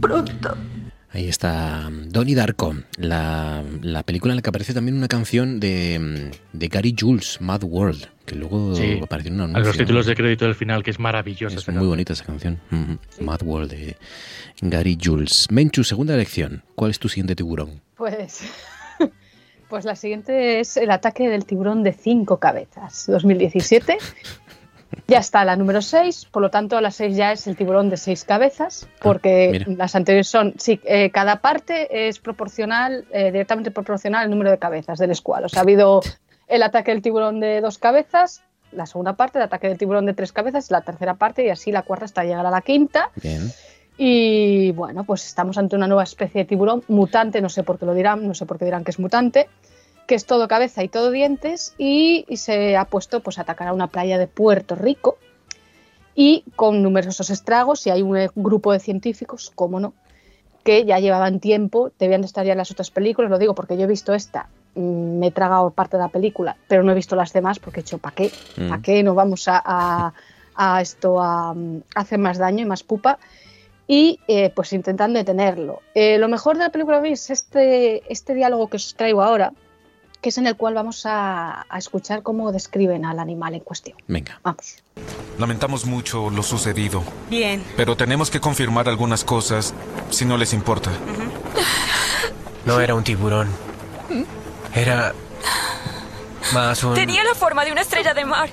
[0.00, 0.56] Pronto.
[1.16, 5.60] Ahí está mm, Donnie Darko, la, la película en la que aparece también una canción
[5.60, 9.64] de, mm, de Gary Jules, Mad World, que luego Sí, apareció en un a anuncio.
[9.68, 11.56] los títulos de crédito del final, que es maravillosa.
[11.56, 11.88] Es muy canción.
[11.88, 12.60] bonita esa canción.
[12.70, 13.24] Ujú.
[13.24, 13.96] Mad World de
[14.60, 15.46] Gary Jules.
[15.50, 16.62] Menchu, segunda elección.
[16.74, 17.80] ¿Cuál es tu siguiente tiburón?
[17.96, 18.42] Pues,
[19.70, 23.96] pues la siguiente es el ataque del tiburón de cinco cabezas, 2017.
[25.08, 27.96] Ya está la número 6, por lo tanto la 6 ya es el tiburón de
[27.96, 29.66] seis cabezas, porque mira.
[29.76, 34.58] las anteriores son, sí, eh, cada parte es proporcional, eh, directamente proporcional al número de
[34.58, 35.44] cabezas del escual.
[35.44, 36.00] O sea, ha habido
[36.48, 38.42] el ataque del tiburón de dos cabezas,
[38.72, 41.70] la segunda parte, el ataque del tiburón de tres cabezas, la tercera parte y así
[41.70, 43.10] la cuarta hasta llegar a la quinta.
[43.22, 43.52] Bien.
[43.98, 47.86] Y bueno, pues estamos ante una nueva especie de tiburón mutante, no sé por qué
[47.86, 49.48] lo dirán, no sé por qué dirán que es mutante,
[50.06, 53.68] que es todo cabeza y todo dientes y, y se ha puesto pues a atacar
[53.68, 55.18] a una playa de Puerto Rico
[56.14, 59.92] y con numerosos estragos y hay un eh, grupo de científicos, cómo no,
[60.64, 63.76] que ya llevaban tiempo, debían de estar ya en las otras películas, lo digo porque
[63.76, 66.94] yo he visto esta, mm, me he tragado parte de la película, pero no he
[66.94, 68.30] visto las demás porque he dicho, ¿para qué?
[68.56, 68.68] Mm.
[68.68, 70.12] ¿Para qué nos vamos a, a-
[70.58, 71.54] a esto a, a
[72.00, 73.18] hacer más daño y más pupa
[73.86, 75.82] y eh, pues intentan detenerlo.
[75.94, 79.52] Eh, lo mejor de la película es este, este diálogo que os traigo ahora,
[80.20, 83.96] que es en el cual vamos a, a escuchar cómo describen al animal en cuestión.
[84.08, 84.40] Venga.
[84.42, 84.76] Vamos.
[85.38, 87.62] Lamentamos mucho lo sucedido, Bien.
[87.76, 89.74] pero tenemos que confirmar algunas cosas,
[90.10, 90.90] si no les importa.
[92.64, 93.48] No era un tiburón.
[94.74, 95.14] Era
[96.52, 96.94] más un...
[96.94, 98.48] Tenía la forma de una estrella de mar.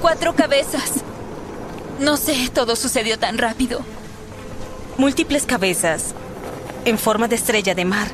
[0.00, 1.04] Cuatro cabezas.
[2.00, 3.80] No sé, todo sucedió tan rápido.
[4.98, 6.14] Múltiples cabezas.
[6.84, 8.08] En forma de estrella de mar.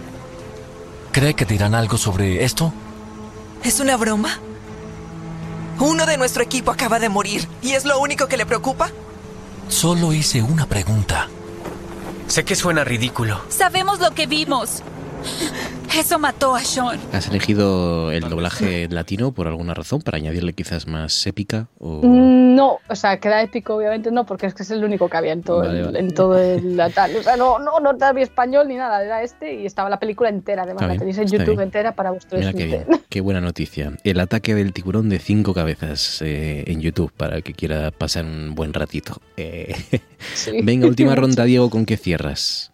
[1.19, 2.73] ¿Cree que dirán algo sobre esto?
[3.65, 4.39] ¿Es una broma?
[5.81, 8.93] Uno de nuestro equipo acaba de morir y es lo único que le preocupa.
[9.69, 11.28] Solo hice una pregunta.
[12.28, 13.43] Sé que suena ridículo.
[13.49, 14.85] Sabemos lo que vimos.
[15.97, 16.99] Eso mató a Sean.
[17.12, 21.69] ¿Has elegido el doblaje latino por alguna razón para añadirle quizás más épica?
[21.81, 22.03] O...
[22.05, 25.32] No, o sea, queda épico, obviamente no, porque es que es el único que había
[25.32, 25.99] en todo, Vale, el, vale.
[25.99, 27.16] en todo el tal.
[27.16, 30.28] O sea, no, no, no había español ni nada, era este y estaba la película
[30.28, 31.62] entera, además, la tenéis en YouTube bien.
[31.62, 33.93] entera para vuestro Mira qué bien, qué buena noticia.
[34.05, 38.24] El ataque del tiburón de cinco cabezas eh, en YouTube para el que quiera pasar
[38.24, 39.20] un buen ratito.
[39.36, 39.74] Eh,
[40.62, 42.68] Venga, última ronda, Diego, ¿con qué cierras?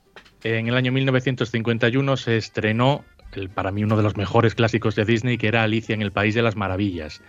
[0.45, 3.03] En el año 1951 se estrenó,
[3.33, 6.13] el- para mí, uno de los mejores clásicos de Disney, que era Alicia en el
[6.13, 7.23] País de las Maravillas,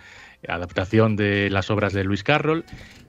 [0.46, 2.64] adaptación de las obras de Lewis Carroll,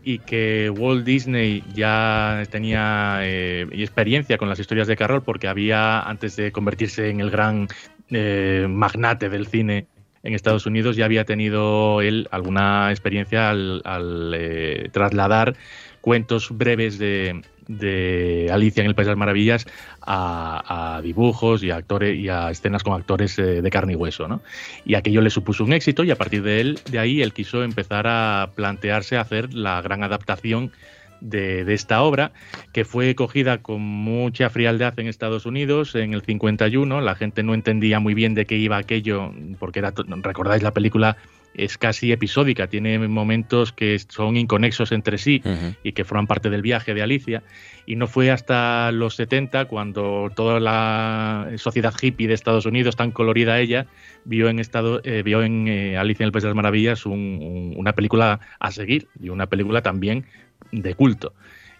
[0.06, 6.00] y que Walt Disney ya tenía eh, experiencia con las historias de Carroll, porque había,
[6.00, 7.68] antes de convertirse en el gran
[8.10, 9.88] eh, magnate del cine
[10.24, 15.56] en Estados Unidos, ya había tenido él alguna experiencia al, al, eh, trasladar
[16.00, 19.66] cuentos breves de, de Alicia en el País de las Maravillas
[20.08, 24.28] a, dibujos y a actores y a escenas con actores eh, de carne y hueso,
[24.28, 24.42] ¿no?
[24.86, 27.64] Y aquello le supuso un éxito y a partir de él, de ahí, él quiso
[27.64, 30.72] empezar a plantearse hacer la gran adaptación
[31.20, 32.32] de, de esta obra,
[32.74, 37.02] que fue cogida con mucha frialdad en Estados Unidos en el 51.
[37.02, 41.18] La gente no entendía muy bien de qué iba aquello, porque era, recordáis la película
[41.58, 45.42] es casi episódica, tiene momentos que son inconexos entre sí
[45.84, 47.44] y que forman parte del viaje de Alicia.
[47.86, 53.12] Y no fue hasta los 70 cuando toda la sociedad hippie de Estados Unidos, tan
[53.12, 53.88] colorida ella,
[54.26, 57.14] vio en, estado, eh, vio en eh, Alicia en el País de las Maravillas un-
[57.42, 60.26] un- una película a seguir y una película también
[60.72, 61.34] de culto.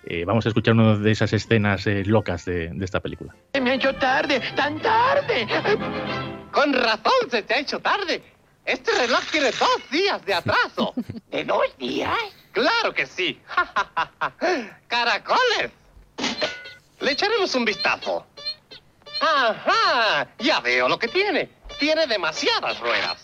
[0.10, 3.36] Eh, vamos a escuchar una de esas escenas eh, locas de, de esta película.
[3.62, 5.46] Me ha hecho tarde, tan tarde.
[6.52, 8.22] Con razón se te ha hecho tarde.
[8.68, 10.94] Este reloj tiene dos días de atraso.
[11.32, 12.18] ¿De dos días?
[12.52, 13.42] Claro que sí.
[14.88, 15.72] ¡Caracoles!
[17.00, 18.28] Le echaremos un vistazo.
[19.22, 20.28] ¡Ajá!
[20.40, 21.50] Ya veo lo que tiene.
[21.80, 23.24] Tiene demasiadas ruedas.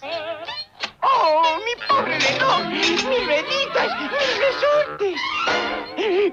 [1.02, 2.64] ¡Oh, mi pobre reloj!
[2.70, 4.00] ¡Mis rueditas!
[4.00, 5.22] ¡Mis resortes!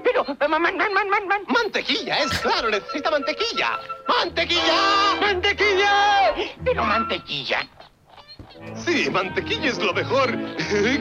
[0.05, 1.41] Pero, man, man, man, man, man.
[1.47, 3.77] Mantequilla, es claro, necesita mantequilla.
[4.07, 5.15] ¡Mantequilla!
[5.19, 6.33] ¡Mantequilla!
[6.63, 7.67] Pero mantequilla.
[8.85, 10.31] Sí, mantequilla es lo mejor.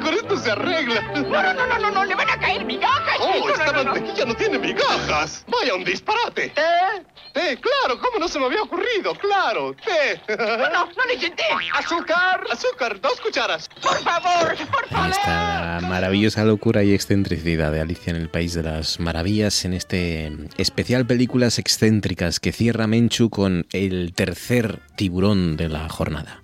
[0.02, 1.00] Con esto se arregla.
[1.14, 3.16] No, no, no, no, no, no, le van a caer migajas.
[3.20, 3.92] Oh, chico, esta no, no, no.
[3.92, 5.44] mantequilla no tiene migajas.
[5.48, 6.46] Vaya un disparate.
[6.46, 7.02] ¿Eh?
[7.34, 9.14] Eh, claro, ¿cómo no se me había ocurrido?
[9.14, 10.20] Claro, té.
[10.36, 11.44] No, no, no le té.
[11.74, 13.68] Azúcar, azúcar, dos cucharas.
[13.80, 15.10] Por favor, por favor.
[15.10, 20.32] Esta maravillosa locura y excentricidad de Alicia en el País de las Maravillas en este
[20.56, 26.40] especial Películas Excéntricas que cierra Menchu con el tercer tiburón de la jornada.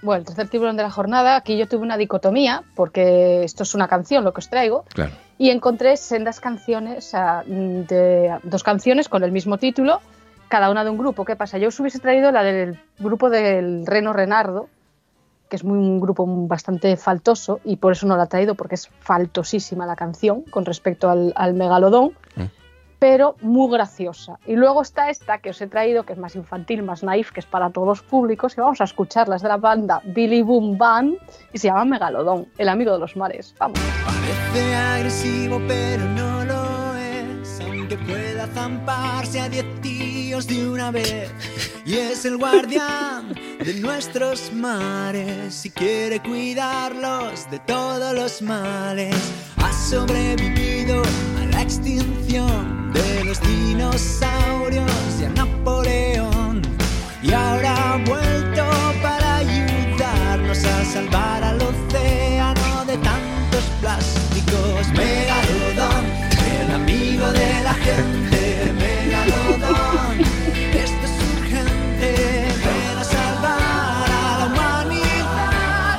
[0.00, 3.74] Bueno, el tercer tiburón de la jornada, aquí yo tuve una dicotomía, porque esto es
[3.74, 5.12] una canción lo que os traigo, Claro.
[5.38, 10.00] y encontré sendas canciones, de, dos canciones con el mismo título,
[10.48, 11.24] cada una de un grupo.
[11.24, 11.58] ¿Qué pasa?
[11.58, 14.68] Yo os hubiese traído la del grupo del Reno Renardo,
[15.48, 18.76] que es muy, un grupo bastante faltoso, y por eso no la he traído, porque
[18.76, 22.12] es faltosísima la canción con respecto al, al megalodón,
[22.98, 24.38] pero muy graciosa.
[24.46, 27.40] Y luego está esta que os he traído, que es más infantil, más naif, que
[27.40, 31.16] es para todos los públicos, y vamos a escucharlas de la banda Billy Boom Band,
[31.52, 33.54] y se llama Megalodón, el amigo de los mares.
[33.58, 33.78] Vamos.
[34.04, 37.60] Parece agresivo, pero no lo es.
[37.60, 41.32] Aunque pueda zamparse a diez tíos de una vez.
[41.86, 43.32] Y es el guardián
[43.64, 45.64] de nuestros mares.
[45.64, 49.16] Y quiere cuidarlos de todos los males.
[49.56, 51.02] Ha sobrevivido
[51.40, 56.62] a la extinción de los dinosaurios y a Napoleón.
[57.22, 58.64] Y ahora ha vuelto
[59.02, 64.88] para ayudarnos a salvar al océano de tantos plásticos.
[64.94, 66.04] Megalodón,
[66.60, 68.72] el amigo de la gente.
[68.82, 70.20] Megalodón,
[70.84, 72.10] esto es urgente.
[72.64, 75.98] Ven a salvar a la humanidad.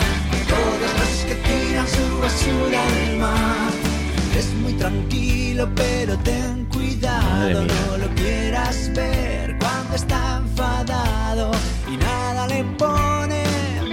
[0.53, 3.69] Todos los que tiran su basura al mar.
[4.77, 6.38] tranquilo, pero cuidado.
[7.39, 7.73] Madre mía.
[7.87, 11.51] No lo quieras ver cuando está enfadado
[11.91, 13.43] y nada le pone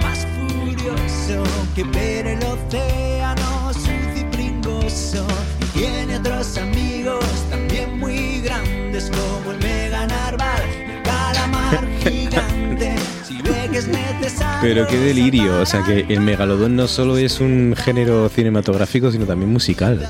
[0.01, 1.43] más furioso
[1.73, 5.25] que ver el océano sucio y pringoso.
[5.61, 12.95] Y tiene otros amigos también muy grandes como el mega narval, y el calamar gigante.
[13.25, 14.59] Si ve que es necesario.
[14.61, 19.25] Pero qué delirio, o sea que el megalodón no solo es un género cinematográfico, sino
[19.25, 20.05] también musical.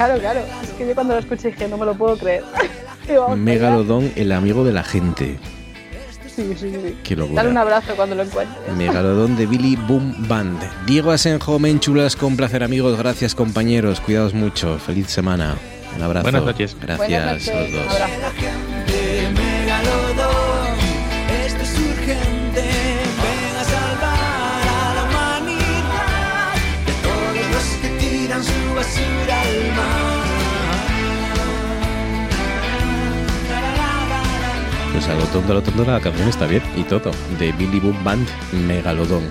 [0.00, 0.40] Claro, claro.
[0.62, 2.42] Es que yo cuando lo escuché dije, no me lo puedo creer.
[3.36, 5.38] Megalodón, el amigo de la gente.
[6.34, 6.96] Sí, sí, sí.
[7.04, 7.16] Qué.
[7.16, 8.74] Dale un abrazo cuando lo encuentres.
[8.78, 10.58] Megalodón de Billy Boom Band.
[10.86, 15.58] Diego Asenjo, Menchulas, con placer amigos, gracias compañeros, cuidaos mucho, feliz semana.
[15.94, 16.22] Un abrazo.
[16.22, 16.74] Buenas noches.
[16.80, 17.84] Gracias Buenas a los dos.
[17.84, 19.09] un abrazo.
[35.18, 37.10] Tonto la canción está bien y todo.
[37.38, 39.28] De Billy Boom Band, Megalodón.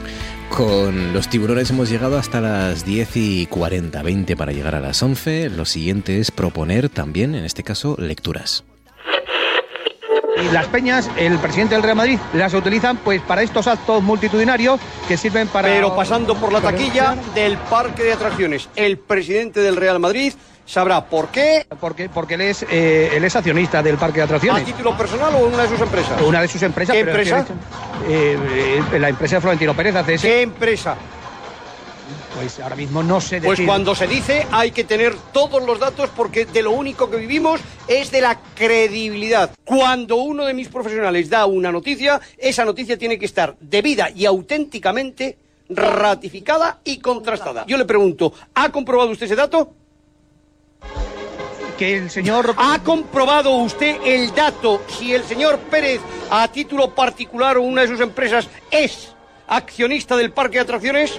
[0.50, 5.02] Con los tiburones hemos llegado hasta las 10 y 40, 20 para llegar a las
[5.02, 5.50] 11.
[5.50, 8.64] Lo siguiente es proponer también, en este caso, lecturas.
[10.42, 14.80] Y las peñas, el presidente del Real Madrid las utilizan pues para estos actos multitudinarios
[15.08, 15.68] que sirven para...
[15.68, 20.34] Pero pasando por la taquilla del parque de atracciones, el presidente del Real Madrid
[20.70, 21.66] sabrá por qué.
[21.80, 24.66] Porque, porque él, es, eh, él es accionista del parque de ¿A atracciones.
[24.66, 26.22] título personal o una de sus empresas?
[26.22, 26.96] Una de sus empresas.
[26.96, 27.46] ¿Qué pero empresa?
[28.08, 30.28] eh, eh, la empresa de Florentino Pérez hace ese.
[30.28, 30.96] ¿Qué empresa?
[32.36, 36.10] Pues ahora mismo no sé Pues cuando se dice hay que tener todos los datos
[36.16, 39.52] porque de lo único que vivimos es de la credibilidad.
[39.66, 44.26] Cuando uno de mis profesionales da una noticia, esa noticia tiene que estar debida y
[44.26, 45.38] auténticamente
[45.70, 47.66] ratificada y contrastada.
[47.68, 49.74] Yo le pregunto, ¿ha comprobado usted ese dato?
[51.80, 52.54] Que el señor...
[52.58, 57.88] ¿Ha comprobado usted el dato si el señor Pérez, a título particular o una de
[57.88, 59.14] sus empresas, es
[59.48, 61.18] accionista del parque de atracciones?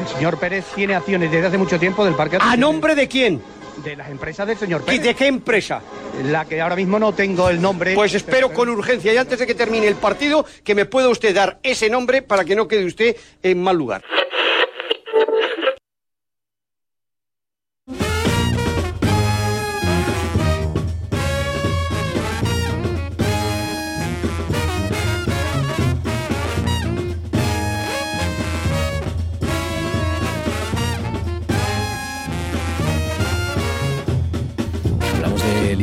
[0.00, 2.60] El señor Pérez tiene acciones desde hace mucho tiempo del parque de ¿A atracciones.
[2.72, 3.42] nombre de quién?
[3.84, 5.02] De las empresas del señor ¿Y Pérez.
[5.02, 5.82] de qué empresa?
[6.24, 7.94] La que ahora mismo no tengo el nombre.
[7.94, 11.34] Pues espero con urgencia y antes de que termine el partido que me pueda usted
[11.34, 14.02] dar ese nombre para que no quede usted en mal lugar.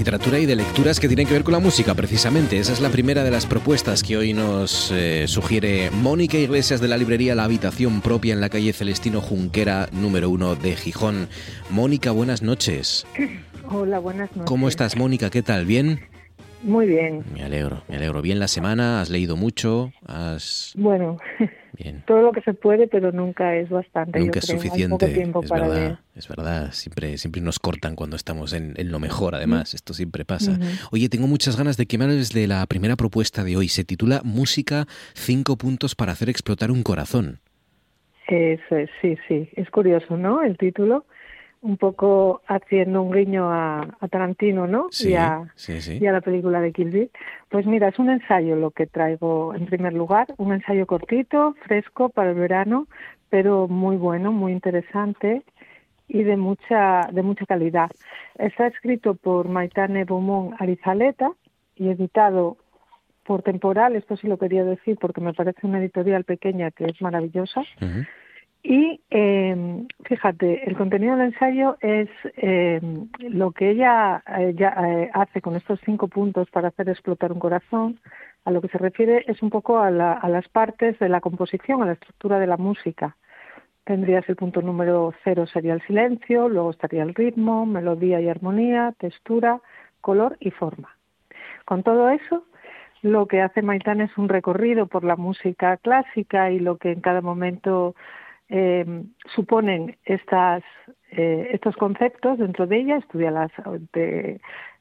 [0.08, 2.58] Literatura y de lecturas que tienen que ver con la música, precisamente.
[2.58, 6.88] Esa es la primera de las propuestas que hoy nos eh, sugiere Mónica Iglesias de
[6.88, 11.28] la librería La Habitación Propia en la calle Celestino Junquera, número uno de Gijón.
[11.70, 13.06] Mónica, buenas noches.
[13.70, 14.46] Hola, buenas noches.
[14.46, 15.30] ¿Cómo estás, Mónica?
[15.30, 15.66] ¿Qué tal?
[15.66, 16.00] ¿Bien?
[16.64, 17.24] Muy bien.
[17.34, 18.22] Me alegro, me alegro.
[18.22, 19.00] ¿Bien la semana?
[19.02, 19.92] ¿Has leído mucho?
[20.06, 20.74] ¿Has...
[20.76, 21.18] Bueno,
[21.74, 22.04] Bien.
[22.08, 24.20] todo lo que se puede, pero nunca es bastante.
[24.20, 24.60] Nunca yo es creo.
[24.62, 25.98] Hay suficiente, poco tiempo es para verdad, leer.
[26.16, 26.72] es verdad.
[26.72, 29.74] Siempre, siempre nos cortan cuando estamos en, en lo mejor, además.
[29.74, 30.52] Esto siempre pasa.
[30.54, 30.62] Ujú.
[30.92, 33.68] Oye, tengo muchas ganas de que me hables de la primera propuesta de hoy.
[33.70, 37.40] Se titula Música, cinco puntos para hacer explotar un corazón.
[38.28, 39.48] Eso es, sí, sí.
[39.56, 40.44] Es curioso, ¿no?
[40.44, 41.06] El título,
[41.62, 44.88] un poco haciendo un guiño a, a Tarantino, ¿no?
[44.92, 45.98] Sí, y, a, sí, sí.
[46.00, 47.12] y a la película de Kill Bill.
[47.50, 52.10] Pues mira, es un ensayo lo que traigo en primer lugar, un ensayo cortito, fresco
[52.10, 52.88] para el verano,
[53.30, 55.44] pero muy bueno, muy interesante
[56.08, 57.90] y de mucha de mucha calidad.
[58.38, 61.32] Está escrito por Maitane Beaumont Arizaleta
[61.76, 62.58] y editado
[63.26, 67.02] por Temporal, esto sí lo quería decir porque me parece una editorial pequeña que es
[67.02, 67.62] maravillosa.
[68.70, 72.82] Y eh, fíjate, el contenido del ensayo es eh,
[73.20, 78.02] lo que ella eh, eh, hace con estos cinco puntos para hacer explotar un corazón.
[78.44, 81.22] A lo que se refiere es un poco a, la- a las partes de la
[81.22, 83.16] composición, a la estructura de la música.
[83.86, 88.94] Tendrías el punto número cero sería el silencio, luego estaría el ritmo, melodía y armonía,
[89.00, 89.62] textura,
[90.02, 90.90] color y forma.
[91.64, 92.44] Con todo eso,
[93.02, 97.00] lo que hace Maitán es un recorrido por la música clásica y lo que en
[97.00, 97.96] cada momento
[98.50, 99.04] eh,
[99.36, 100.64] suponen estas,
[101.12, 103.52] eh, estos conceptos dentro de ella, estudia las,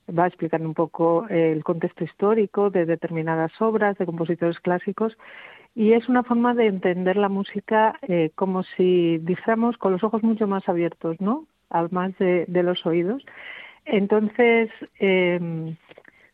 [0.09, 5.16] va explicando un poco el contexto histórico de determinadas obras de compositores clásicos
[5.76, 10.22] y es una forma de entender la música eh, como si dijéramos con los ojos
[10.22, 11.47] mucho más abiertos, ¿no?
[11.68, 13.22] Además de, de los oídos.
[13.84, 15.38] Entonces, eh,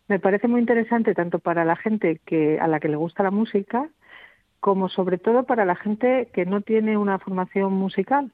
[0.06, 3.32] me parece muy interesante tanto para la gente que a la que le gusta la
[3.32, 3.88] música
[4.62, 8.30] como sobre todo para la gente que no tiene una formación musical.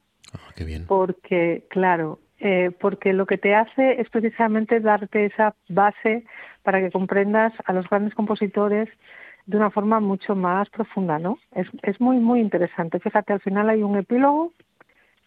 [0.55, 0.85] qué bien.
[0.87, 6.27] Porque, claro, eh, porque lo que te hace es precisamente darte esa base
[6.63, 8.91] para que comprendas a los grandes compositores
[9.47, 11.39] de una forma mucho más profunda, ¿no?
[11.53, 13.01] Es, es muy, muy interesante.
[13.01, 14.53] Fíjate, al final hay un epílogo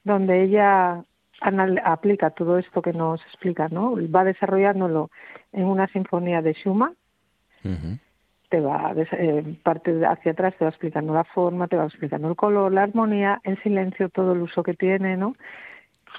[0.04, 1.04] donde ella
[1.42, 3.96] anal- aplica todo esto que nos explica, ¿no?
[4.16, 5.10] Va desarrollándolo
[5.52, 6.96] en una sinfonía de Schumann,
[8.52, 12.36] te va eh, parte hacia atrás te va explicando la forma, te va explicando el
[12.36, 15.36] color, la armonía, en silencio todo el uso que tiene, ¿no?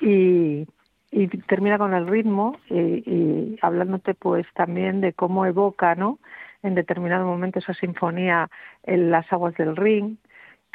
[0.00, 0.66] Y,
[1.10, 6.18] y termina con el ritmo y, y hablándote pues también de cómo evoca, ¿no?
[6.62, 8.48] En determinado momento esa sinfonía
[8.82, 10.18] en las aguas del Rin.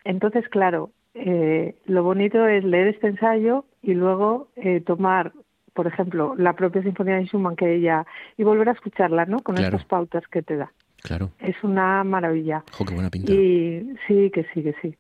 [0.04, 5.32] Entonces, claro, eh, lo bonito es leer este ensayo y luego eh, tomar,
[5.74, 8.06] por ejemplo, la propia sinfonía de Schumann que ella
[8.38, 9.40] y volver a escucharla, ¿no?
[9.40, 9.78] Con Claro.
[9.78, 10.72] estas pautas que te da.
[11.04, 11.32] Claro.
[11.40, 12.64] Es una maravilla.
[12.72, 13.32] Jo, qué buena pinta.
[13.32, 14.96] Y sí, que sí, que sí.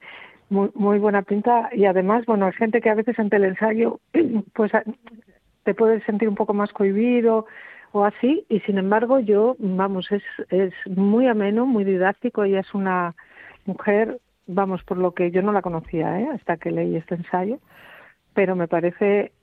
[0.50, 1.70] Muy, muy buena pinta.
[1.74, 4.00] Y además, bueno, hay gente que a veces ante el ensayo,
[4.54, 4.72] pues
[5.64, 7.46] te puedes sentir un poco más cohibido
[7.92, 8.46] o así.
[8.50, 12.44] Y sin embargo, yo, vamos, es, es muy ameno, muy didáctico.
[12.44, 13.16] Ella es una
[13.66, 16.30] mujer, vamos, por lo que yo no la conocía, ¿eh?
[16.34, 17.60] hasta que leí este ensayo.
[18.34, 19.34] Pero me parece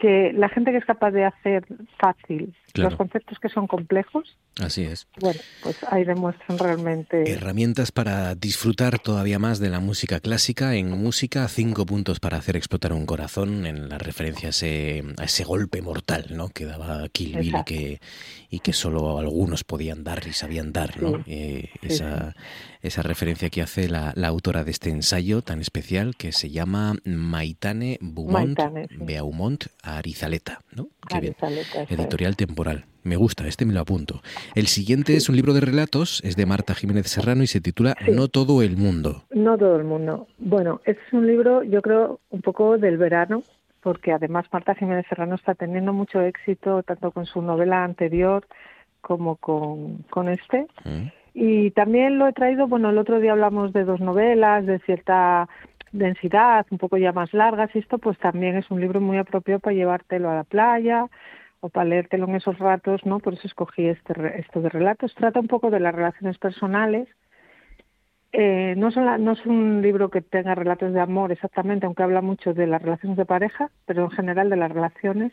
[0.00, 1.64] que la gente que es capaz de hacer
[1.98, 2.88] fácil Claro.
[2.88, 5.06] los conceptos que son complejos, Así es.
[5.20, 7.30] bueno, pues ahí demuestran realmente.
[7.30, 10.74] Herramientas para disfrutar todavía más de la música clásica.
[10.74, 15.24] En música, cinco puntos para hacer explotar un corazón, en la referencia a ese, a
[15.24, 16.48] ese golpe mortal ¿no?
[16.48, 18.00] que daba Kill Bill y que,
[18.48, 20.98] y que solo algunos podían dar y sabían dar.
[21.02, 21.18] ¿no?
[21.18, 21.22] Sí.
[21.26, 22.34] Eh, Sí, esa,
[22.82, 26.94] esa referencia que hace la, la autora de este ensayo tan especial que se llama
[27.04, 28.96] Maitane Beaumont, Maitane, sí.
[29.00, 30.60] Beaumont Arizaleta.
[30.74, 30.88] ¿no?
[31.08, 31.36] Qué bien.
[31.40, 31.90] Arizaleta, es.
[31.90, 32.84] Editorial Temporal.
[33.04, 34.20] Me gusta, este me lo apunto.
[34.54, 37.96] El siguiente es un libro de relatos, es de Marta Jiménez Serrano y se titula
[38.12, 39.24] No todo el mundo.
[39.30, 40.28] No todo el mundo.
[40.38, 43.42] Bueno, es un libro, yo creo, un poco del verano,
[43.82, 48.46] porque además Marta Jiménez Serrano está teniendo mucho éxito tanto con su novela anterior
[49.00, 50.68] como con, con este.
[51.34, 55.48] Y también lo he traído, bueno, el otro día hablamos de dos novelas de cierta
[55.92, 59.60] densidad, un poco ya más largas, y esto pues también es un libro muy apropiado
[59.60, 61.06] para llevártelo a la playa
[61.60, 63.20] o para leértelo en esos ratos, ¿no?
[63.20, 65.14] Por eso escogí este, esto de relatos.
[65.14, 67.08] Trata un poco de las relaciones personales.
[68.32, 72.02] Eh, no, son la- no es un libro que tenga relatos de amor exactamente, aunque
[72.02, 75.32] habla mucho de las relaciones de pareja, pero en general de las relaciones.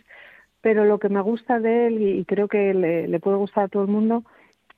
[0.62, 3.84] Pero lo que me gusta de él, y, creo que le puede gustar a todo
[3.84, 4.24] el mundo,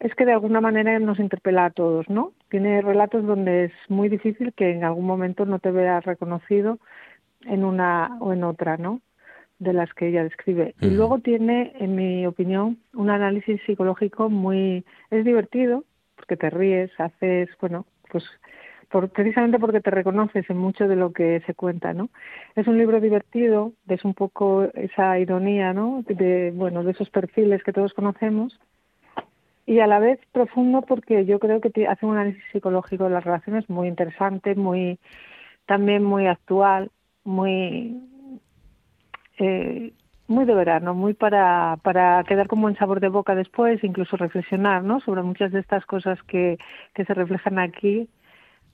[0.02, 2.34] es que de alguna manera nos interpela a todos, ¿no?
[2.50, 6.80] Tiene relatos donde es muy difícil que en algún momento no te veas reconocido
[7.46, 9.00] en una o en otra, ¿no?
[9.60, 10.74] De las que ella describe.
[10.82, 14.84] Y luego tiene, en mi opinión, un análisis psicológico muy...
[15.12, 15.84] Es divertido,
[16.16, 18.24] porque te ríes, haces, bueno, pues
[18.90, 22.10] por, precisamente porque te reconoces en mucho de lo que se cuenta, ¿no?
[22.56, 26.04] Es un libro divertido, ves un poco esa ironía, ¿no?
[26.08, 28.60] De, bueno, de esos perfiles que todos conocemos
[29.66, 33.24] y a la vez profundo porque yo creo que hace un análisis psicológico de las
[33.24, 35.00] relaciones muy interesante, muy
[35.66, 36.92] también muy actual,
[37.24, 38.02] muy
[39.38, 39.94] eh,
[40.28, 44.84] muy de verano, muy para, para quedar con buen sabor de boca después, incluso reflexionar
[44.84, 45.00] ¿no?
[45.02, 46.58] sobre muchas de estas cosas que,
[46.96, 48.08] que se reflejan aquí,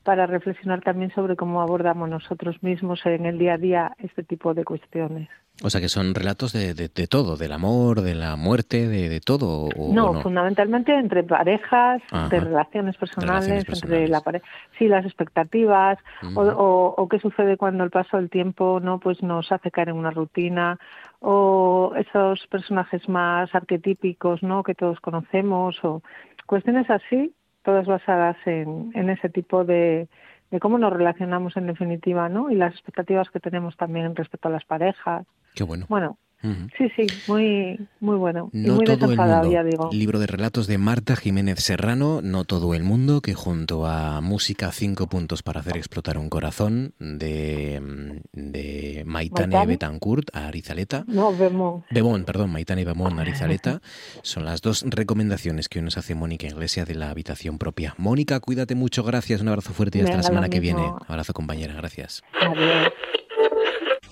[0.07, 4.53] para reflexionar también sobre cómo abordamos nosotros mismos en el día a día este tipo
[4.53, 5.27] de cuestiones.
[5.61, 9.09] O sea que son relatos de, de- de todo, del amor, de la muerte, de,
[9.09, 9.67] de todo.
[9.77, 10.21] O, no, o no?
[10.21, 14.45] fundamentalmente entre parejas, de relaciones personales, Relaciones entre la pareja,
[14.79, 15.97] sí, las expectativas,
[16.35, 19.89] o, o, o qué sucede cuando el paso del tiempo no pues nos hace caer
[19.89, 20.79] en una rutina,
[21.19, 24.63] o esos personajes más arquetípicos, ¿no?
[24.63, 26.01] Que todos conocemos, o
[26.45, 27.33] cuestiones así,
[27.67, 30.07] todas basadas en, en ese tipo de,
[30.51, 32.49] de cómo nos relacionamos en definitiva, ¿no?
[32.49, 35.27] Y las expectativas que tenemos también respecto a las parejas.
[35.53, 35.85] Qué bueno.
[35.89, 38.49] Bueno, Sí, sí, muy, muy bueno.
[38.53, 39.51] y No muy todo el mundo.
[39.51, 39.89] ya digo.
[39.91, 44.71] Libro de relatos de Marta Jiménez Serrano, No todo el mundo, que junto a Música
[44.71, 49.65] cinco puntos para hacer explotar un corazón de, de Maitane.
[49.65, 51.03] Betancourt a Arizaleta.
[51.07, 51.83] No, vemos.
[51.89, 53.81] Bemón, perdón, Maitane Bemón, Arizaleta.
[54.21, 57.95] Son las dos recomendaciones que hoy nos hace Mónica Iglesia de la habitación propia.
[57.97, 60.83] Mónica, cuídate mucho, gracias, un abrazo fuerte y hasta la semana que viene.
[61.07, 62.23] Abrazo compañera, gracias.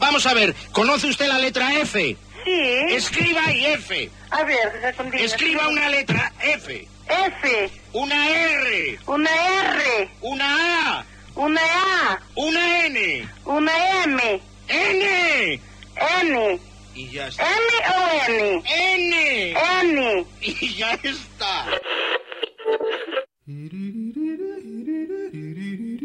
[0.05, 2.15] Vamos a ver, ¿conoce usted la letra F?
[2.43, 2.61] Sí.
[2.89, 4.11] Escriba ahí F.
[4.29, 5.17] A ver, respondí.
[5.17, 6.87] Escriba una letra F.
[7.07, 7.71] F.
[7.91, 8.99] Una R.
[9.07, 10.09] Una R.
[10.21, 11.05] Una A.
[11.33, 12.19] Una A.
[12.35, 13.27] Una N.
[13.45, 14.41] Una M.
[14.67, 15.59] N.
[16.21, 16.59] N.
[16.93, 17.51] Y ya está.
[17.51, 17.63] M
[17.95, 18.61] o N.
[19.01, 19.55] N.
[19.81, 20.25] N.
[20.41, 21.65] Y ya está.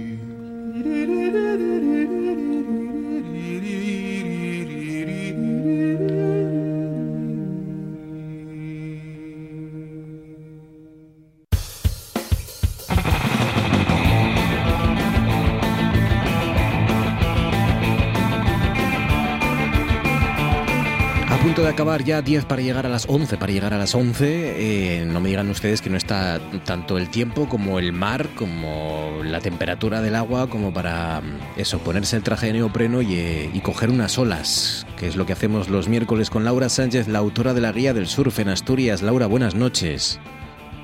[21.99, 25.27] Ya 10 para llegar a las 11, para llegar a las 11, eh, no me
[25.27, 30.15] digan ustedes que no está tanto el tiempo como el mar, como la temperatura del
[30.15, 34.17] agua, como para mm, eso, ponerse el traje de neopreno y, eh, y coger unas
[34.17, 37.73] olas, que es lo que hacemos los miércoles con Laura Sánchez, la autora de la
[37.73, 39.01] guía del surf en Asturias.
[39.01, 40.19] Laura, buenas noches.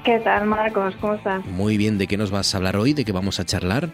[0.04, 0.94] ¿Qué tal, Marcos?
[1.00, 1.46] ¿Cómo estás?
[1.46, 2.94] Muy bien, ¿de qué nos vas a hablar hoy?
[2.94, 3.90] ¿De qué vamos a charlar?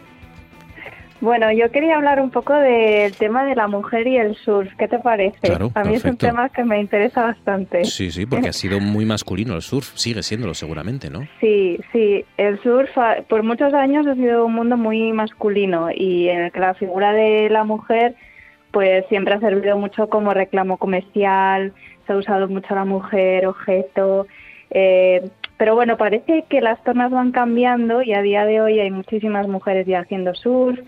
[1.24, 4.70] Bueno, yo quería hablar un poco del tema de la mujer y el surf.
[4.78, 5.40] ¿Qué te parece?
[5.40, 7.86] Claro, A mí es un tema que me interesa bastante.
[7.86, 11.26] Sí, sí, porque ha sido muy masculino el surf, sigue siéndolo seguramente, ¿no?
[11.40, 12.26] Sí, sí.
[12.36, 16.52] El surf ah, por muchos años ha sido un mundo muy masculino y en el
[16.52, 18.16] que la figura de la mujer
[18.72, 21.72] pues siempre ha servido mucho como reclamo comercial,
[22.06, 24.28] se ha usado mucho la mujer, objeto.
[24.72, 25.22] eh,
[25.58, 29.48] pero bueno, parece que las tornas van cambiando y a día de hoy hay muchísimas
[29.48, 30.80] mujeres ya haciendo surf,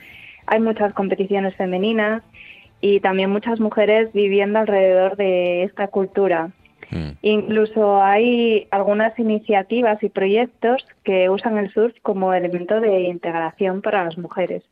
[0.47, 2.23] hay muchas competiciones femeninas
[2.81, 6.51] y también muchas mujeres viviendo alrededor de esta cultura.
[7.21, 14.05] Incluso hay algunas iniciativas y proyectos que usan el surf como elemento de integración para
[14.05, 14.63] las mujeres.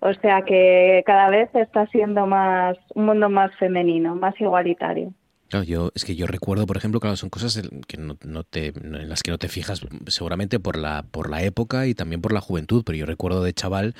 [0.00, 5.12] O sea que cada vez está siendo más un mundo más femenino, más igualitario.
[5.52, 8.42] Claro, yo, es que yo recuerdo, por ejemplo, claro, son cosas en que no, no
[8.42, 12.22] te, en las que no te fijas seguramente por la, por la época y también
[12.22, 13.94] por la juventud, pero yo recuerdo de chaval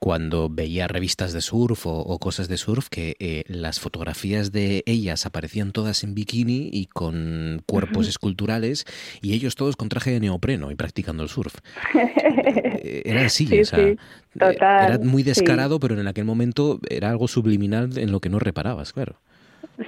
[0.00, 4.82] cuando veía revistas de surf o, o cosas de surf que eh, las fotografías de
[4.86, 8.84] ellas aparecían todas en bikini y con cuerpos esculturales
[9.22, 11.54] y ellos todos con traje de neopreno y practicando el surf.
[12.82, 13.96] Era así, Sí, o sea, sí, eh,
[14.36, 15.28] total, era muy sí.
[15.28, 19.20] descarado, pero en aquel momento era algo subliminal en lo que no reparabas, claro.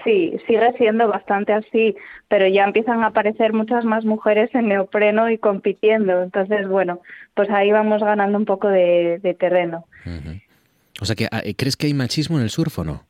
[0.04, 1.96] Sí, sigue siendo bastante así,
[2.28, 6.22] pero ya empiezan a aparecer muchas más mujeres en neopreno y compitiendo.
[6.22, 7.00] Entonces, bueno,
[7.34, 9.86] pues ahí vamos ganando un poco de, de terreno.
[11.00, 13.04] O sea que, ah, ¿crees que hay machismo en el surf o no?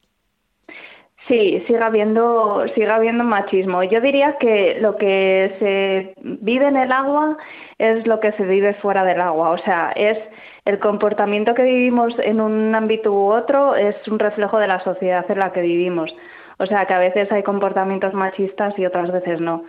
[1.29, 3.85] Sí, sigue habiendo, sigue habiendo machismo.
[3.85, 7.37] Yo diría que lo que se vive en el agua
[7.79, 9.51] es lo que se vive fuera del agua.
[9.51, 10.19] O sea, es
[10.65, 15.25] el comportamiento que vivimos en un ámbito u otro es un reflejo de la sociedad
[15.31, 16.13] en la que vivimos.
[16.61, 19.65] O sea, que a veces hay comportamientos machistas y otras veces no.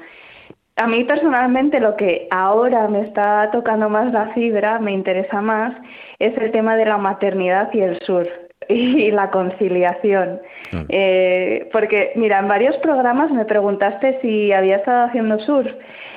[0.76, 5.74] A mí personalmente lo que ahora me está tocando más la fibra, me interesa más,
[6.20, 8.28] es el tema de la maternidad y el surf
[8.70, 10.42] y la conciliación.
[10.90, 15.72] Eh, porque, mira, en varios programas me preguntaste si había estado haciendo surf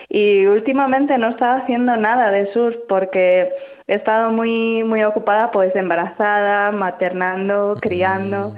[0.09, 3.48] y últimamente no estaba haciendo nada de surf porque
[3.86, 8.55] he estado muy, muy ocupada pues embarazada, maternando, criando.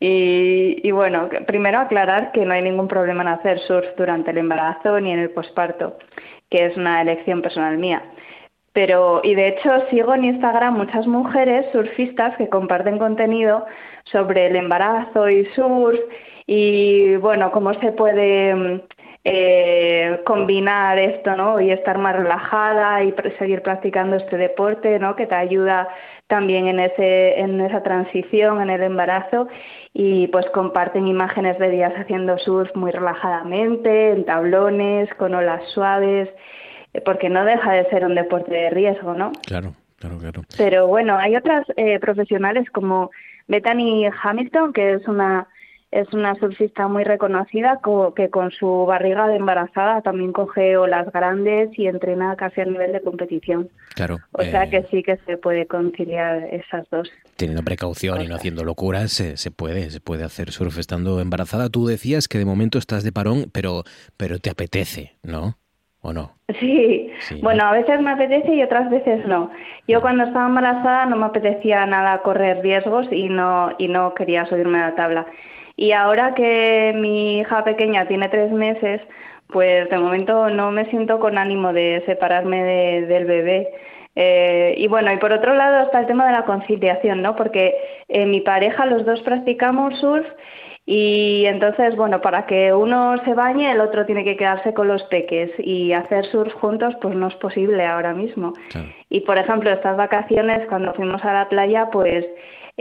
[0.00, 4.38] Y, y bueno, primero aclarar que no hay ningún problema en hacer surf durante el
[4.38, 5.98] embarazo ni en el posparto,
[6.48, 8.02] que es una elección personal mía.
[8.72, 13.66] Pero, y de hecho sigo en Instagram muchas mujeres surfistas que comparten contenido
[14.04, 15.98] sobre el embarazo y surf
[16.46, 18.82] y bueno, cómo se puede
[19.24, 21.60] eh, combinar esto, ¿no?
[21.60, 25.14] Y estar más relajada y seguir practicando este deporte, ¿no?
[25.14, 25.88] Que te ayuda
[26.30, 29.48] también en ese, en esa transición, en el embarazo
[29.92, 36.30] y pues comparten imágenes de días haciendo surf muy relajadamente, en tablones, con olas suaves,
[36.94, 39.32] eh, porque no deja de ser un deporte de riesgo, ¿no?
[39.46, 40.42] Claro, claro, claro.
[40.56, 43.10] Pero bueno, hay otras eh, profesionales como
[43.48, 45.48] Bethany Hamilton, que es una
[45.90, 51.10] es una surfista muy reconocida co- que con su barriga de embarazada también coge olas
[51.12, 53.68] grandes y entrena casi a nivel de competición.
[53.96, 54.18] Claro.
[54.32, 57.10] O sea eh, que sí que se puede conciliar esas dos.
[57.36, 61.68] Teniendo precaución y no haciendo locuras, se, se puede, se puede hacer surf estando embarazada.
[61.70, 63.82] Tú decías que de momento estás de parón, pero,
[64.16, 65.56] pero te apetece, ¿no?
[66.02, 66.32] ¿O no?
[66.60, 67.10] Sí,
[67.42, 69.50] bueno, a veces me apetece y otras veces no.
[69.86, 74.46] Yo cuando estaba embarazada no me apetecía nada correr riesgos y no, y no quería
[74.46, 75.26] subirme a la tabla.
[75.76, 79.00] Y ahora que mi hija pequeña tiene tres meses,
[79.48, 83.68] pues de momento no me siento con ánimo de separarme de- del bebé.
[84.16, 87.36] Eh, y bueno, y por otro lado está el tema de la conciliación, ¿no?
[87.36, 87.74] Porque
[88.08, 90.26] eh, mi pareja, los dos practicamos surf
[90.86, 95.02] Y entonces, bueno, para que uno se bañe, el otro tiene que quedarse con los
[95.04, 98.54] peques y hacer surf juntos, pues no es posible ahora mismo.
[99.08, 102.26] Y por ejemplo, estas vacaciones, cuando fuimos a la playa, pues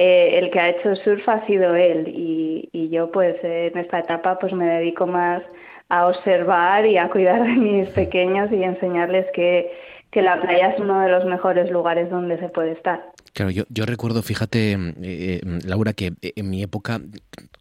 [0.01, 3.99] eh, el que ha hecho surf ha sido él y, y yo pues en esta
[3.99, 5.43] etapa pues me dedico más
[5.89, 9.69] a observar y a cuidar de mis pequeños y enseñarles que,
[10.09, 13.11] que la playa es uno de los mejores lugares donde se puede estar.
[13.33, 16.99] Claro, yo, yo recuerdo, fíjate, eh, eh, Laura, que en mi época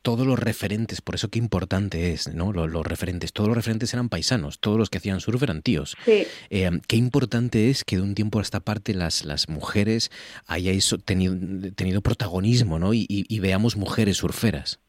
[0.03, 2.53] todos los referentes, por eso qué importante es, ¿no?
[2.53, 5.97] Los, los referentes, todos los referentes eran paisanos, todos los que hacían surf eran tíos.
[6.05, 6.27] Sí.
[6.51, 10.11] Eh, qué importante es que de un tiempo a esta parte las, las mujeres
[10.47, 11.36] hayáis tenido,
[11.74, 12.95] tenido protagonismo, ¿no?
[12.95, 14.81] Y, y- y veamos mujeres surferas.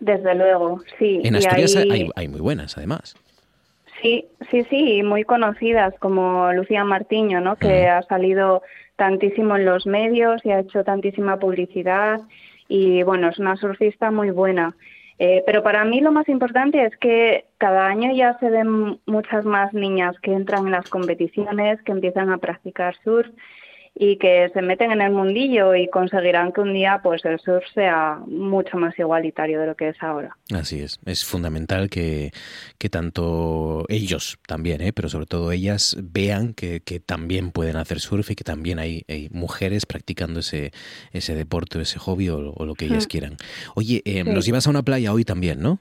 [0.00, 1.20] Desde luego, sí.
[1.22, 3.14] En Asturias ahí- hay, hay muy buenas, además.
[4.02, 7.56] Sí, sí, sí, muy conocidas como Lucía Martiño, ¿no?
[7.56, 8.62] Que ha salido
[9.00, 12.20] tantísimo en los medios y ha hecho tantísima publicidad
[12.68, 14.76] y bueno, es una surfista muy buena.
[15.18, 19.46] Eh, pero para mí lo más importante es que cada año ya se ven muchas
[19.46, 23.26] más niñas que entran en las competiciones, que empiezan a practicar surf
[23.94, 27.64] y que se meten en el mundillo y conseguirán que un día pues el surf
[27.74, 30.36] sea mucho más igualitario de lo que es ahora.
[30.54, 30.98] Así es.
[31.04, 32.30] Es fundamental que,
[32.78, 34.92] que tanto ellos también, ¿eh?
[34.94, 39.02] pero sobre todo ellas, vean que, que también pueden hacer surf y que también hay,
[39.08, 40.70] hay mujeres practicando ese,
[41.12, 43.10] ese deporte o ese hobby o, o lo que ellas Mm.
[43.10, 43.36] quieran.
[43.74, 44.30] Oye, eh, Sí.
[44.30, 45.78] nos llevas a una playa hoy también, ¿no?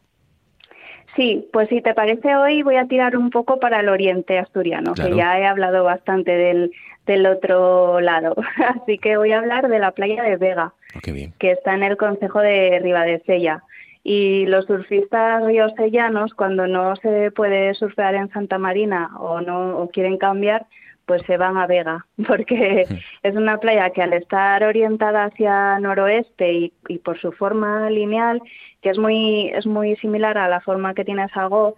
[1.16, 4.94] Sí, pues si te parece hoy voy a tirar un poco para el oriente asturiano,
[4.94, 5.10] Claro.
[5.12, 6.72] que ya he hablado bastante del,
[7.10, 8.36] del otro lado.
[8.84, 11.34] Así que voy a hablar de la playa de Vega, Oh, bien.
[11.40, 13.64] que está en el concejo de Ribadesella.
[14.04, 19.90] Y los surfistas riosellanos, cuando no se puede surfear en Santa Marina o no o
[19.90, 20.66] quieren cambiar,
[21.06, 22.86] pues se van a Vega, porque
[23.24, 28.42] es una playa que al estar orientada hacia noroeste y, y por su forma lineal,
[28.82, 31.76] que es muy, es muy similar a la forma que tiene Sagó,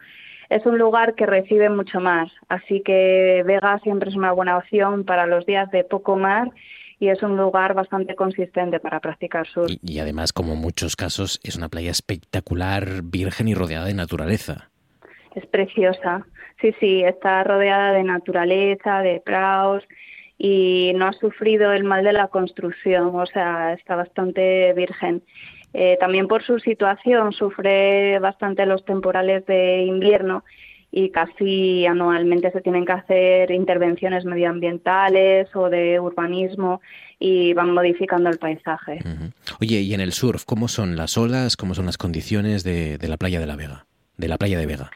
[0.51, 2.29] es un lugar que recibe mucho más.
[2.49, 6.49] Así que Vega siempre es una buena opción para los días de poco mar
[6.99, 9.71] y es un lugar bastante consistente para practicar surf.
[9.71, 13.93] Y, y además, como en muchos casos, es una playa espectacular, virgen y rodeada de
[13.93, 14.69] naturaleza.
[15.35, 16.25] Es preciosa.
[16.59, 19.83] Sí, sí, está rodeada de naturaleza, de praos
[20.37, 25.23] y no ha sufrido el mal de la construcción, o sea, está bastante virgen.
[25.73, 30.43] Eh, también por su situación sufre bastante los temporales de invierno
[30.91, 36.81] y casi anualmente se tienen que hacer intervenciones medioambientales o de urbanismo
[37.17, 38.99] y van modificando el paisaje.
[39.61, 43.07] Oye, y en el surf, ¿cómo son las olas, cómo son las condiciones de, de
[43.07, 43.85] la playa de la Vega?
[44.17, 44.91] De la playa de Vega.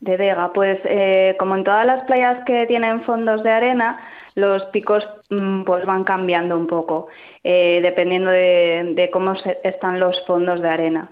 [0.00, 3.98] De Vega, pues eh, como en todas las playas que tienen fondos de arena,
[4.34, 7.06] los picos mm, pues van cambiando un poco,
[7.42, 11.10] eh, dependiendo de, cómo se- están los fondos de arena.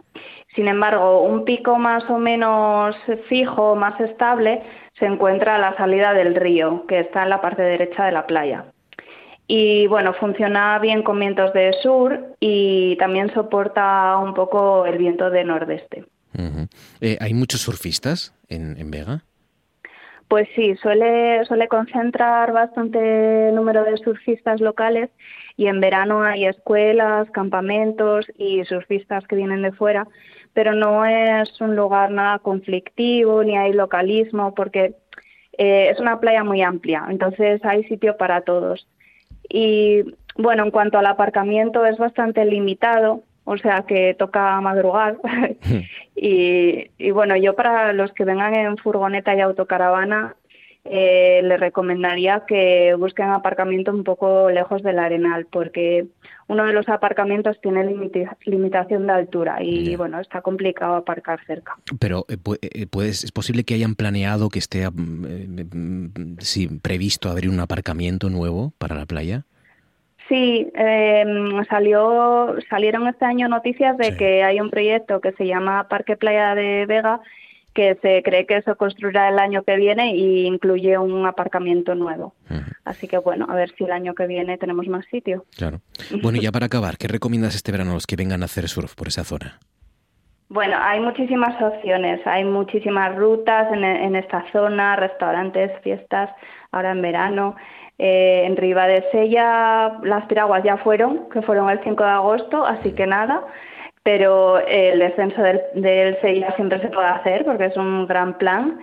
[0.54, 2.94] Sin embargo, un pico más o menos
[3.28, 4.62] fijo, más estable,
[4.98, 8.26] se encuentra a la salida del río, que está en la parte derecha de la
[8.26, 8.66] playa.
[9.46, 15.30] Y bueno, funciona bien con vientos de sur y también soporta un poco el viento
[15.30, 16.04] de nordeste.
[17.00, 19.24] Eh, ¿Hay muchos surfistas en, en Vega?
[20.32, 25.10] Pues sí, suele, suele concentrar bastante número de surfistas locales
[25.58, 30.08] y en verano hay escuelas, campamentos y surfistas que vienen de fuera,
[30.54, 34.94] pero no es un lugar nada conflictivo ni hay localismo porque
[35.58, 38.88] eh, es una playa muy amplia, entonces hay sitio para todos.
[39.50, 45.16] Y bueno, en cuanto al aparcamiento es bastante limitado, o sea que toca madrugar.
[46.16, 50.36] y, y bueno, yo para los que vengan en furgoneta y autocaravana,
[50.84, 56.06] eh, les recomendaría que busquen aparcamiento un poco lejos del arenal, porque
[56.48, 57.84] uno de los aparcamientos tiene
[58.44, 61.76] limitación de altura y bueno, está complicado aparcar cerca.
[62.00, 62.58] Pero eh, pu-
[62.90, 67.60] puedes- es posible que hayan planeado que esté mm, eh, mm, sí, previsto abrir un
[67.60, 69.44] aparcamiento nuevo para la playa.
[70.28, 71.24] Sí, eh,
[71.68, 76.54] salió, salieron este año noticias de que hay un proyecto que se llama Parque Playa
[76.54, 77.20] de Vega
[77.74, 82.34] que se cree que se construirá el año que viene y incluye un aparcamiento nuevo.
[82.84, 85.44] Así que bueno, a ver si el año que viene tenemos más sitio.
[85.56, 85.80] Claro.
[86.22, 88.68] Bueno, y ya para acabar, ¿qué recomiendas este verano a los que vengan a hacer
[88.68, 89.58] surf por esa zona?
[90.48, 96.30] Bueno, hay muchísimas opciones, hay muchísimas rutas en, en esta zona, restaurantes, fiestas,
[96.70, 97.56] ahora en verano.
[98.04, 102.66] Eh, en Riva de Sella las piraguas ya fueron, que fueron el 5 de agosto,
[102.66, 103.44] así que nada.
[104.02, 108.80] Pero el descenso del, del Sella siempre se puede hacer porque es un gran plan.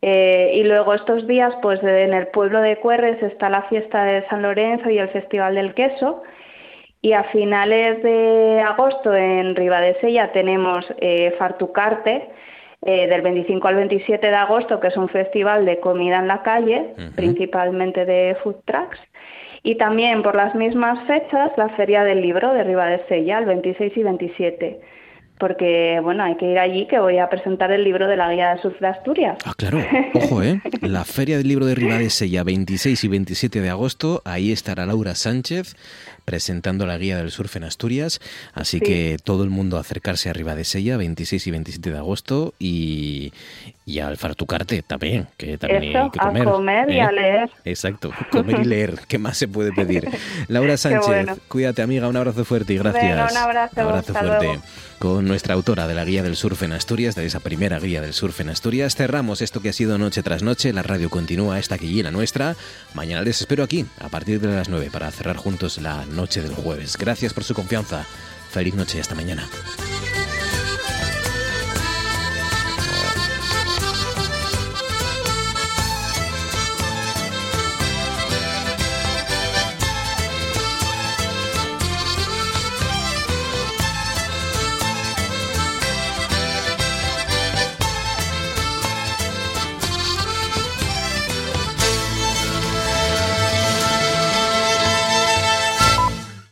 [0.00, 4.26] Eh, y luego estos días, pues en el pueblo de Cuerres está la fiesta de
[4.28, 6.22] San Lorenzo y el Festival del Queso.
[7.02, 12.30] Y a finales de agosto en Ribadesella tenemos eh, Fartucarte,
[12.82, 16.42] eh, del 25 al 27 de agosto, que es un festival de comida en la
[16.42, 18.98] calle, principalmente de food trucks.
[19.62, 24.02] Y también por las mismas fechas la Feria del Libro de Ribadesella, el 26 y
[24.02, 24.80] 27.
[25.38, 28.54] Porque, bueno, hay que ir allí que voy a presentar el libro de la Guía
[28.54, 29.36] de Surf de Asturias.
[29.44, 29.78] Ah, claro.
[30.14, 30.62] Ojo, ¿eh?
[30.80, 34.22] La Feria del Libro de Ribadesella, 26 y 27 de agosto.
[34.24, 35.74] Ahí estará Laura Sánchez
[36.26, 38.20] presentando la guía del surf en Asturias.
[38.52, 38.84] Así Sí.
[38.84, 42.52] que todo el mundo acercarse a Ribadesella, 26 y 27 de agosto.
[42.58, 43.32] Y,
[43.86, 46.44] y al Fartucarte también, que también Eso, hay que a comer.
[46.44, 47.00] comer y ¿eh?
[47.02, 47.50] a leer.
[47.64, 49.00] Exacto, comer y leer.
[49.08, 50.06] ¿Qué más se puede pedir?
[50.48, 51.38] Laura Sánchez, bueno.
[51.48, 52.06] cuídate, amiga.
[52.08, 53.30] Un abrazo fuerte y gracias.
[53.32, 54.46] Un abrazo, fuerte.
[54.46, 54.62] luego.
[54.98, 58.14] Con nuestra autora de la guía del surf en Asturias, de esa primera guía del
[58.14, 60.72] surf en Asturias, cerramos esto que ha sido noche tras noche.
[60.72, 62.56] La radio continúa, esta aquí y la nuestra.
[62.94, 66.54] Mañana les espero aquí, a partir de las 9, para cerrar juntos la noche del
[66.54, 66.96] jueves.
[66.96, 68.04] Gracias por su confianza.
[68.50, 69.48] Feliz noche y hasta mañana.